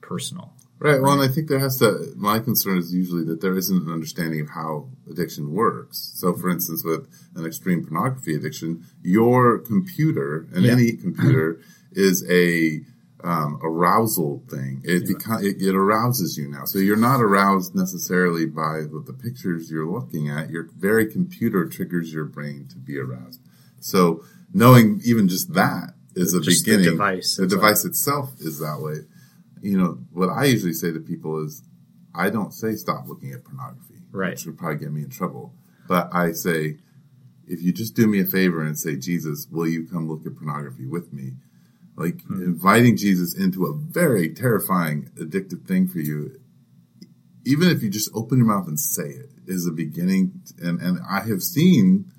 personal. 0.00 0.52
Right. 0.78 1.00
Well, 1.00 1.12
and 1.12 1.22
I 1.22 1.28
think 1.32 1.48
there 1.48 1.60
has 1.60 1.78
to. 1.78 2.12
My 2.16 2.40
concern 2.40 2.76
is 2.78 2.92
usually 2.92 3.24
that 3.26 3.40
there 3.40 3.56
isn't 3.56 3.86
an 3.86 3.92
understanding 3.92 4.40
of 4.40 4.50
how 4.50 4.88
addiction 5.08 5.52
works. 5.52 6.10
So, 6.16 6.32
for 6.32 6.50
instance, 6.50 6.82
with 6.84 7.06
an 7.36 7.46
extreme 7.46 7.84
pornography 7.86 8.34
addiction, 8.34 8.84
your 9.02 9.58
computer 9.58 10.48
and 10.52 10.64
Yeah. 10.64 10.72
any 10.72 10.92
computer 10.92 11.60
is 11.92 12.28
a 12.28 12.80
um, 13.24 13.58
arousal 13.62 14.42
thing. 14.48 14.80
It, 14.84 15.04
beco- 15.04 15.42
it 15.42 15.62
it 15.62 15.74
arouses 15.74 16.36
you 16.36 16.48
now. 16.48 16.64
So 16.64 16.78
you're 16.78 16.96
not 16.96 17.20
aroused 17.20 17.74
necessarily 17.74 18.46
by 18.46 18.80
the, 18.82 19.02
the 19.06 19.12
pictures 19.12 19.70
you're 19.70 19.86
looking 19.90 20.28
at. 20.28 20.50
Your 20.50 20.68
very 20.76 21.06
computer 21.10 21.66
triggers 21.68 22.12
your 22.12 22.24
brain 22.24 22.66
to 22.70 22.76
be 22.78 22.98
aroused. 22.98 23.40
So 23.80 24.24
knowing 24.52 25.00
even 25.04 25.28
just 25.28 25.54
that 25.54 25.94
is 26.14 26.34
a 26.34 26.40
Just 26.40 26.64
the 26.64 26.72
beginning. 26.72 26.92
device 26.92 27.36
the 27.36 27.44
itself. 27.44 27.60
device 27.60 27.84
itself 27.84 28.34
is 28.40 28.58
that 28.58 28.78
way 28.80 29.06
you 29.64 29.78
know, 29.78 29.96
what 30.10 30.28
I 30.28 30.46
usually 30.46 30.72
say 30.72 30.90
to 30.92 30.98
people 30.98 31.44
is, 31.44 31.62
I 32.12 32.30
don't 32.30 32.52
say 32.52 32.74
stop 32.74 33.06
looking 33.06 33.32
at 33.32 33.44
pornography, 33.44 33.94
Right. 34.10 34.30
Which 34.32 34.44
would 34.44 34.58
probably 34.58 34.78
get 34.80 34.90
me 34.92 35.02
in 35.02 35.08
trouble. 35.08 35.54
But 35.86 36.10
I 36.12 36.32
say, 36.32 36.78
if 37.46 37.62
you 37.62 37.72
just 37.72 37.94
do 37.94 38.08
me 38.08 38.18
a 38.20 38.24
favor 38.24 38.60
and 38.64 38.76
say, 38.76 38.96
Jesus, 38.96 39.46
will 39.52 39.68
you 39.68 39.86
come 39.86 40.08
look 40.08 40.26
at 40.26 40.34
pornography 40.34 40.84
with 40.86 41.12
me? 41.12 41.34
Like 41.96 42.22
hmm. 42.22 42.42
inviting 42.42 42.96
Jesus 42.96 43.36
into 43.36 43.66
a 43.66 43.74
very 43.74 44.32
terrifying, 44.32 45.10
addictive 45.16 45.66
thing 45.66 45.88
for 45.88 45.98
you. 45.98 46.40
Even 47.44 47.68
if 47.68 47.82
you 47.82 47.90
just 47.90 48.10
open 48.14 48.38
your 48.38 48.46
mouth 48.46 48.68
and 48.68 48.78
say 48.78 49.04
it 49.04 49.30
is 49.46 49.66
a 49.66 49.72
beginning. 49.72 50.42
And, 50.60 50.80
and 50.80 50.98
I 51.08 51.20
have 51.20 51.42
seen 51.42 52.10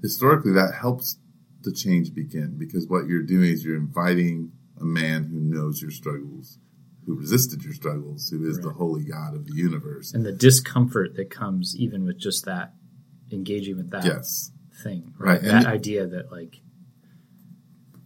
historically 0.00 0.52
that 0.52 0.74
helps 0.80 1.18
the 1.62 1.72
change 1.72 2.14
begin 2.14 2.56
because 2.56 2.86
what 2.88 3.06
you're 3.06 3.22
doing 3.22 3.50
is 3.50 3.64
you're 3.64 3.76
inviting 3.76 4.52
a 4.80 4.84
man 4.84 5.24
who 5.24 5.40
knows 5.40 5.82
your 5.82 5.90
struggles, 5.90 6.58
who 7.04 7.16
resisted 7.16 7.64
your 7.64 7.74
struggles, 7.74 8.28
who 8.28 8.48
is 8.48 8.60
the 8.60 8.70
holy 8.70 9.04
God 9.04 9.34
of 9.34 9.46
the 9.46 9.54
universe. 9.54 10.14
And 10.14 10.24
the 10.24 10.32
discomfort 10.32 11.16
that 11.16 11.30
comes 11.30 11.74
even 11.76 12.04
with 12.04 12.18
just 12.18 12.44
that 12.44 12.74
engaging 13.32 13.76
with 13.76 13.90
that 13.90 14.04
yes. 14.04 14.52
thing, 14.82 15.14
Right, 15.18 15.42
right? 15.42 15.42
That 15.42 15.66
idea 15.66 16.06
that 16.06 16.30
like, 16.30 16.60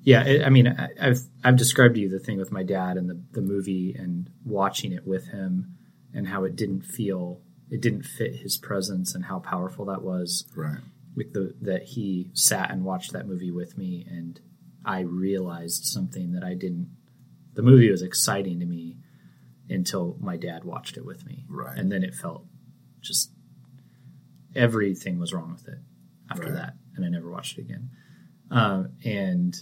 yeah, 0.03 0.25
it, 0.25 0.45
I 0.45 0.51
mean, 0.51 0.67
I, 0.69 0.89
I've 1.01 1.21
I've 1.45 1.57
described 1.57 1.95
to 1.95 2.01
you 2.01 2.09
the 2.09 2.19
thing 2.19 2.39
with 2.39 2.53
my 2.53 2.63
dad 2.63 2.97
and 2.97 3.09
the 3.09 3.21
the 3.33 3.41
movie 3.43 3.95
and 3.99 4.29
watching 4.45 4.93
it 4.93 5.07
with 5.07 5.29
him 5.29 5.77
and 6.15 6.29
how 6.29 6.45
it 6.45 6.57
didn't 6.57 6.83
feel 6.83 7.41
it 7.71 7.81
didn't 7.81 8.03
fit 8.05 8.37
his 8.37 8.59
presence 8.59 9.15
and 9.15 9.25
how 9.25 9.39
powerful 9.39 9.85
that 9.87 10.03
was 10.03 10.45
Right. 10.55 10.81
with 11.17 11.33
the 11.33 11.55
that 11.63 11.83
he 11.85 12.31
sat 12.35 12.71
and 12.71 12.85
watched 12.85 13.13
that 13.13 13.27
movie 13.27 13.51
with 13.51 13.79
me 13.79 14.07
and 14.11 14.41
I 14.85 15.01
realized 15.01 15.85
something 15.87 16.33
that 16.33 16.43
I 16.45 16.55
didn't 16.55 16.91
the 17.55 17.63
movie 17.63 17.91
was 17.91 18.03
exciting 18.03 18.61
to 18.61 18.67
me 18.67 18.97
until 19.71 20.17
my 20.21 20.37
dad 20.37 20.65
watched 20.65 20.97
it 20.99 21.05
with 21.07 21.25
me 21.25 21.45
Right. 21.49 21.79
and 21.79 21.91
then 21.91 22.03
it 22.03 22.15
felt 22.15 22.45
just 23.01 23.31
everything 24.55 25.19
was 25.19 25.33
wrong 25.33 25.53
with 25.53 25.67
it 25.69 25.79
after 26.31 26.45
Right. 26.47 26.55
that, 26.55 26.75
and 26.97 27.05
I 27.05 27.09
never 27.09 27.31
watched 27.31 27.59
it 27.59 27.63
again. 27.63 27.91
Um, 28.51 28.91
and 29.05 29.57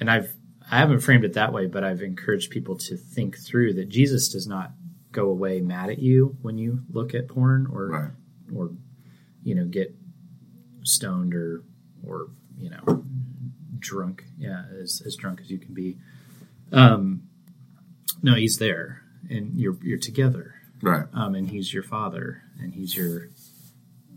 and 0.00 0.10
I've 0.10 0.32
I 0.70 0.78
haven't 0.78 1.00
framed 1.00 1.24
it 1.24 1.32
that 1.34 1.52
way, 1.52 1.66
but 1.66 1.82
I've 1.82 2.02
encouraged 2.02 2.50
people 2.50 2.76
to 2.76 2.96
think 2.96 3.38
through 3.38 3.72
that 3.74 3.88
Jesus 3.88 4.28
does 4.28 4.46
not 4.46 4.72
go 5.12 5.30
away 5.30 5.60
mad 5.62 5.88
at 5.88 5.98
you 5.98 6.36
when 6.42 6.58
you 6.58 6.80
look 6.90 7.14
at 7.14 7.28
porn 7.28 7.66
or 7.72 7.88
Right. 7.88 8.10
or 8.54 8.70
you 9.42 9.54
know 9.54 9.64
get 9.64 9.94
stoned 10.82 11.34
or 11.34 11.62
or 12.06 12.28
you 12.58 12.68
know 12.70 13.04
drunk 13.78 14.24
yeah 14.38 14.64
as, 14.82 15.02
as 15.06 15.16
drunk 15.16 15.40
as 15.40 15.50
you 15.50 15.58
can 15.58 15.72
be 15.72 15.96
um 16.72 17.22
no 18.22 18.34
he's 18.34 18.58
there 18.58 19.02
and 19.30 19.56
you're 19.58 19.76
you're 19.82 19.98
together 19.98 20.54
Right. 20.82 21.06
um 21.14 21.34
and 21.34 21.48
he's 21.48 21.72
your 21.72 21.82
father 21.82 22.42
and 22.60 22.74
he's 22.74 22.94
your 22.96 23.28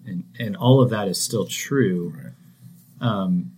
and 0.06 0.26
and 0.40 0.58
all 0.58 0.82
of 0.82 0.90
that 0.90 1.08
is 1.08 1.22
still 1.22 1.46
true 1.46 2.14
Right. 2.18 2.34
um 3.10 3.52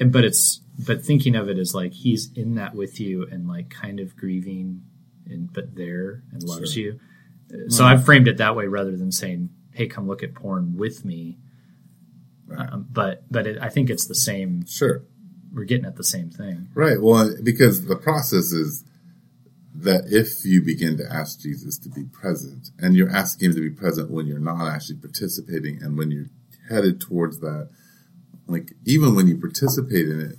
and 0.00 0.12
but 0.12 0.24
it's 0.24 0.60
but 0.78 1.04
thinking 1.04 1.34
of 1.34 1.48
it 1.48 1.58
as 1.58 1.74
like 1.74 1.92
he's 1.92 2.30
in 2.34 2.54
that 2.54 2.74
with 2.74 3.00
you 3.00 3.26
and 3.30 3.48
like 3.48 3.68
kind 3.70 4.00
of 4.00 4.16
grieving 4.16 4.82
and 5.26 5.52
but 5.52 5.74
there 5.74 6.22
and 6.32 6.42
loves 6.42 6.72
Sure. 6.72 6.82
you 6.82 7.00
so 7.68 7.84
I've 7.84 8.04
framed 8.04 8.28
it 8.28 8.36
that 8.38 8.56
way 8.56 8.66
rather 8.66 8.96
than 8.96 9.10
saying, 9.10 9.50
"Hey, 9.72 9.86
come 9.86 10.06
look 10.06 10.22
at 10.22 10.34
porn 10.34 10.76
with 10.76 11.04
me." 11.04 11.38
Right. 12.46 12.68
Um, 12.70 12.86
but 12.90 13.24
but 13.30 13.46
it, 13.46 13.58
I 13.60 13.68
think 13.68 13.90
it's 13.90 14.06
the 14.06 14.14
same. 14.14 14.66
Sure. 14.66 15.02
We're 15.52 15.64
getting 15.64 15.86
at 15.86 15.96
the 15.96 16.04
same 16.04 16.30
thing. 16.30 16.68
Right. 16.74 17.00
Well, 17.00 17.34
because 17.42 17.86
the 17.86 17.96
process 17.96 18.52
is 18.52 18.84
that 19.74 20.04
if 20.10 20.44
you 20.44 20.60
begin 20.62 20.98
to 20.98 21.04
ask 21.10 21.40
Jesus 21.40 21.78
to 21.78 21.88
be 21.88 22.04
present, 22.04 22.70
and 22.78 22.94
you're 22.94 23.10
asking 23.10 23.50
him 23.50 23.54
to 23.56 23.60
be 23.62 23.70
present 23.70 24.10
when 24.10 24.26
you're 24.26 24.38
not 24.38 24.66
actually 24.66 24.96
participating, 24.96 25.82
and 25.82 25.96
when 25.96 26.10
you're 26.10 26.26
headed 26.68 27.00
towards 27.00 27.40
that, 27.40 27.70
like 28.48 28.72
even 28.84 29.14
when 29.14 29.28
you 29.28 29.36
participate 29.36 30.08
in 30.08 30.20
it, 30.20 30.38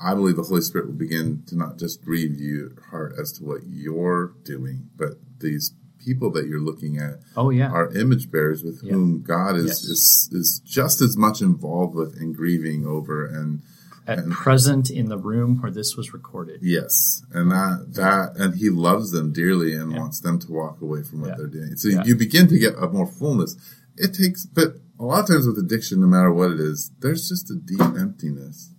I 0.00 0.14
believe 0.14 0.36
the 0.36 0.42
Holy 0.42 0.60
Spirit 0.60 0.86
will 0.88 0.94
begin 0.94 1.42
to 1.46 1.56
not 1.56 1.78
just 1.78 2.04
grieve 2.04 2.38
your 2.40 2.70
heart 2.90 3.14
as 3.20 3.32
to 3.32 3.44
what 3.44 3.60
you're 3.66 4.34
doing, 4.44 4.88
but 4.96 5.18
these 5.40 5.72
people 6.04 6.30
that 6.32 6.46
you're 6.48 6.60
looking 6.60 6.98
at 6.98 7.20
Oh 7.36 7.50
yeah, 7.50 7.70
are 7.70 7.92
image 7.96 8.30
bearers 8.30 8.64
with 8.64 8.82
Yeah. 8.82 8.92
whom 8.92 9.22
God 9.22 9.56
is, 9.56 9.66
Yes. 9.66 9.84
is 9.84 10.28
is 10.32 10.60
just 10.64 11.00
as 11.00 11.16
much 11.16 11.40
involved 11.40 11.94
with 11.94 12.16
and 12.20 12.34
grieving 12.34 12.84
over 12.86 13.24
and 13.24 13.62
at 14.04 14.18
and- 14.18 14.32
present 14.32 14.90
in 14.90 15.08
the 15.08 15.16
room 15.16 15.62
where 15.62 15.70
this 15.70 15.96
was 15.96 16.12
recorded. 16.12 16.58
Yes, 16.60 17.22
and 17.32 17.52
that 17.52 17.94
that 17.94 18.36
and 18.36 18.56
he 18.56 18.68
loves 18.68 19.12
them 19.12 19.32
dearly 19.32 19.74
and 19.74 19.92
Yeah. 19.92 20.00
wants 20.00 20.18
them 20.20 20.40
to 20.40 20.50
walk 20.50 20.80
away 20.82 21.02
from 21.04 21.20
what 21.20 21.28
Yeah. 21.30 21.34
they're 21.38 21.46
doing. 21.46 21.76
So 21.76 21.88
Yeah. 21.88 22.02
you 22.04 22.16
begin 22.16 22.48
to 22.48 22.58
get 22.58 22.74
a 22.76 22.88
more 22.88 23.06
fullness. 23.06 23.54
It 23.96 24.12
takes, 24.14 24.44
but 24.44 24.80
a 25.02 25.04
lot 25.04 25.20
of 25.20 25.26
times 25.26 25.46
with 25.46 25.58
addiction, 25.58 26.00
no 26.00 26.06
matter 26.06 26.32
what 26.32 26.52
it 26.52 26.60
is, 26.60 26.92
there's 27.00 27.28
just 27.28 27.50
a 27.50 27.56
deep 27.56 27.80
emptiness 27.80 28.72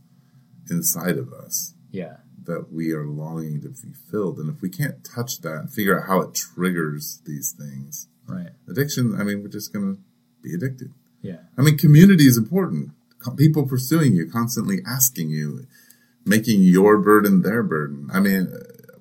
inside 0.69 1.17
of 1.17 1.33
us 1.33 1.73
Yeah, 1.91 2.17
that 2.45 2.71
we 2.71 2.93
are 2.93 3.05
longing 3.05 3.61
to 3.61 3.69
be 3.69 3.93
filled. 4.09 4.39
And 4.39 4.49
if 4.49 4.61
we 4.61 4.69
can't 4.69 5.03
touch 5.03 5.41
that 5.41 5.55
and 5.55 5.71
figure 5.71 5.99
out 5.99 6.07
how 6.07 6.21
it 6.21 6.33
triggers 6.33 7.21
these 7.25 7.51
things, 7.51 8.07
right. 8.25 8.51
addiction, 8.69 9.19
I 9.19 9.23
mean, 9.23 9.41
we're 9.41 9.49
just 9.49 9.73
going 9.73 9.95
to 9.95 10.01
be 10.41 10.53
addicted. 10.53 10.93
Yeah, 11.21 11.39
I 11.57 11.61
mean, 11.61 11.77
community 11.77 12.25
is 12.25 12.37
important. 12.37 12.91
People 13.37 13.67
pursuing 13.67 14.13
you, 14.13 14.29
constantly 14.29 14.79
asking 14.87 15.29
you, 15.29 15.65
making 16.25 16.61
your 16.61 16.97
burden 16.97 17.41
their 17.41 17.63
burden. 17.63 18.09
I 18.13 18.19
mean, 18.19 18.47
uh, 18.53 18.97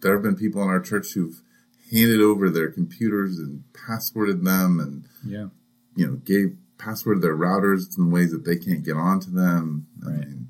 there 0.00 0.14
have 0.14 0.22
been 0.22 0.36
people 0.36 0.62
in 0.62 0.68
our 0.68 0.80
church 0.80 1.12
who've 1.12 1.42
handed 1.90 2.20
over 2.20 2.48
their 2.48 2.70
computers 2.70 3.38
and 3.38 3.64
passworded 3.72 4.44
them 4.44 4.80
and, 4.80 5.04
yeah, 5.26 5.48
you 5.96 6.06
know, 6.06 6.14
gave 6.16 6.56
passworded 6.78 7.20
their 7.20 7.36
routers 7.36 7.98
in 7.98 8.10
ways 8.10 8.32
that 8.32 8.44
they 8.44 8.56
can't 8.56 8.82
get 8.84 8.96
onto 8.96 9.30
them. 9.30 9.86
I 10.04 10.10
mean, 10.10 10.48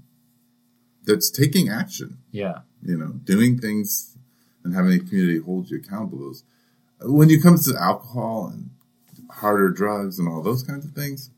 that's 1.05 1.31
taking 1.31 1.69
action, 1.69 2.19
yeah, 2.31 2.61
you 2.83 2.97
know, 2.97 3.09
doing 3.25 3.59
things 3.59 4.17
and 4.63 4.75
having 4.75 4.93
a 4.93 4.99
community 4.99 5.39
hold 5.39 5.71
you 5.71 5.79
accountable. 5.79 6.19
Those. 6.19 6.45
When 7.01 7.31
it 7.31 7.43
comes 7.43 7.67
to 7.67 7.79
alcohol 7.79 8.49
and 8.53 8.71
harder 9.31 9.71
drugs 9.71 10.19
and 10.19 10.29
all 10.29 10.43
those 10.43 10.63
kinds 10.63 10.85
of 10.85 10.93
things, 10.93 11.31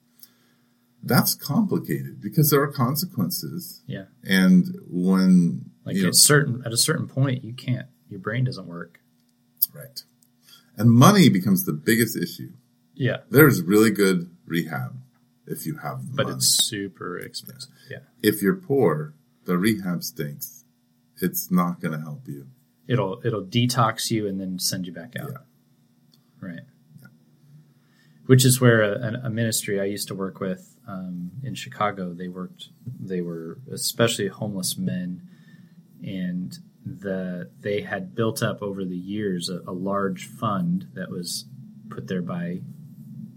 that's 1.03 1.34
complicated 1.34 2.20
because 2.20 2.50
there 2.50 2.61
are 2.61 2.72
consequences. 2.72 3.82
yeah. 3.86 4.05
And 4.24 4.78
when 4.88 5.70
Like 5.84 5.96
you 5.96 6.05
know, 6.05 6.11
certain 6.12 6.62
at 6.66 6.72
a 6.72 6.76
certain 6.76 7.09
point, 7.09 7.44
you 7.44 7.55
can't. 7.55 7.86
Your 8.09 8.20
brain 8.20 8.44
doesn't 8.44 8.66
work. 8.66 9.00
right, 9.72 10.03
and 10.76 10.90
money 10.90 11.28
becomes 11.28 11.64
the 11.64 11.72
biggest 11.72 12.16
issue. 12.16 12.53
Yeah, 12.95 13.18
There's 13.30 13.62
really 13.62 13.90
good 13.90 14.30
rehab 14.47 14.97
if 15.47 15.66
you 15.66 15.78
have 15.78 16.07
the 16.07 16.12
but 16.14 16.24
money. 16.24 16.36
it's 16.36 16.49
super 16.49 17.18
expensive. 17.18 17.70
Yeah, 17.90 17.99
if 18.22 18.43
you're 18.43 18.57
poor, 18.57 19.14
the 19.45 19.57
rehab 19.59 20.03
stinks. 20.05 20.64
It's 21.20 21.51
not 21.51 21.80
going 21.80 21.93
to 21.93 22.01
help 22.01 22.26
you. 22.28 22.49
it'll 22.88 23.20
it'll 23.24 23.45
detox 23.45 24.11
you 24.11 24.26
and 24.26 24.40
then 24.40 24.59
send 24.59 24.86
you 24.86 24.93
back 24.93 25.14
out. 25.16 25.30
Yeah. 25.30 25.36
Right. 26.40 26.61
Yeah. 27.01 27.09
Which 28.26 28.45
is 28.45 28.61
where 28.61 28.82
a, 28.82 29.20
a 29.24 29.30
ministry 29.30 29.80
I 29.80 29.84
used 29.84 30.09
to 30.09 30.14
work 30.14 30.40
with 30.40 30.76
um, 30.88 31.30
in 31.43 31.55
Chicago. 31.55 32.12
They 32.12 32.28
worked. 32.28 32.68
They 33.01 33.20
were 33.20 33.59
especially 33.70 34.28
homeless 34.28 34.76
men, 34.76 35.22
and 36.05 36.59
the 36.84 37.51
they 37.61 37.82
had 37.82 38.14
built 38.14 38.43
up 38.43 38.61
over 38.62 38.84
the 38.84 38.97
years 38.97 39.49
a, 39.49 39.61
a 39.66 39.72
large 39.72 40.26
fund 40.26 40.88
that 40.95 41.11
was 41.11 41.47
put 41.88 42.09
there 42.09 42.22
by 42.22 42.61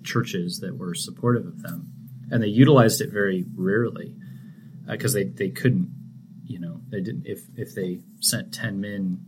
churches 0.06 0.60
that 0.60 0.78
were 0.78 0.94
supportive 0.94 1.46
of 1.46 1.62
them, 1.62 1.92
and 2.32 2.42
they 2.42 2.48
utilized 2.48 3.02
it 3.02 3.12
very 3.12 3.46
rarely 3.56 4.16
because 4.88 5.14
they 5.14 5.26
they 5.26 5.50
couldn't. 5.50 5.92
You 6.46 6.60
know, 6.60 6.82
they 6.90 7.02
didn't. 7.02 7.26
If 7.26 7.42
if 7.56 7.76
they 7.76 8.00
sent 8.20 8.54
ten 8.54 8.80
men 8.80 9.20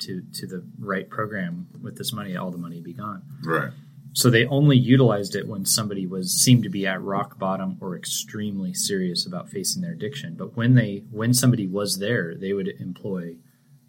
to 0.00 0.22
to 0.34 0.46
the 0.46 0.64
right 0.78 1.08
program 1.08 1.68
with 1.80 1.96
this 1.96 2.12
money, 2.12 2.36
all 2.36 2.50
the 2.50 2.58
money 2.58 2.76
would 2.76 2.84
be 2.84 2.94
gone. 2.94 3.22
Right. 3.44 3.70
So 4.14 4.30
they 4.30 4.46
only 4.46 4.76
utilized 4.76 5.34
it 5.34 5.48
when 5.48 5.64
somebody 5.64 6.06
was 6.06 6.32
seemed 6.32 6.62
to 6.62 6.68
be 6.68 6.86
at 6.86 7.02
rock 7.02 7.36
bottom 7.36 7.76
or 7.80 7.96
extremely 7.96 8.72
serious 8.72 9.26
about 9.26 9.48
facing 9.48 9.82
their 9.82 9.90
addiction. 9.92 10.34
But 10.34 10.56
when 10.56 10.74
they 10.74 11.02
when 11.10 11.34
somebody 11.34 11.66
was 11.66 11.98
there, 11.98 12.34
they 12.36 12.52
would 12.52 12.68
employ 12.80 13.36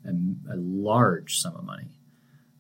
a, 0.04 0.10
a 0.52 0.58
large 0.58 1.40
sum 1.40 1.56
of 1.56 1.64
money 1.64 1.90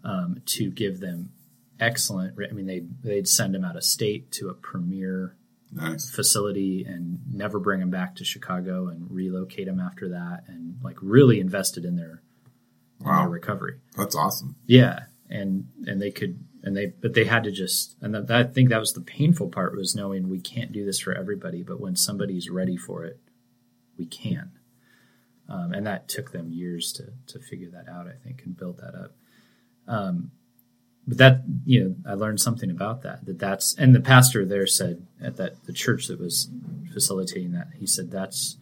um, 0.03 0.41
to 0.45 0.69
give 0.69 0.99
them 0.99 1.31
excellent. 1.79 2.35
I 2.49 2.53
mean, 2.53 2.65
they 2.65 2.83
they'd 3.03 3.27
send 3.27 3.55
him 3.55 3.65
out 3.65 3.75
of 3.75 3.83
state 3.83 4.31
to 4.33 4.49
a 4.49 4.53
premier 4.53 5.35
Nice. 5.71 6.09
facility 6.09 6.85
and 6.85 7.19
never 7.29 7.59
bring 7.59 7.81
him 7.81 7.89
back 7.89 8.15
to 8.15 8.23
Chicago 8.23 8.87
and 8.87 9.11
relocate 9.11 9.67
him 9.67 9.79
after 9.79 10.09
that, 10.09 10.43
and 10.47 10.75
like 10.83 10.95
really 11.01 11.39
invested 11.39 11.83
in 11.83 11.95
their, 11.97 12.21
in 13.01 13.07
their 13.07 13.27
recovery. 13.27 13.79
That's 13.97 14.15
awesome. 14.15 14.55
Yeah, 14.65 15.05
and 15.29 15.67
and 15.85 16.01
they 16.01 16.11
could 16.11 16.45
and 16.63 16.77
they 16.77 16.87
but 16.87 17.13
they 17.13 17.25
had 17.25 17.43
to 17.43 17.51
just 17.51 17.97
and 18.01 18.13
that, 18.15 18.27
that 18.27 18.37
I 18.37 18.43
think 18.43 18.69
that 18.69 18.79
was 18.79 18.93
the 18.93 19.01
painful 19.01 19.49
part 19.49 19.75
was 19.75 19.95
knowing 19.95 20.29
we 20.29 20.39
can't 20.39 20.71
do 20.71 20.85
this 20.85 20.99
for 20.99 21.13
everybody, 21.13 21.61
but 21.61 21.81
when 21.81 21.95
somebody's 21.95 22.49
ready 22.49 22.77
for 22.77 23.03
it, 23.03 23.19
we 23.97 24.05
can. 24.05 24.51
Um, 25.49 25.73
and 25.73 25.85
that 25.85 26.07
took 26.07 26.31
them 26.31 26.51
years 26.51 26.93
to 26.93 27.11
to 27.27 27.39
figure 27.39 27.69
that 27.71 27.89
out, 27.89 28.07
I 28.07 28.13
think, 28.23 28.43
and 28.45 28.55
build 28.55 28.77
that 28.77 28.95
up. 28.95 29.11
Um, 29.87 30.31
but 31.07 31.17
that 31.17 31.43
you 31.65 31.83
know, 31.83 31.95
I 32.05 32.13
learned 32.15 32.39
something 32.39 32.69
about 32.71 33.01
that. 33.03 33.25
That 33.25 33.39
that's 33.39 33.73
and 33.75 33.93
the 33.93 34.01
pastor 34.01 34.45
there 34.45 34.67
said 34.67 35.05
at 35.21 35.37
that 35.37 35.63
the 35.65 35.73
church 35.73 36.07
that 36.07 36.19
was 36.19 36.49
facilitating 36.93 37.51
that 37.51 37.67
he 37.75 37.85
said 37.85 38.11
that's 38.11 38.57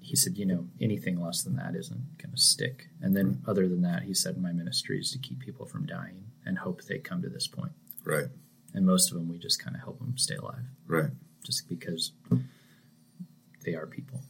he 0.00 0.16
said, 0.16 0.36
you 0.36 0.46
know, 0.46 0.68
anything 0.80 1.20
less 1.20 1.42
than 1.42 1.56
that 1.56 1.74
isn't 1.74 2.18
going 2.18 2.30
to 2.30 2.40
stick. 2.40 2.88
And 3.00 3.16
then, 3.16 3.42
other 3.48 3.66
than 3.66 3.82
that, 3.82 4.02
he 4.02 4.14
said, 4.14 4.36
my 4.36 4.52
ministry 4.52 5.00
is 5.00 5.10
to 5.12 5.18
keep 5.18 5.40
people 5.40 5.66
from 5.66 5.86
dying 5.86 6.24
and 6.44 6.58
hope 6.58 6.82
they 6.84 6.98
come 6.98 7.22
to 7.22 7.28
this 7.28 7.48
point. 7.48 7.72
Right. 8.04 8.26
And 8.74 8.86
most 8.86 9.10
of 9.10 9.16
them, 9.16 9.28
we 9.28 9.38
just 9.38 9.64
kind 9.64 9.74
of 9.74 9.82
help 9.82 9.98
them 9.98 10.16
stay 10.16 10.36
alive, 10.36 10.66
Right. 10.86 11.10
just 11.42 11.68
because 11.68 12.12
they 13.64 13.74
are 13.74 13.86
people. 13.86 14.20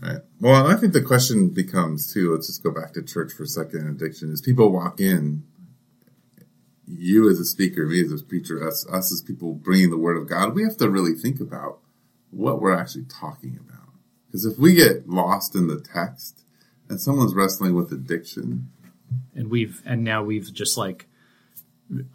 Right. 0.00 0.20
Well, 0.40 0.66
I 0.66 0.76
think 0.76 0.92
the 0.92 1.02
question 1.02 1.50
becomes 1.50 2.12
too. 2.12 2.32
Let's 2.32 2.48
just 2.48 2.62
go 2.62 2.70
back 2.70 2.92
to 2.94 3.02
church 3.02 3.32
for 3.32 3.44
a 3.44 3.46
second. 3.46 3.88
Addiction 3.88 4.30
is 4.30 4.40
people 4.40 4.72
walk 4.72 5.00
in. 5.00 5.44
You 6.86 7.30
as 7.30 7.38
a 7.38 7.44
speaker, 7.44 7.86
me 7.86 8.04
as 8.04 8.12
a 8.12 8.24
preacher, 8.24 8.66
us, 8.66 8.86
us 8.88 9.12
as 9.12 9.22
people 9.22 9.54
bringing 9.54 9.90
the 9.90 9.96
word 9.96 10.16
of 10.16 10.28
God. 10.28 10.54
We 10.54 10.64
have 10.64 10.76
to 10.78 10.90
really 10.90 11.14
think 11.14 11.40
about 11.40 11.78
what 12.30 12.60
we're 12.60 12.76
actually 12.76 13.04
talking 13.04 13.58
about. 13.58 13.88
Because 14.26 14.44
if 14.44 14.58
we 14.58 14.74
get 14.74 15.08
lost 15.08 15.54
in 15.54 15.68
the 15.68 15.80
text 15.80 16.44
and 16.88 17.00
someone's 17.00 17.34
wrestling 17.34 17.74
with 17.74 17.92
addiction, 17.92 18.70
and 19.34 19.48
we've 19.48 19.80
and 19.86 20.02
now 20.02 20.22
we've 20.22 20.52
just 20.52 20.76
like 20.76 21.06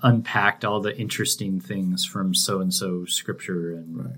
unpacked 0.01 0.65
all 0.65 0.81
the 0.81 0.95
interesting 0.97 1.59
things 1.59 2.05
from 2.05 2.35
so 2.35 2.59
and 2.59 2.73
so 2.73 3.05
scripture 3.05 3.71
and 3.71 3.97
right? 3.97 4.17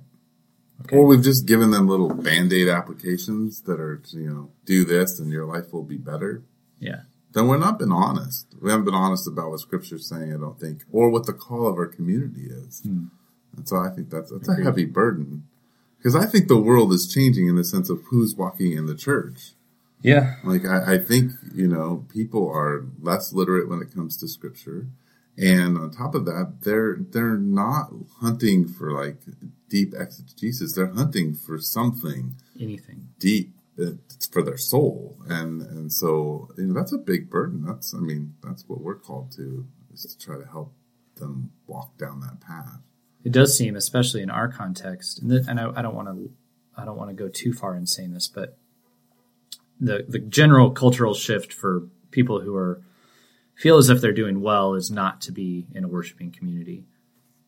Okay. 0.82 0.96
Or 0.96 1.06
we've 1.06 1.24
just 1.24 1.46
given 1.46 1.72
them 1.72 1.88
little 1.88 2.14
band 2.14 2.52
aid 2.54 2.68
applications 2.68 3.62
that 3.62 3.80
are, 3.80 4.02
you 4.12 4.30
know, 4.30 4.52
do 4.66 4.86
this 4.86 5.20
and 5.20 5.32
your 5.32 5.46
life 5.46 5.72
will 5.74 5.84
be 5.84 5.98
better. 5.98 6.44
yeah, 6.80 7.02
then 7.34 7.48
we're 7.48 7.58
not 7.58 7.80
been 7.80 7.92
honest. 7.92 8.48
We 8.62 8.70
haven't 8.72 8.86
been 8.86 8.94
honest 8.94 9.28
about 9.28 9.52
what 9.52 9.60
Scripture's 9.60 10.08
saying. 10.08 10.34
I 10.34 10.38
don't 10.38 10.60
think, 10.60 10.84
or 10.92 11.10
what 11.10 11.26
the 11.26 11.34
call 11.34 11.68
of 11.68 11.76
our 11.76 11.86
community 11.88 12.48
is. 12.50 12.82
Hmm. 12.82 13.06
And 13.56 13.68
so 13.68 13.78
I 13.78 13.90
think 13.90 14.10
that's 14.10 14.32
that's 14.32 14.50
a 14.50 14.64
heavy 14.64 14.86
burden 14.86 15.48
because 15.98 16.16
I 16.16 16.26
think 16.26 16.48
the 16.48 16.58
world 16.58 16.92
is 16.94 17.12
changing 17.12 17.48
in 17.48 17.56
the 17.56 17.64
sense 17.64 17.90
of 17.90 18.02
who's 18.10 18.36
walking 18.36 18.74
in 18.74 18.86
the 18.86 18.96
church. 18.96 19.52
Yeah. 20.02 20.36
Like 20.44 20.66
I, 20.66 20.96
I 20.96 20.98
think 20.98 21.32
you 21.54 21.68
know 21.68 22.06
people 22.12 22.50
are 22.50 22.86
less 23.02 23.34
literate 23.34 23.70
when 23.70 23.82
it 23.82 23.94
comes 23.94 24.18
to 24.18 24.28
Scripture, 24.28 24.88
and 25.42 25.78
on 25.78 25.92
top 25.92 26.14
of 26.16 26.26
that, 26.26 26.60
they're 26.62 26.98
they're 27.00 27.38
not 27.38 27.92
hunting 28.20 28.68
for 28.68 28.92
like 28.94 29.18
deep 29.70 29.94
exegesis. 29.98 30.74
They're 30.74 30.94
hunting 30.94 31.34
for 31.34 31.60
something 31.60 32.36
Anything. 32.60 33.10
deep 33.20 33.54
it's 33.78 34.28
for 34.28 34.44
their 34.44 34.58
soul 34.58 35.18
and 35.28 35.62
and 35.62 35.92
so 35.92 36.50
you 36.58 36.66
know 36.68 36.74
that's 36.74 36.92
a 36.94 36.98
big 36.98 37.30
burden 37.30 37.64
that's 37.66 37.96
i 37.96 37.98
mean 38.00 38.36
that's 38.44 38.64
what 38.68 38.82
we're 38.82 38.96
called 39.08 39.32
to 39.32 39.66
is 39.94 40.04
to 40.06 40.18
try 40.24 40.38
to 40.38 40.46
help 40.46 40.74
them 41.16 41.52
walk 41.68 41.98
down 41.98 42.20
that 42.20 42.40
path 42.42 42.82
It 43.24 43.32
does 43.32 43.58
seem, 43.58 43.76
especially 43.76 44.22
in 44.22 44.30
our 44.30 44.50
context, 44.50 45.20
and, 45.22 45.32
th- 45.32 45.46
and 45.48 45.60
I, 45.60 45.72
I 45.76 45.82
don't 45.82 45.96
want 45.96 46.10
to, 46.10 46.32
I 46.78 46.86
don't 46.86 46.98
want 46.98 47.10
to 47.12 47.16
go 47.16 47.30
too 47.30 47.54
far 47.54 47.76
in 47.76 47.88
saying 47.88 48.14
this, 48.14 48.28
but 48.28 48.58
the 49.80 50.06
the 50.08 50.20
general 50.20 50.72
cultural 50.72 51.14
shift 51.14 51.52
for 51.54 51.88
people 52.12 52.42
who 52.42 52.54
are 52.56 52.82
feel 53.56 53.78
as 53.78 53.90
if 53.90 54.02
they're 54.02 54.12
doing 54.12 54.42
well 54.42 54.74
is 54.74 54.92
not 54.92 55.22
to 55.22 55.32
be 55.32 55.68
in 55.74 55.84
a 55.84 55.88
worshiping 55.88 56.32
community, 56.32 56.86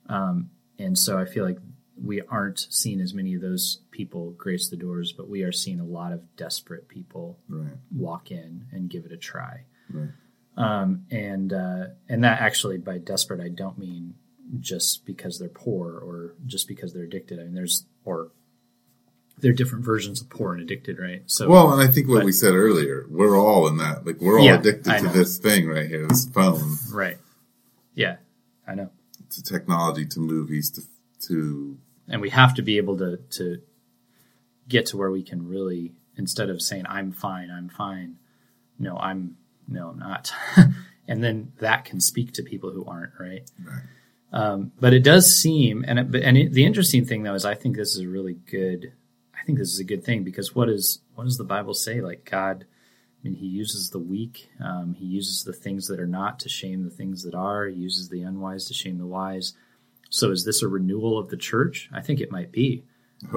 um, 0.08 0.50
and 0.78 0.98
so 0.98 1.18
I 1.18 1.26
feel 1.26 1.46
like 1.46 1.58
we 2.02 2.22
aren't 2.22 2.68
seeing 2.70 3.00
as 3.00 3.14
many 3.14 3.36
of 3.36 3.42
those 3.42 3.82
people 3.92 4.32
grace 4.32 4.70
the 4.70 4.76
doors, 4.76 5.14
but 5.14 5.30
we 5.30 5.44
are 5.44 5.52
seeing 5.52 5.80
a 5.80 5.86
lot 5.86 6.12
of 6.12 6.36
desperate 6.36 6.88
people 6.88 7.38
right 7.48 7.78
walk 7.96 8.32
in 8.32 8.66
and 8.72 8.90
give 8.90 9.06
it 9.06 9.12
a 9.12 9.18
try. 9.18 9.66
right 9.92 10.10
um, 10.58 11.06
and 11.10 11.52
uh, 11.52 11.86
and 12.08 12.24
that 12.24 12.42
actually 12.42 12.78
by 12.78 12.98
desperate 12.98 13.42
I 13.42 13.50
don't 13.50 13.78
mean 13.78 14.16
just 14.60 15.06
because 15.06 15.40
they're 15.40 15.50
poor 15.50 15.92
or 15.98 16.36
just 16.46 16.68
because 16.68 16.94
they're 16.94 17.04
addicted. 17.04 17.40
I 17.40 17.44
mean 17.44 17.56
there's 17.56 17.86
or 18.06 18.32
there 19.40 19.52
are 19.52 19.56
different 19.56 19.84
versions 19.84 20.22
of 20.22 20.30
poor 20.30 20.54
and 20.54 20.62
addicted, 20.62 21.00
right? 21.00 21.22
So 21.26 21.50
well 21.50 21.72
and 21.74 21.82
i 21.82 21.92
think 21.92 22.08
what 22.08 22.18
But- 22.20 22.26
we 22.26 22.32
said 22.32 22.54
earlier 22.54 23.06
we're 23.10 23.38
all 23.38 23.68
in 23.68 23.78
that 23.78 24.06
like 24.06 24.20
we're 24.22 24.40
all 24.40 24.46
Yeah, 24.46 24.60
addicted 24.60 25.00
to 25.00 25.08
this 25.10 25.38
thing 25.38 25.68
right 25.68 25.88
here 25.88 26.08
this 26.08 26.26
phone 26.26 26.78
right, 26.92 27.18
yeah, 27.96 28.18
I 28.68 28.76
know, 28.76 28.90
to 29.32 29.44
technology 29.44 30.06
to 30.06 30.20
movies 30.20 30.70
to 30.72 30.82
to 31.28 31.78
and 32.08 32.22
we 32.22 32.30
have 32.30 32.54
to 32.56 32.62
be 32.62 32.78
able 32.78 32.98
to 32.98 33.18
to 33.32 33.62
get 34.70 34.86
to 34.88 34.98
where 34.98 35.12
we 35.12 35.24
can 35.24 35.48
really 35.48 35.94
instead 36.16 36.50
of 36.50 36.62
saying 36.62 36.86
I'm 36.88 37.12
fine, 37.12 37.50
I'm 37.52 37.70
fine. 37.70 38.18
No, 38.80 38.98
I'm 38.98 39.38
no, 39.68 39.90
I'm 39.90 40.00
not. 40.00 40.32
and 41.08 41.24
then 41.24 41.54
that 41.60 41.86
can 41.86 42.00
speak 42.02 42.34
to 42.34 42.44
people 42.44 42.72
who 42.72 42.86
aren't, 42.86 43.14
right? 43.20 43.50
Right. 43.64 43.82
Um, 44.32 44.72
but 44.80 44.94
it 44.94 45.04
does 45.04 45.36
seem, 45.36 45.86
and 45.88 46.00
it, 46.00 46.12
but- 46.12 46.22
and 46.24 46.38
it, 46.38 46.54
the 46.54 46.66
interesting 46.66 47.06
thing 47.06 47.24
though 47.24 47.34
is 47.36 47.46
I 47.46 47.56
think 47.56 47.76
this 47.76 47.96
is 47.96 48.02
a 48.02 48.08
really 48.10 48.34
good. 48.34 48.94
I 49.44 49.46
think 49.46 49.58
this 49.60 49.74
is 49.74 49.80
a 49.80 49.84
good 49.84 50.04
thing 50.06 50.24
because 50.24 50.56
what 50.56 50.70
is 50.70 51.02
what 51.16 51.26
does 51.26 51.38
the 51.38 51.44
Bible 51.44 51.74
say? 51.74 52.00
Like 52.02 52.24
God, 52.30 52.64
I 52.66 53.28
mean, 53.28 53.36
He 53.36 53.48
uses 53.48 53.90
the 53.90 54.00
weak. 54.00 54.50
Um, 54.64 54.96
he 54.98 55.06
uses 55.06 55.44
the 55.44 55.54
things 55.54 55.88
that 55.88 56.00
are 56.00 56.08
not 56.08 56.40
to 56.40 56.50
shame 56.50 56.84
the 56.84 56.90
things 56.90 57.24
that 57.24 57.36
are. 57.36 57.68
He 57.68 57.76
uses 57.76 58.10
the 58.10 58.22
unwise 58.22 58.66
to 58.66 58.74
shame 58.74 58.98
the 59.00 59.06
wise. 59.06 59.54
So 60.10 60.32
is 60.32 60.46
this 60.46 60.62
a 60.62 60.68
renewal 60.68 61.18
of 61.18 61.30
the 61.30 61.38
church? 61.38 61.90
I 61.94 62.02
think 62.02 62.20
it 62.22 62.32
might 62.32 62.52
be 62.52 62.84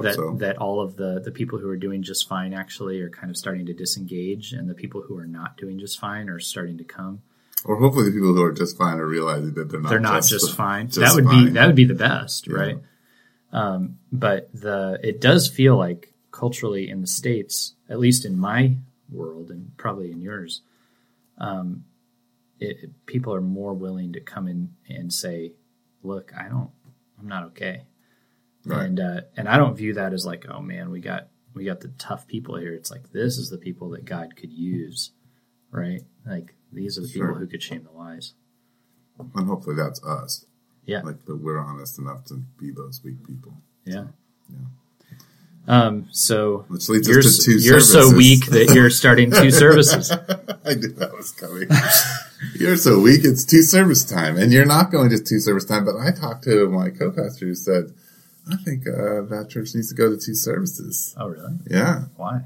that 0.01 0.15
so 0.15 0.35
that 0.39 0.57
all 0.57 0.79
of 0.79 0.95
the 0.95 1.19
the 1.23 1.31
people 1.31 1.59
who 1.59 1.67
are 1.69 1.77
doing 1.77 2.03
just 2.03 2.27
fine 2.29 2.53
actually 2.53 3.01
are 3.01 3.09
kind 3.09 3.29
of 3.29 3.35
starting 3.37 3.65
to 3.65 3.73
disengage, 3.73 4.53
and 4.53 4.69
the 4.69 4.73
people 4.75 5.01
who 5.01 5.17
are 5.17 5.27
not 5.27 5.57
doing 5.57 5.77
just 5.79 5.99
fine 5.99 6.29
are 6.29 6.39
starting 6.39 6.77
to 6.77 6.83
come. 6.85 7.21
or 7.65 7.77
hopefully 7.77 8.05
the 8.05 8.11
people 8.11 8.33
who 8.33 8.43
are 8.43 8.51
just 8.53 8.77
fine 8.77 8.97
are 8.99 9.05
realizing 9.07 9.53
that 9.55 9.69
they're 9.69 9.81
not 9.81 9.89
They're 9.89 9.99
not 9.99 10.17
just, 10.23 10.29
just, 10.29 10.55
fine. 10.65 10.87
just 10.87 10.99
that 10.99 11.15
would 11.15 11.25
fine. 11.25 11.45
be 11.45 11.51
that 11.51 11.67
would 11.67 11.75
be 11.75 11.85
the 11.85 11.95
best, 11.95 12.47
Yeah. 12.47 12.53
right? 12.55 12.77
Um, 13.57 13.97
but 14.11 14.49
the 14.53 14.99
it 15.03 15.19
does 15.19 15.47
feel 15.47 15.75
like 15.77 16.13
culturally 16.31 16.89
in 16.89 17.01
the 17.01 17.07
states, 17.07 17.73
at 17.89 17.97
least 17.99 18.23
in 18.25 18.37
my 18.37 18.75
world 19.11 19.49
and 19.49 19.75
probably 19.77 20.11
in 20.11 20.21
yours, 20.21 20.61
um, 21.39 21.85
it, 22.59 22.91
people 23.07 23.33
are 23.33 23.41
more 23.41 23.73
willing 23.73 24.13
to 24.13 24.19
come 24.19 24.47
in 24.47 24.75
and 24.87 25.11
say, 25.11 25.53
"Look, 26.03 26.33
I 26.37 26.47
don't, 26.49 26.69
I'm 27.19 27.27
not 27.27 27.45
okay," 27.45 27.83
Right. 28.65 28.85
and 28.85 28.99
uh, 28.99 29.21
and 29.35 29.47
I 29.49 29.57
don't 29.57 29.75
view 29.75 29.93
that 29.95 30.13
as 30.13 30.25
like, 30.25 30.45
"Oh 30.47 30.61
man, 30.61 30.91
we 30.91 30.99
got 30.99 31.29
we 31.55 31.65
got 31.65 31.79
the 31.79 31.91
tough 31.97 32.27
people 32.27 32.57
here." 32.57 32.73
It's 32.75 32.91
like 32.91 33.11
this 33.11 33.37
is 33.39 33.49
the 33.49 33.57
people 33.57 33.89
that 33.91 34.05
God 34.05 34.35
could 34.35 34.53
use, 34.53 35.11
right? 35.71 36.01
Like 36.27 36.53
these 36.71 36.97
are 36.97 37.01
the 37.01 37.07
Sure. 37.07 37.27
people 37.27 37.39
who 37.39 37.47
could 37.47 37.63
shame 37.63 37.83
the 37.83 37.91
wise. 37.91 38.33
and 39.33 39.47
hopefully 39.47 39.75
that's 39.75 40.03
us 40.03 40.45
Yeah. 40.87 41.01
like 41.01 41.23
that 41.25 41.35
we're 41.35 41.59
honest 41.59 41.99
enough 41.99 42.25
to 42.25 42.35
be 42.59 42.71
those 42.71 43.01
weak 43.03 43.25
people 43.27 43.53
Yeah. 43.85 44.05
Yeah. 44.49 44.57
Um, 45.69 46.07
so 46.11 46.63
which 46.69 46.87
leads 46.87 47.09
you're, 47.09 47.19
us 47.19 47.39
to 47.39 47.43
2 47.43 47.51
you're 47.59 47.79
services. 47.81 48.11
so 48.11 48.15
weak 48.15 48.45
that 48.47 48.73
you're 48.73 48.89
starting 48.89 49.31
two 49.31 49.51
services. 49.63 50.09
I 50.11 50.73
knew 50.75 50.87
that 50.93 51.11
was 51.13 51.31
coming. 51.31 51.67
you're 52.55 52.77
so 52.77 53.01
weak. 53.01 53.25
It's 53.25 53.43
two 53.43 53.61
service 53.63 54.05
time, 54.05 54.37
and 54.37 54.53
you're 54.53 54.65
not 54.65 54.91
going 54.91 55.09
to 55.09 55.19
two 55.19 55.39
service 55.41 55.65
time. 55.65 55.83
But 55.83 55.97
I 55.97 56.11
talked 56.11 56.45
to 56.45 56.69
my 56.69 56.89
co-pastor 56.89 57.47
who 57.47 57.53
said, 57.55 57.93
"I 58.49 58.55
think 58.63 58.87
uh, 58.87 59.23
that 59.23 59.47
church 59.49 59.75
needs 59.75 59.89
to 59.89 59.95
go 59.95 60.09
to 60.09 60.15
two 60.17 60.35
services." 60.35 61.13
Oh, 61.17 61.27
really? 61.27 61.55
Yeah. 61.69 62.05
Why? 62.15 62.45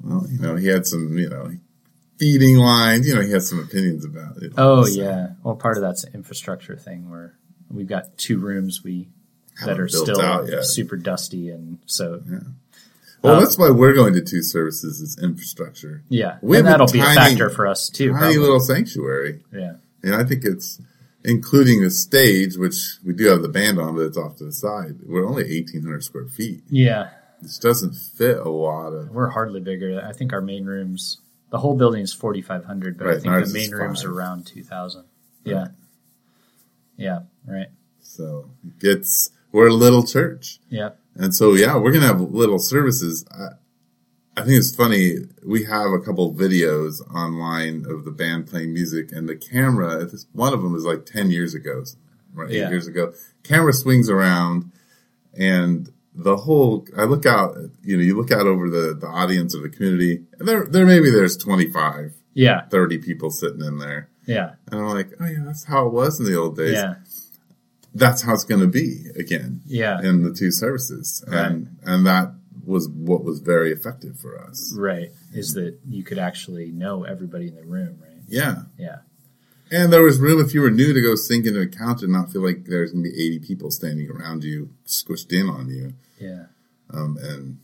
Well, 0.00 0.24
you 0.30 0.38
know, 0.38 0.54
he 0.54 0.68
had 0.68 0.86
some, 0.86 1.18
you 1.18 1.28
know, 1.28 1.50
feeding 2.20 2.56
lines. 2.58 3.08
You 3.08 3.16
know, 3.16 3.20
he 3.22 3.32
had 3.32 3.42
some 3.42 3.58
opinions 3.58 4.04
about 4.04 4.36
it. 4.40 4.52
Oh, 4.56 4.84
So, 4.84 4.90
yeah. 4.92 5.30
Well, 5.42 5.56
part 5.56 5.76
of 5.76 5.82
that's 5.82 6.04
an 6.04 6.14
infrastructure 6.14 6.76
thing 6.76 7.10
where 7.10 7.34
we've 7.70 7.86
got 7.88 8.16
two 8.18 8.38
rooms 8.38 8.82
we 8.84 9.08
that 9.64 9.78
are 9.80 9.88
still 9.88 10.20
out 10.20 10.48
super 10.64 10.96
dusty, 10.96 11.50
and 11.50 11.78
so 11.86 12.22
Well, 13.22 13.34
Um, 13.36 13.42
that's 13.42 13.58
why 13.58 13.70
we're 13.70 13.94
going 13.94 14.14
to 14.14 14.20
two 14.20 14.42
services 14.42 15.00
is 15.00 15.18
infrastructure. 15.20 16.02
yeah, 16.08 16.38
We 16.40 16.56
and 16.58 16.66
have 16.68 16.76
a 16.76 16.84
that'll 16.84 16.92
be 16.92 17.00
a 17.00 17.02
tiny- 17.02 17.16
factor 17.16 17.50
for 17.50 17.66
us 17.66 17.88
too. 17.88 18.10
Tiny 18.10 18.18
probably. 18.18 18.38
little 18.38 18.60
sanctuary. 18.60 19.42
yeah, 19.52 19.74
And 20.04 20.14
I 20.14 20.22
think 20.22 20.44
it's 20.44 20.80
including 21.24 21.82
the 21.82 21.90
stage, 21.90 22.56
which 22.56 22.98
we 23.04 23.12
do 23.12 23.26
have 23.26 23.42
the 23.42 23.48
band 23.48 23.80
on, 23.80 23.96
but 23.96 24.02
it's 24.02 24.16
off 24.16 24.36
to 24.36 24.44
the 24.44 24.52
side. 24.52 24.98
We're 25.04 25.26
only 25.26 25.42
1,800 25.42 26.04
square 26.04 26.26
feet. 26.26 26.62
yeah. 26.68 27.10
This 27.42 27.58
doesn't 27.58 27.94
fit 27.94 28.36
a 28.38 28.48
lot 28.48 28.88
of. 28.92 29.10
We're 29.10 29.28
hardly 29.28 29.60
bigger. 29.60 30.00
I 30.04 30.12
think 30.12 30.32
our 30.32 30.40
main 30.40 30.64
rooms, 30.64 31.18
the 31.50 31.58
whole 31.58 31.76
building 31.76 32.02
is 32.02 32.12
forty 32.12 32.42
five 32.42 32.64
hundred, 32.64 32.98
but 32.98 33.06
I 33.06 33.12
think 33.20 33.46
the 33.46 33.52
main 33.52 33.70
rooms 33.70 34.04
are 34.04 34.12
around 34.12 34.44
two 34.48 34.64
thousand. 34.64 35.04
Yeah, 35.44 35.68
yeah, 36.98 37.20
right. 37.46 37.68
So 38.00 38.50
it's 38.80 39.30
we're 39.52 39.68
a 39.68 39.72
little 39.74 40.02
church, 40.06 40.60
Yeah, 40.68 40.90
and 41.14 41.34
so 41.34 41.54
yeah, 41.54 41.76
we're 41.78 41.92
gonna 41.92 42.06
have 42.06 42.20
little 42.20 42.58
services. 42.58 43.24
I, 43.30 43.48
I 44.36 44.42
think 44.44 44.58
it's 44.58 44.74
funny. 44.76 45.14
We 45.44 45.64
have 45.64 45.90
a 45.92 45.98
couple 46.00 46.32
videos 46.34 47.00
online 47.12 47.84
of 47.88 48.04
the 48.04 48.10
band 48.12 48.46
playing 48.46 48.72
music, 48.74 49.10
and 49.12 49.28
the 49.28 49.36
camera. 49.36 50.06
One 50.32 50.52
of 50.52 50.62
them 50.62 50.74
is 50.76 50.84
like 50.84 51.06
ten 51.06 51.30
years 51.30 51.54
ago, 51.54 51.84
right? 52.34 52.50
Eight 52.50 52.56
Yeah. 52.58 52.70
years 52.70 52.86
ago. 52.86 53.12
Camera 53.42 53.72
swings 53.72 54.08
around, 54.10 54.70
and 55.34 55.90
the 56.14 56.36
whole. 56.36 56.86
I 56.96 57.04
look 57.04 57.26
out. 57.26 57.56
You 57.82 57.96
know, 57.96 58.02
you 58.02 58.16
look 58.16 58.30
out 58.30 58.46
over 58.46 58.68
the 58.70 58.94
the 58.94 59.06
audience 59.08 59.54
of 59.54 59.62
the 59.62 59.68
community, 59.70 60.24
and 60.38 60.46
there 60.48 60.64
there 60.66 60.86
maybe 60.86 61.10
there's 61.10 61.36
25, 61.36 62.12
yeah, 62.34 62.66
30 62.68 62.98
people 62.98 63.30
sitting 63.30 63.62
in 63.62 63.78
there, 63.78 64.08
yeah, 64.28 64.54
and 64.70 64.80
I'm 64.80 64.86
like, 64.88 65.10
oh 65.20 65.26
yeah, 65.26 65.42
that's 65.44 65.64
how 65.64 65.86
it 65.86 65.92
was 65.92 66.20
in 66.20 66.26
the 66.26 66.38
old 66.38 66.56
days. 66.56 66.74
yeah, 66.74 66.94
That's 67.94 68.22
how 68.22 68.34
it's 68.34 68.44
going 68.44 68.60
to 68.60 68.66
be 68.68 69.06
again 69.16 69.62
yeah. 69.66 70.00
in 70.02 70.22
the 70.22 70.32
two 70.32 70.50
services, 70.52 71.24
and 71.26 71.76
and 71.84 72.06
that 72.06 72.32
was 72.64 72.88
what 72.88 73.24
was 73.24 73.40
very 73.40 73.72
effective 73.72 74.18
for 74.20 74.38
us. 74.38 74.72
Right. 74.76 75.10
Is 75.32 75.54
that 75.54 75.78
you 75.88 76.04
could 76.04 76.18
actually 76.18 76.70
know 76.70 77.04
everybody 77.04 77.48
in 77.48 77.54
the 77.54 77.64
room, 77.64 77.98
right? 78.02 78.22
Yeah, 78.28 78.62
Yeah. 78.78 78.98
and 79.70 79.90
there 79.92 80.02
was 80.02 80.18
room 80.20 80.38
if 80.44 80.52
you 80.54 80.60
were 80.60 80.70
new 80.70 80.92
to 80.92 81.00
go 81.00 81.14
sink 81.14 81.46
into 81.46 81.60
a 81.60 81.66
couch 81.66 82.02
and 82.02 82.12
not 82.12 82.30
feel 82.30 82.42
like 82.44 82.66
there's 82.66 82.92
going 82.92 83.04
to 83.04 83.10
be 83.10 83.16
80 83.36 83.38
people 83.40 83.70
standing 83.70 84.10
around 84.10 84.44
you, 84.44 84.68
squished 84.86 85.32
in 85.32 85.48
on 85.48 85.68
you, 85.70 85.94
Yeah. 86.20 86.46
um, 86.90 87.16
and 87.22 87.58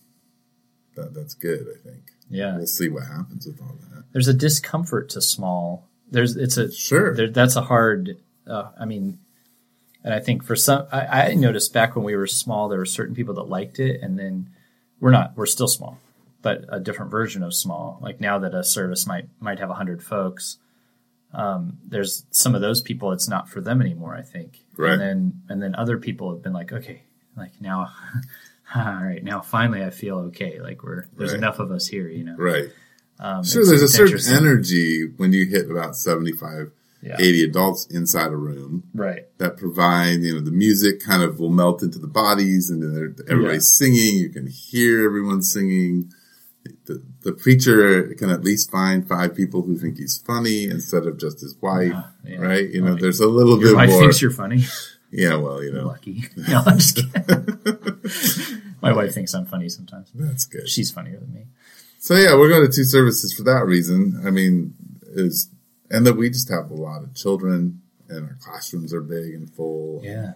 that 0.96 1.12
that's 1.12 1.34
good. 1.34 1.66
I 1.74 1.78
think 1.86 2.12
Yeah. 2.30 2.56
we'll 2.56 2.66
see 2.66 2.88
what 2.88 3.04
happens 3.06 3.46
with 3.46 3.60
all 3.60 3.76
that. 3.90 4.04
There's 4.12 4.28
a 4.28 4.32
discomfort 4.34 5.10
to 5.10 5.20
small. 5.20 5.86
There's 6.11 6.36
it's 6.36 6.57
a 6.57 6.70
Sure, 6.72 7.14
there, 7.14 7.30
that's 7.30 7.57
a 7.57 7.62
hard 7.62 8.16
uh, 8.46 8.70
I 8.78 8.84
mean 8.84 9.18
and 10.05 10.12
I 10.12 10.20
think 10.20 10.44
for 10.44 10.55
some 10.57 10.86
I, 10.92 11.30
I 11.30 11.34
noticed 11.34 11.72
back 11.72 11.96
when 11.96 12.05
we 12.05 12.14
were 12.16 12.26
small 12.26 12.68
there 12.68 12.78
were 12.78 12.84
certain 12.86 13.14
people 13.14 13.34
that 13.34 13.48
liked 13.48 13.78
it 13.80 14.00
and 14.02 14.18
then 14.18 14.50
we're 15.00 15.11
not 15.11 15.32
we're 15.36 15.46
still 15.46 15.68
small 15.68 15.98
but 16.42 16.64
a 16.68 16.78
different 16.78 17.11
version 17.11 17.42
of 17.42 17.55
small 17.55 17.98
like 18.02 18.20
now 18.20 18.38
that 18.38 18.55
a 18.55 18.62
service 18.62 19.07
might 19.07 19.28
might 19.40 19.59
have 19.59 19.68
100 19.70 20.02
folks 20.02 20.59
um, 21.32 21.78
there's 21.84 22.26
some 22.30 22.55
of 22.55 22.61
those 22.61 22.80
people 22.80 23.11
it's 23.11 23.28
not 23.28 23.48
for 23.48 23.61
them 23.61 23.80
anymore 23.80 24.14
I 24.14 24.22
think 24.22 24.61
Right. 24.76 24.92
and 24.92 25.00
then 25.00 25.42
and 25.48 25.62
then 25.62 25.74
other 25.74 25.98
people 25.98 26.30
have 26.32 26.42
been 26.42 26.52
like 26.52 26.72
okay 26.72 27.02
like 27.36 27.52
now 27.61 27.90
all 28.76 28.82
right 29.02 29.22
now 29.24 29.40
finally 29.40 29.82
I 29.82 29.90
feel 29.90 30.18
okay 30.28 30.61
like 30.61 30.82
we're 30.82 31.07
there's 31.16 31.32
Right. 31.32 31.38
enough 31.38 31.59
of 31.59 31.70
us 31.72 31.86
here 31.88 32.09
you 32.09 32.24
know 32.24 32.36
right. 32.36 32.70
Um, 33.20 33.44
Sure, 33.44 33.64
there's 33.64 33.82
a 33.82 33.88
certain 33.88 34.18
energy 34.34 35.06
when 35.16 35.32
you 35.32 35.46
hit 35.46 35.70
about 35.70 35.96
75, 35.96 36.70
Yeah. 37.02 37.16
80 37.18 37.44
adults 37.44 37.86
inside 37.86 38.32
a 38.32 38.36
room 38.36 38.82
Right. 38.94 39.26
that 39.38 39.56
provide, 39.56 40.20
you 40.22 40.34
know, 40.34 40.40
the 40.40 40.50
music 40.50 41.00
kind 41.00 41.22
of 41.22 41.38
will 41.38 41.50
melt 41.50 41.82
into 41.82 41.98
the 41.98 42.06
bodies 42.08 42.70
and 42.70 42.82
then 42.82 43.14
everybody's 43.28 43.68
singing. 43.68 44.16
You 44.16 44.30
can 44.30 44.46
hear 44.46 45.04
everyone 45.04 45.42
singing. 45.42 46.12
The, 46.86 47.02
the 47.22 47.32
preacher 47.32 48.14
can 48.14 48.30
at 48.30 48.42
least 48.42 48.70
find 48.70 49.06
five 49.06 49.34
people 49.34 49.62
who 49.62 49.76
think 49.76 49.98
he's 49.98 50.16
funny 50.16 50.64
instead 50.64 51.06
of 51.06 51.18
just 51.18 51.40
his 51.40 51.54
wife, 51.60 51.92
yeah. 52.24 52.36
right? 52.38 52.68
You 52.68 52.80
know, 52.80 52.94
there's 52.96 53.20
a 53.20 53.26
little 53.28 53.60
Your 53.60 53.70
bit 53.70 53.76
wife 53.76 53.90
more. 53.90 54.00
thinks 54.00 54.22
you're 54.22 54.30
funny. 54.30 54.64
yeah, 55.12 55.36
well, 55.36 55.62
you 55.62 55.72
know, 55.72 55.86
Lucky. 55.86 56.24
No, 56.36 56.62
I'm 56.66 56.78
just 56.78 56.96
kidding. 56.96 58.72
My 58.82 58.92
wife 58.92 59.12
thinks 59.14 59.34
I'm 59.34 59.46
funny 59.46 59.68
sometimes. 59.68 60.08
that's 60.14 60.46
good. 60.46 60.68
She's 60.68 60.90
funnier 60.90 61.18
than 61.18 61.32
me. 61.32 61.46
So 62.05 62.16
yeah, 62.16 62.34
we're 62.34 62.50
going 62.50 62.70
to 62.70 62.70
two 62.70 62.84
services 62.84 63.32
for 63.32 63.44
that 63.44 63.64
reason. 63.64 64.20
I 64.26 64.30
mean, 64.30 64.74
is 65.07 65.48
and 65.90 66.07
that 66.07 66.18
we 66.18 66.28
just 66.28 66.50
have 66.50 66.70
a 66.70 66.74
lot 66.74 67.02
of 67.02 67.14
children 67.14 67.80
and 68.11 68.28
our 68.28 68.36
classrooms 68.42 68.92
are 68.92 69.00
big 69.00 69.32
and 69.32 69.50
full. 69.50 70.02
Yeah. 70.05 70.34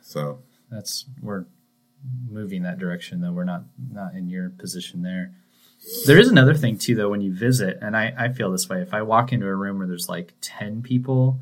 So 0.00 0.40
That's 0.68 1.04
we're 1.22 1.44
moving 2.28 2.64
that 2.64 2.80
direction 2.80 3.20
though. 3.20 3.30
We're 3.30 3.44
not 3.44 3.66
not 3.88 4.14
in 4.14 4.28
your 4.28 4.50
position 4.50 5.02
there. 5.02 5.32
There 6.06 6.18
is 6.18 6.28
another 6.28 6.54
thing 6.54 6.76
too 6.76 6.96
though 6.96 7.10
when 7.10 7.20
you 7.20 7.32
visit, 7.32 7.78
and 7.80 7.96
I, 7.96 8.12
I 8.18 8.32
feel 8.32 8.50
this 8.50 8.68
way. 8.68 8.82
If 8.82 8.92
I 8.92 9.02
walk 9.02 9.32
into 9.32 9.46
a 9.46 9.54
room 9.54 9.78
where 9.78 9.86
there's 9.86 10.08
like 10.08 10.34
ten 10.40 10.82
people, 10.82 11.38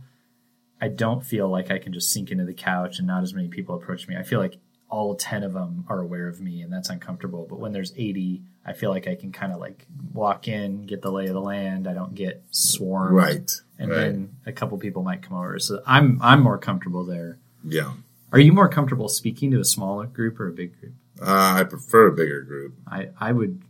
I 0.78 0.88
don't 0.88 1.24
feel 1.24 1.49
like 1.49 1.70
I 1.70 1.78
can 1.78 1.94
just 1.94 2.12
sink 2.12 2.30
into 2.30 2.44
the 2.44 2.53
couch 2.53 2.99
and 2.99 3.07
not 3.07 3.22
as 3.22 3.32
many 3.32 3.49
people 3.49 3.76
approach 3.76 4.09
me. 4.09 4.16
I 4.18 4.24
feel 4.24 4.40
like 4.40 4.59
all 4.91 5.14
ten 5.14 5.43
of 5.43 5.53
them 5.53 5.84
are 5.89 6.01
aware 6.01 6.28
of 6.28 6.41
me 6.41 6.62
and 6.62 6.72
that's 6.72 6.89
uncomfortable. 6.91 7.47
But 7.49 7.59
when 7.61 7.72
there's 7.72 7.93
eighty, 7.97 8.43
I 8.64 8.72
feel 8.72 8.91
like 8.91 9.07
I 9.07 9.14
can 9.14 9.32
kind 9.32 9.53
of 9.53 9.61
like 9.61 9.86
walk 10.12 10.49
in, 10.49 10.82
get 10.86 11.03
the 11.03 11.11
lay 11.12 11.26
of 11.26 11.34
the 11.34 11.41
land. 11.41 11.86
I 11.86 11.95
don't 11.95 12.14
get 12.14 12.43
swarmed. 12.51 13.14
right, 13.14 13.51
And 13.78 13.91
right, 13.91 13.97
then 13.99 14.36
a 14.47 14.53
couple 14.53 14.78
people 14.78 15.03
might 15.03 15.22
come 15.22 15.36
over. 15.36 15.59
So 15.59 15.80
I'm 15.86 16.18
I'm 16.22 16.43
more 16.43 16.59
comfortable 16.59 17.05
there. 17.05 17.39
yeah. 17.64 17.93
Are 18.30 18.39
you 18.39 18.53
more 18.53 18.68
comfortable 18.68 19.09
speaking 19.09 19.51
to 19.53 19.61
a 19.61 19.64
smaller 19.64 20.05
group 20.07 20.39
or 20.39 20.49
a 20.49 20.53
big 20.53 20.78
group? 20.78 20.93
Uh, 21.20 21.55
I 21.61 21.64
prefer 21.64 22.09
a 22.09 22.12
bigger 22.12 22.43
group. 22.43 22.74
I, 22.86 23.09
I 23.18 23.32
would, 23.32 23.62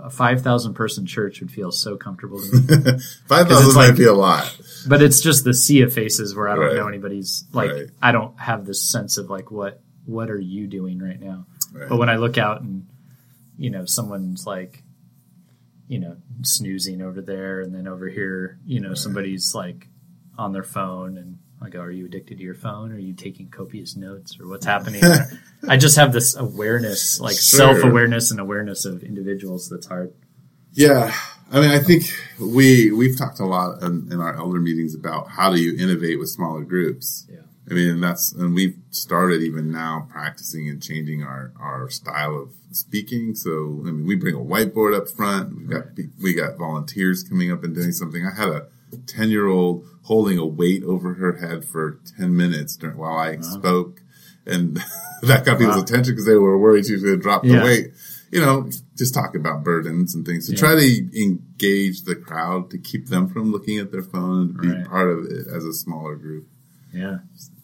a 0.00 0.08
5,000 0.08 0.72
person 0.72 1.04
church 1.04 1.40
would 1.40 1.50
feel 1.50 1.70
so 1.70 1.98
comfortable 1.98 2.40
to 2.40 2.52
me. 2.56 2.62
Five 3.26 3.48
'Cause 3.48 3.48
thousand 3.48 3.74
might 3.74 3.88
like- 3.88 3.96
be 3.98 4.04
a 4.06 4.14
lot. 4.14 4.58
but 4.88 5.02
it's 5.02 5.20
just 5.20 5.44
the 5.44 5.52
sea 5.52 5.82
of 5.82 5.92
faces 5.92 6.34
where 6.34 6.48
I 6.48 6.54
don't 6.56 6.64
Right. 6.64 6.76
know 6.76 6.88
anybody's, 6.88 7.44
like, 7.52 7.70
Right. 7.70 7.90
I 8.00 8.12
don't 8.12 8.36
have 8.40 8.64
this 8.64 8.80
sense 8.80 9.18
of, 9.18 9.28
like, 9.28 9.50
what, 9.50 9.82
what 10.06 10.30
are 10.30 10.38
you 10.40 10.66
doing 10.66 10.98
right 10.98 11.20
now? 11.20 11.46
Right. 11.72 11.88
But 11.88 11.98
when 11.98 12.08
I 12.08 12.16
look 12.16 12.38
out 12.38 12.60
and, 12.62 12.86
you 13.56 13.70
know, 13.70 13.84
someone's 13.84 14.46
like, 14.46 14.82
you 15.88 15.98
know, 15.98 16.16
snoozing 16.42 17.02
over 17.02 17.20
there 17.20 17.60
and 17.60 17.74
then 17.74 17.86
over 17.86 18.08
here, 18.08 18.58
you 18.64 18.80
know, 18.80 18.94
somebody's 18.94 19.54
like 19.54 19.88
on 20.38 20.52
their 20.52 20.62
phone 20.62 21.18
and 21.18 21.38
I 21.60 21.68
go, 21.68 21.80
are 21.80 21.90
you 21.90 22.06
addicted 22.06 22.38
to 22.38 22.44
your 22.44 22.54
phone? 22.54 22.92
Are 22.92 22.98
you 22.98 23.12
taking 23.12 23.48
copious 23.48 23.94
notes 23.96 24.38
or 24.40 24.48
what's 24.48 24.66
happening? 24.66 25.02
I 25.68 25.76
just 25.76 25.96
have 25.96 26.12
this 26.12 26.34
awareness, 26.34 27.20
like 27.20 27.36
Sure. 27.36 27.74
self 27.74 27.84
awareness 27.84 28.30
and 28.30 28.40
awareness 28.40 28.84
of 28.84 29.02
individuals 29.04 29.68
that's 29.68 29.86
hard. 29.86 30.12
Yeah, 30.72 31.14
I 31.52 31.60
mean, 31.60 31.70
I 31.70 31.78
think 31.78 32.04
we 32.40 32.90
we've 32.90 33.16
talked 33.16 33.38
a 33.38 33.44
lot 33.44 33.82
in, 33.82 34.08
in 34.10 34.20
our 34.20 34.34
elder 34.36 34.58
meetings 34.58 34.94
about 34.94 35.28
how 35.28 35.50
do 35.52 35.60
you 35.60 35.76
innovate 35.78 36.18
with 36.18 36.30
smaller 36.30 36.64
groups. 36.64 37.26
Yeah. 37.30 37.40
I 37.70 37.74
mean, 37.74 37.88
and 37.90 38.02
that's 38.02 38.32
and 38.32 38.54
we've 38.54 38.76
started 38.90 39.42
even 39.42 39.70
now 39.70 40.08
practicing 40.10 40.68
and 40.68 40.82
changing 40.82 41.22
our 41.22 41.52
our 41.60 41.88
style 41.90 42.36
of 42.36 42.50
speaking. 42.72 43.34
So 43.34 43.82
I 43.86 43.90
mean, 43.92 44.06
we 44.06 44.16
bring 44.16 44.34
a 44.34 44.38
whiteboard 44.38 44.96
up 44.96 45.08
front. 45.08 45.56
We 45.56 45.64
got 45.66 45.84
we 46.20 46.34
got 46.34 46.58
volunteers 46.58 47.22
coming 47.22 47.52
up 47.52 47.62
and 47.62 47.74
doing 47.74 47.92
something. 47.92 48.26
I 48.26 48.34
had 48.34 48.48
a 48.48 48.66
ten 49.06 49.30
year 49.30 49.46
old 49.46 49.86
holding 50.02 50.38
a 50.38 50.46
weight 50.46 50.82
over 50.82 51.14
her 51.14 51.36
head 51.36 51.64
for 51.64 52.00
ten 52.18 52.36
minutes 52.36 52.76
during, 52.76 52.96
while 52.96 53.16
I 53.16 53.38
spoke, 53.40 54.02
and 54.44 54.76
that 55.22 55.44
got 55.44 55.58
people's 55.58 55.76
Wow. 55.76 55.82
attention 55.82 56.14
because 56.14 56.26
they 56.26 56.34
were 56.34 56.58
worried 56.58 56.86
she 56.86 56.94
was 56.94 57.02
going 57.04 57.16
to 57.16 57.22
drop 57.22 57.42
the 57.42 57.48
Yeah. 57.50 57.64
weight. 57.64 57.92
You 58.32 58.40
know, 58.40 58.68
just 58.96 59.12
talk 59.14 59.36
about 59.36 59.62
burdens 59.62 60.14
and 60.14 60.24
things 60.26 60.46
to 60.46 60.52
Yeah. 60.52 60.58
try 60.58 60.74
to 60.74 61.20
engage 61.22 62.02
the 62.04 62.16
crowd 62.16 62.70
to 62.70 62.78
keep 62.78 63.06
them 63.08 63.28
from 63.28 63.52
looking 63.52 63.78
at 63.78 63.92
their 63.92 64.02
phone 64.02 64.48
and 64.50 64.60
be 64.60 64.68
Right. 64.68 64.84
part 64.86 65.10
of 65.10 65.26
it 65.26 65.46
as 65.46 65.64
a 65.64 65.72
smaller 65.72 66.16
group. 66.16 66.48
Yeah. 66.92 67.18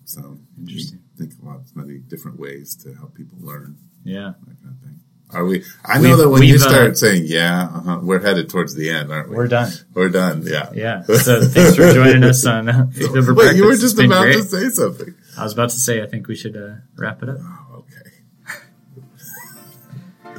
So 0.05 0.39
Interesting. 0.59 1.01
Think 1.19 1.33
a 1.43 1.47
lot 1.47 1.57
of 1.57 1.77
many 1.77 1.99
different 1.99 2.39
ways 2.39 2.75
to 2.85 2.95
help 2.95 3.15
people 3.15 3.39
learn 3.41 3.77
Yeah. 4.05 4.33
that 4.47 4.63
kind 4.63 4.75
of 4.75 4.81
thing. 4.83 5.01
Are 5.31 5.45
we? 5.45 5.63
I 5.85 5.99
know 5.99 6.11
We've- 6.11 6.23
that 6.23 6.29
when 6.31 6.43
you 6.45 6.55
uh, 6.55 6.59
start 6.59 6.97
saying 6.97 7.25
yeah, 7.27 7.65
uh-huh, 7.65 8.01
we're 8.03 8.21
headed 8.21 8.49
towards 8.49 8.75
the 8.75 8.89
end, 8.89 9.13
aren't 9.13 9.29
we? 9.29 9.37
We're 9.37 9.47
done. 9.49 9.71
We're 9.93 10.09
done. 10.09 10.43
Yeah. 10.47 10.71
Yeah. 10.75 11.03
So 11.03 11.43
thanks 11.45 11.77
for 11.77 11.93
joining 11.99 12.25
us 12.25 12.47
on 12.47 12.69
uh, 12.71 12.87
Wait, 12.97 13.57
you 13.57 13.67
were 13.67 13.77
just 13.77 13.99
about 13.99 14.23
great. 14.23 14.37
to 14.37 14.43
say 14.45 14.69
something. 14.71 15.15
I 15.37 15.43
was 15.45 15.53
about 15.53 15.69
to 15.71 15.79
say, 15.79 16.03
I 16.03 16.07
think 16.07 16.29
we 16.29 16.35
should 16.37 16.57
uh, 16.57 16.77
wrap 16.97 17.23
it 17.23 17.29
up. 17.29 17.39
Oh, 17.43 17.85
okay. 17.85 18.11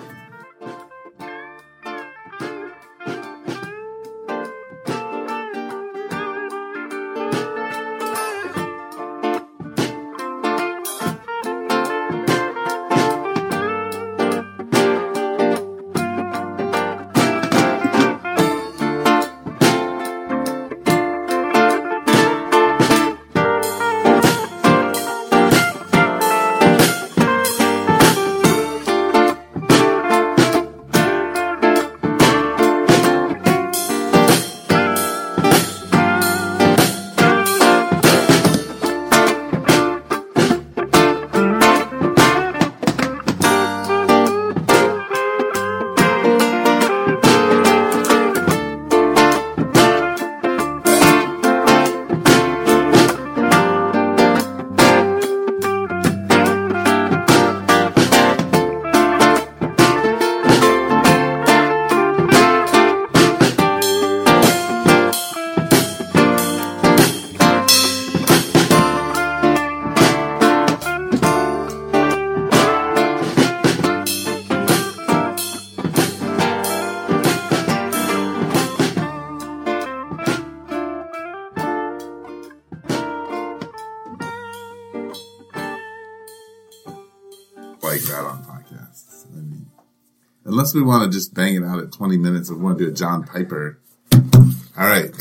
we 90.75 90.83
want 90.83 91.09
to 91.11 91.17
just 91.17 91.33
bang 91.33 91.55
it 91.55 91.63
out 91.63 91.79
at 91.79 91.91
20 91.91 92.17
minutes 92.17 92.49
and 92.49 92.59
we 92.59 92.65
want 92.65 92.77
to 92.77 92.85
do 92.85 92.91
a 92.91 92.93
John 92.93 93.23
Piper. 93.23 93.79
All 94.13 94.87
right. 94.87 95.11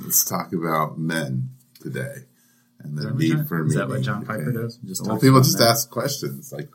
Let's 0.00 0.24
talk 0.24 0.52
about 0.52 0.98
men 0.98 1.50
today 1.80 2.24
and 2.80 2.96
the 2.98 3.12
need 3.12 3.32
John- 3.32 3.46
for 3.46 3.62
me. 3.62 3.68
is 3.68 3.74
that 3.76 3.88
what 3.88 4.02
John 4.02 4.24
Piper 4.24 4.50
does? 4.52 4.76
Just 4.78 5.06
well, 5.06 5.18
people 5.20 5.40
just 5.40 5.58
men? 5.60 5.68
ask 5.68 5.90
questions 5.90 6.52
like, 6.52 6.70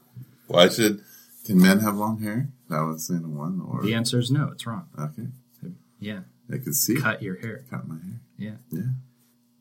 why 0.47 0.69
should, 0.69 1.01
can 1.45 1.59
men 1.61 1.79
have 1.79 1.95
long 1.95 2.21
hair? 2.21 2.49
That 2.69 2.81
was 2.83 3.09
in 3.09 3.35
one 3.35 3.61
or, 3.67 3.81
The 3.83 3.93
answer 3.93 4.19
is 4.19 4.29
no. 4.31 4.49
It's 4.53 4.65
wrong. 4.67 4.87
okay. 4.97 5.27
Yeah. 5.99 6.19
I 6.53 6.57
can 6.59 6.73
see. 6.73 6.95
Cut 7.01 7.21
your 7.23 7.37
hair. 7.39 7.63
Cut 7.69 7.87
my 7.87 7.95
hair. 7.95 8.21
Yeah. 8.37 8.51
Yeah. 8.71 8.83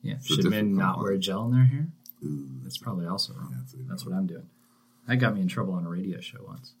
Yeah. 0.03 0.15
a 0.15 0.23
Should 0.23 0.45
men 0.49 0.75
not 0.75 0.99
wear 0.99 1.17
gel 1.17 1.45
in 1.45 1.51
their 1.53 1.65
hair? 1.65 1.87
Ooh, 2.23 2.47
That's 2.63 2.77
probably 2.77 3.07
also 3.07 3.33
wrong. 3.33 3.53
that's 3.57 3.73
a- 3.73 3.77
That's 3.89 4.05
what 4.05 4.13
I'm 4.15 4.27
doing. 4.27 4.47
That 5.07 5.17
got 5.17 5.33
me 5.35 5.41
in 5.41 5.47
trouble 5.47 5.73
on 5.73 5.85
a 5.85 5.89
radio 5.89 6.19
show 6.21 6.39
once. 6.47 6.73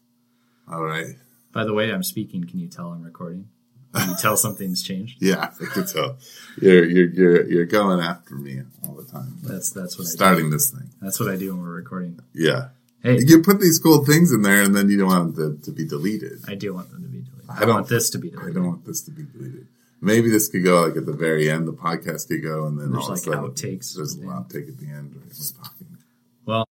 all 0.71 0.83
right. 0.83 1.15
By 1.51 1.63
the 1.63 1.73
way, 1.73 1.91
I'm 1.91 2.03
speaking. 2.03 2.45
Can 2.45 2.59
you 2.59 2.67
tell 2.67 2.91
I'm 2.91 3.03
recording? 3.03 3.49
Can 3.93 4.09
you 4.09 4.15
tell 4.15 4.37
something's 4.37 4.83
changed? 4.83 5.17
Yeah, 5.21 5.51
I 5.59 5.65
can 5.65 5.85
tell. 5.87 6.17
You're, 6.61 6.85
you're, 6.85 7.09
you're, 7.09 7.49
you're 7.49 7.65
going 7.65 7.99
after 7.99 8.35
me 8.35 8.61
all 8.85 8.93
the 8.93 9.05
time. 9.05 9.37
That's 9.43 9.71
that's 9.71 9.97
what 9.97 10.03
I 10.03 10.11
do. 10.11 10.11
Starting 10.11 10.49
this 10.49 10.71
thing. 10.71 10.89
That's 11.01 11.19
what 11.19 11.29
I 11.29 11.37
do 11.37 11.55
when 11.55 11.63
we're 11.63 11.75
recording. 11.75 12.19
Yeah. 12.33 12.69
Hey, 13.01 13.19
You 13.19 13.41
put 13.41 13.59
these 13.59 13.79
cool 13.79 14.05
things 14.05 14.31
in 14.31 14.41
there 14.41 14.61
and 14.61 14.75
then 14.75 14.89
you 14.89 14.97
don't 14.97 15.07
want 15.07 15.35
them 15.35 15.57
to, 15.59 15.65
to 15.65 15.71
be 15.71 15.85
deleted. 15.85 16.39
I 16.47 16.55
do 16.55 16.73
want 16.73 16.89
them 16.91 17.03
to 17.03 17.09
be 17.09 17.21
deleted. 17.21 17.49
I, 17.49 17.65
don't 17.65 17.75
want 17.75 17.87
this 17.87 18.09
to 18.11 18.17
be 18.17 18.29
deleted. 18.29 18.51
I 18.51 18.53
don't 18.53 18.67
want 18.67 18.85
this 18.85 19.01
to 19.03 19.11
be 19.11 19.23
deleted. 19.23 19.67
Maybe 20.01 20.29
this 20.29 20.47
could 20.47 20.63
go 20.63 20.81
like 20.85 20.97
at 20.97 21.05
the 21.05 21.13
very 21.13 21.49
end. 21.49 21.67
The 21.67 21.73
podcast 21.73 22.27
could 22.27 22.43
go, 22.43 22.65
and 22.67 22.79
then 22.79 22.91
There's 22.91 23.03
all 23.05 23.09
like 23.09 23.25
of 23.25 23.33
a 23.33 23.57
sudden, 23.57 23.79
outtakes. 23.79 23.95
There's 23.95 24.13
an 24.13 24.27
outtake 24.27 24.67
at 24.67 24.77
the 24.77 24.87
end. 24.87 25.15
Right? 25.15 25.33